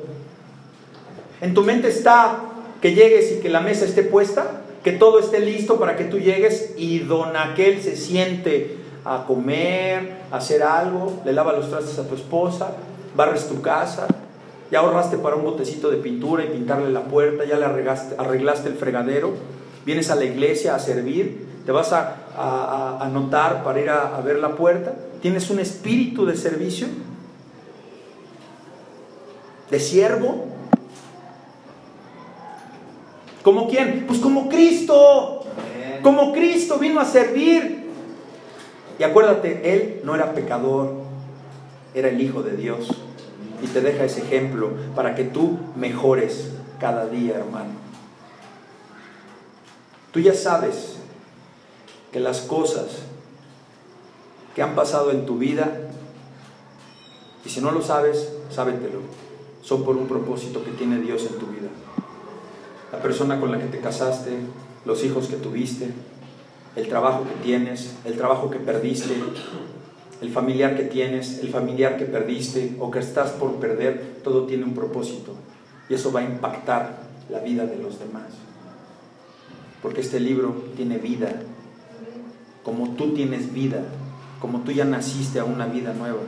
En 1.46 1.54
tu 1.54 1.62
mente 1.62 1.90
está 1.90 2.40
que 2.82 2.96
llegues 2.96 3.34
y 3.34 3.40
que 3.40 3.50
la 3.50 3.60
mesa 3.60 3.86
esté 3.86 4.02
puesta, 4.02 4.62
que 4.84 4.94
todo 4.94 5.20
esté 5.20 5.40
listo 5.40 5.80
para 5.80 5.96
que 5.96 6.06
tú 6.06 6.18
llegues 6.18 6.74
y 6.76 6.98
don 6.98 7.38
aquel 7.38 7.84
se 7.84 7.96
siente 7.96 8.78
a 9.06 9.26
comer, 9.28 10.22
a 10.32 10.38
hacer 10.38 10.64
algo, 10.64 11.22
le 11.24 11.34
lava 11.34 11.54
los 11.54 11.70
trastes 11.70 12.00
a 12.00 12.08
tu 12.08 12.16
esposa, 12.16 12.72
barres 13.16 13.48
tu 13.48 13.62
casa, 13.62 14.08
ya 14.72 14.80
ahorraste 14.80 15.20
para 15.20 15.36
un 15.36 15.44
botecito 15.44 15.92
de 15.92 15.98
pintura 15.98 16.44
y 16.44 16.48
pintarle 16.48 16.90
la 16.90 17.04
puerta, 17.04 17.46
ya 17.46 17.58
le 17.58 17.66
arreglaste, 17.66 18.68
el 18.68 18.74
fregadero, 18.74 19.34
vienes 19.86 20.10
a 20.10 20.16
la 20.16 20.26
iglesia 20.26 20.74
a 20.74 20.80
servir, 20.80 21.46
te 21.64 21.72
vas 21.72 21.94
a, 21.94 22.26
a, 22.36 22.98
a 23.00 23.06
anotar 23.06 23.64
para 23.64 23.80
ir 23.80 23.92
a, 23.92 24.18
a 24.18 24.22
ver 24.22 24.40
la 24.40 24.56
puerta, 24.56 24.96
tienes 25.22 25.52
un 25.52 25.60
espíritu 25.60 26.26
de 26.26 26.38
servicio, 26.38 26.88
de 29.70 29.80
siervo. 29.80 30.55
¿Como 33.46 33.68
quién? 33.68 34.06
Pues 34.08 34.20
como 34.20 34.50
Cristo. 34.50 35.44
Como 36.02 36.34
Cristo 36.34 36.80
vino 36.80 37.00
a 37.00 37.06
servir. 37.06 37.86
Y 38.98 39.04
acuérdate, 39.04 39.72
Él 39.72 40.02
no 40.04 40.16
era 40.16 40.34
pecador, 40.34 40.96
era 41.94 42.10
el 42.10 42.20
Hijo 42.20 42.42
de 42.42 42.58
Dios. 42.58 42.90
Y 43.62 43.68
te 43.68 43.82
deja 43.82 44.04
ese 44.04 44.24
ejemplo 44.24 44.72
para 44.96 45.14
que 45.14 45.26
tú 45.26 45.60
mejores 45.76 46.54
cada 46.80 47.06
día, 47.06 47.36
hermano. 47.36 47.70
Tú 50.12 50.20
ya 50.22 50.34
sabes 50.34 50.96
que 52.12 52.20
las 52.20 52.42
cosas 52.42 53.04
que 54.56 54.64
han 54.64 54.74
pasado 54.74 55.12
en 55.12 55.28
tu 55.28 55.38
vida, 55.38 55.82
y 57.46 57.50
si 57.50 57.62
no 57.62 57.70
lo 57.70 57.84
sabes, 57.84 58.34
sábetelo, 58.50 59.02
son 59.62 59.84
por 59.84 59.98
un 59.98 60.08
propósito 60.08 60.64
que 60.64 60.72
tiene 60.72 60.98
Dios 61.00 61.28
en 61.30 61.38
tu 61.38 61.46
vida. 61.46 61.55
La 62.96 63.02
persona 63.02 63.42
con 63.42 63.52
la 63.52 63.60
que 63.60 63.66
te 63.66 63.80
casaste, 63.82 64.32
los 64.86 65.04
hijos 65.04 65.28
que 65.28 65.36
tuviste, 65.36 65.90
el 66.78 66.88
trabajo 66.88 67.26
que 67.26 67.44
tienes, 67.44 67.94
el 68.06 68.16
trabajo 68.16 68.50
que 68.50 68.58
perdiste, 68.58 69.16
el 70.22 70.30
familiar 70.32 70.78
que 70.78 70.84
tienes, 70.84 71.40
el 71.40 71.50
familiar 71.50 71.98
que 71.98 72.06
perdiste 72.06 72.78
o 72.80 72.90
que 72.90 73.00
estás 73.00 73.32
por 73.32 73.56
perder, 73.56 74.22
todo 74.24 74.46
tiene 74.46 74.64
un 74.64 74.74
propósito. 74.74 75.34
Y 75.90 75.96
eso 75.96 76.14
va 76.14 76.22
a 76.22 76.24
impactar 76.24 77.00
la 77.30 77.40
vida 77.40 77.66
de 77.66 77.76
los 77.76 78.00
demás. 78.00 78.30
Porque 79.82 80.00
este 80.00 80.22
libro 80.22 80.56
tiene 80.78 80.98
vida. 80.98 81.34
Como 82.64 82.92
tú 82.92 83.14
tienes 83.14 83.54
vida, 83.54 83.82
como 84.40 84.62
tú 84.62 84.72
ya 84.72 84.86
naciste 84.86 85.40
a 85.42 85.44
una 85.44 85.66
vida 85.66 85.94
nueva. 85.94 86.22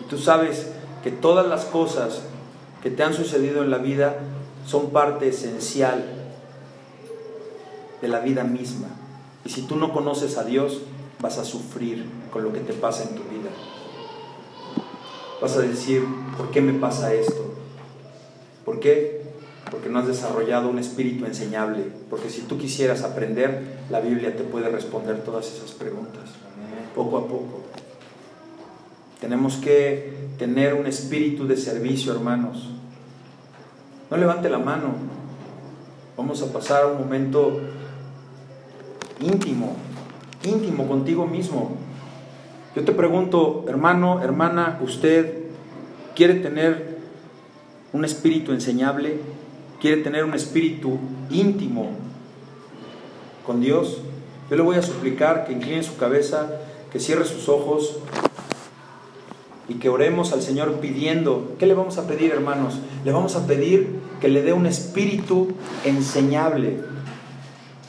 Y 0.00 0.04
tú 0.08 0.18
sabes 0.18 0.72
que 1.04 1.12
todas 1.12 1.46
las 1.46 1.64
cosas 1.64 2.22
que 2.82 2.90
te 2.90 3.04
han 3.04 3.14
sucedido 3.14 3.62
en 3.62 3.70
la 3.70 3.78
vida 3.78 4.16
son 4.66 4.90
parte 4.90 5.28
esencial 5.28 6.04
de 8.00 8.08
la 8.08 8.20
vida 8.20 8.44
misma. 8.44 8.88
Y 9.44 9.50
si 9.50 9.62
tú 9.62 9.76
no 9.76 9.92
conoces 9.92 10.36
a 10.38 10.44
Dios, 10.44 10.82
vas 11.20 11.38
a 11.38 11.44
sufrir 11.44 12.04
con 12.30 12.42
lo 12.44 12.52
que 12.52 12.60
te 12.60 12.72
pasa 12.72 13.04
en 13.04 13.16
tu 13.16 13.22
vida. 13.22 13.50
Vas 15.40 15.56
a 15.56 15.60
decir, 15.60 16.04
¿por 16.36 16.50
qué 16.50 16.60
me 16.60 16.72
pasa 16.74 17.12
esto? 17.12 17.54
¿Por 18.64 18.80
qué? 18.80 19.22
Porque 19.70 19.88
no 19.88 19.98
has 19.98 20.06
desarrollado 20.06 20.68
un 20.68 20.78
espíritu 20.78 21.26
enseñable. 21.26 21.84
Porque 22.08 22.30
si 22.30 22.42
tú 22.42 22.58
quisieras 22.58 23.02
aprender, 23.02 23.78
la 23.90 24.00
Biblia 24.00 24.36
te 24.36 24.44
puede 24.44 24.68
responder 24.68 25.22
todas 25.24 25.52
esas 25.52 25.72
preguntas, 25.72 26.30
poco 26.94 27.18
a 27.18 27.22
poco. 27.22 27.62
Tenemos 29.20 29.56
que 29.56 30.12
tener 30.38 30.74
un 30.74 30.86
espíritu 30.86 31.46
de 31.46 31.56
servicio, 31.56 32.12
hermanos. 32.12 32.73
No 34.14 34.20
levante 34.20 34.48
la 34.48 34.60
mano. 34.60 34.94
Vamos 36.16 36.40
a 36.40 36.52
pasar 36.52 36.86
un 36.86 37.00
momento 37.00 37.58
íntimo, 39.18 39.74
íntimo 40.44 40.86
contigo 40.86 41.26
mismo. 41.26 41.72
Yo 42.76 42.84
te 42.84 42.92
pregunto, 42.92 43.64
hermano, 43.66 44.22
hermana, 44.22 44.78
¿usted 44.84 45.46
quiere 46.14 46.34
tener 46.34 46.96
un 47.92 48.04
espíritu 48.04 48.52
enseñable? 48.52 49.18
¿Quiere 49.80 50.00
tener 50.00 50.22
un 50.22 50.34
espíritu 50.34 50.96
íntimo 51.28 51.90
con 53.44 53.60
Dios? 53.60 53.98
Yo 54.48 54.54
le 54.54 54.62
voy 54.62 54.76
a 54.76 54.82
suplicar 54.82 55.44
que 55.44 55.54
incline 55.54 55.82
su 55.82 55.96
cabeza, 55.96 56.60
que 56.92 57.00
cierre 57.00 57.24
sus 57.24 57.48
ojos 57.48 57.98
y 59.68 59.74
que 59.74 59.88
oremos 59.88 60.32
al 60.32 60.42
Señor 60.42 60.74
pidiendo, 60.74 61.54
¿qué 61.58 61.66
le 61.66 61.74
vamos 61.74 61.96
a 61.98 62.06
pedir 62.06 62.32
hermanos? 62.32 62.80
Le 63.04 63.12
vamos 63.12 63.34
a 63.34 63.46
pedir 63.46 63.98
que 64.20 64.28
le 64.28 64.42
dé 64.42 64.52
un 64.52 64.66
espíritu 64.66 65.52
enseñable. 65.84 66.78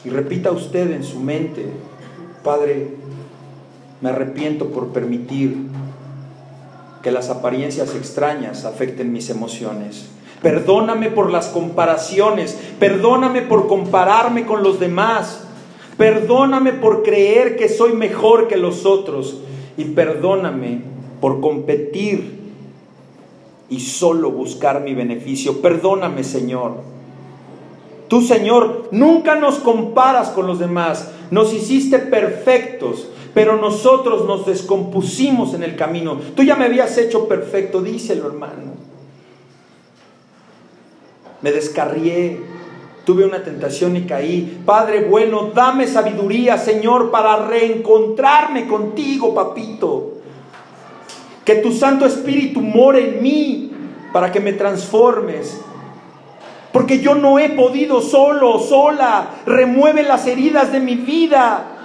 Y 0.06 0.10
repita 0.10 0.52
usted 0.52 0.92
en 0.92 1.04
su 1.04 1.20
mente, 1.20 1.66
Padre, 2.44 2.96
me 4.02 4.10
arrepiento 4.10 4.70
por 4.70 4.90
permitir 4.90 5.58
que 7.02 7.12
las 7.12 7.30
apariencias 7.30 7.94
extrañas 7.94 8.66
afecten 8.66 9.12
mis 9.12 9.30
emociones. 9.30 10.08
Perdóname 10.42 11.10
por 11.10 11.32
las 11.32 11.48
comparaciones, 11.48 12.58
perdóname 12.80 13.42
por 13.42 13.68
compararme 13.68 14.46
con 14.46 14.64
los 14.64 14.80
demás, 14.80 15.42
perdóname 15.98 16.74
por 16.74 17.04
creer 17.04 17.58
que 17.58 17.68
soy 17.68 17.94
mejor 17.94 18.48
que 18.48 18.58
los 18.58 18.86
otros 18.86 19.40
y 19.78 19.86
perdóname 19.86 20.95
por 21.26 21.42
competir 21.42 22.38
y 23.68 23.80
solo 23.80 24.30
buscar 24.30 24.82
mi 24.82 24.94
beneficio. 24.94 25.60
Perdóname, 25.60 26.24
Señor. 26.24 26.74
Tú, 28.08 28.22
Señor, 28.22 28.90
nunca 28.92 29.34
nos 29.34 29.56
comparas 29.56 30.30
con 30.30 30.46
los 30.46 30.60
demás. 30.60 31.10
Nos 31.32 31.52
hiciste 31.52 31.98
perfectos, 31.98 33.10
pero 33.34 33.58
nosotros 33.58 34.28
nos 34.28 34.46
descompusimos 34.46 35.56
en 35.56 35.64
el 35.64 35.76
camino. 35.76 36.20
Tú 36.36 36.44
ya 36.44 36.56
me 36.56 36.66
habías 36.66 36.96
hecho 37.00 37.28
perfecto, 37.28 37.82
díselo, 37.82 38.28
hermano. 38.28 38.74
Me 41.42 41.52
descarrié, 41.52 42.40
tuve 43.04 43.26
una 43.26 43.44
tentación 43.44 43.98
y 43.98 44.04
caí. 44.04 44.62
Padre 44.64 45.06
bueno, 45.06 45.50
dame 45.56 45.88
sabiduría, 45.88 46.60
Señor, 46.60 47.10
para 47.10 47.48
reencontrarme 47.48 48.68
contigo, 48.68 49.34
papito. 49.34 50.15
Que 51.46 51.56
tu 51.56 51.72
Santo 51.72 52.06
Espíritu 52.06 52.60
more 52.60 53.00
en 53.00 53.24
mí 53.24 53.72
para 54.12 54.32
que 54.32 54.40
me 54.40 54.54
transformes. 54.54 55.62
Porque 56.74 57.00
yo 57.00 57.16
no 57.16 57.40
he 57.40 57.50
podido 57.50 58.02
solo, 58.02 58.60
sola. 58.60 59.30
Remueve 59.46 60.04
las 60.04 60.28
heridas 60.28 60.72
de 60.72 60.80
mi 60.82 60.96
vida 60.96 61.76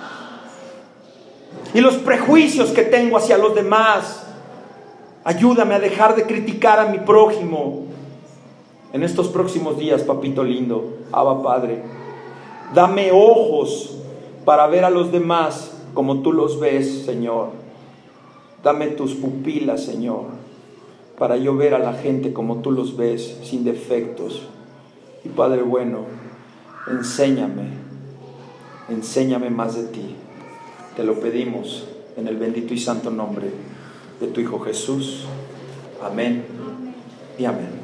y 1.72 1.80
los 1.80 1.96
prejuicios 1.96 2.70
que 2.70 2.82
tengo 2.82 3.16
hacia 3.16 3.38
los 3.38 3.54
demás. 3.54 4.26
Ayúdame 5.24 5.74
a 5.74 5.80
dejar 5.80 6.16
de 6.16 6.24
criticar 6.24 6.78
a 6.80 6.86
mi 6.86 6.98
prójimo. 6.98 7.84
En 8.92 9.04
estos 9.04 9.28
próximos 9.28 9.78
días, 9.78 10.02
papito 10.02 10.42
lindo, 10.42 10.98
Abba 11.12 11.42
Padre, 11.42 11.82
dame 12.74 13.12
ojos 13.12 13.96
para 14.44 14.66
ver 14.66 14.84
a 14.84 14.90
los 14.90 15.12
demás 15.12 15.76
como 15.94 16.22
tú 16.22 16.32
los 16.32 16.58
ves, 16.58 17.04
Señor. 17.04 17.50
Dame 18.62 18.88
tus 18.88 19.14
pupilas, 19.14 19.84
Señor, 19.84 20.26
para 21.18 21.36
yo 21.36 21.56
ver 21.56 21.74
a 21.74 21.78
la 21.78 21.94
gente 21.94 22.32
como 22.32 22.56
tú 22.56 22.70
los 22.70 22.96
ves, 22.96 23.38
sin 23.42 23.64
defectos. 23.64 24.48
Y 25.24 25.30
Padre 25.30 25.62
bueno, 25.62 26.00
enséñame, 26.86 27.70
enséñame 28.88 29.50
más 29.50 29.76
de 29.76 29.84
ti. 29.84 30.14
Te 30.96 31.04
lo 31.04 31.20
pedimos 31.20 31.86
en 32.16 32.28
el 32.28 32.36
bendito 32.36 32.74
y 32.74 32.78
santo 32.78 33.10
nombre 33.10 33.50
de 34.20 34.26
tu 34.26 34.40
Hijo 34.40 34.60
Jesús. 34.60 35.24
Amén 36.02 36.44
y 37.38 37.44
amén. 37.46 37.79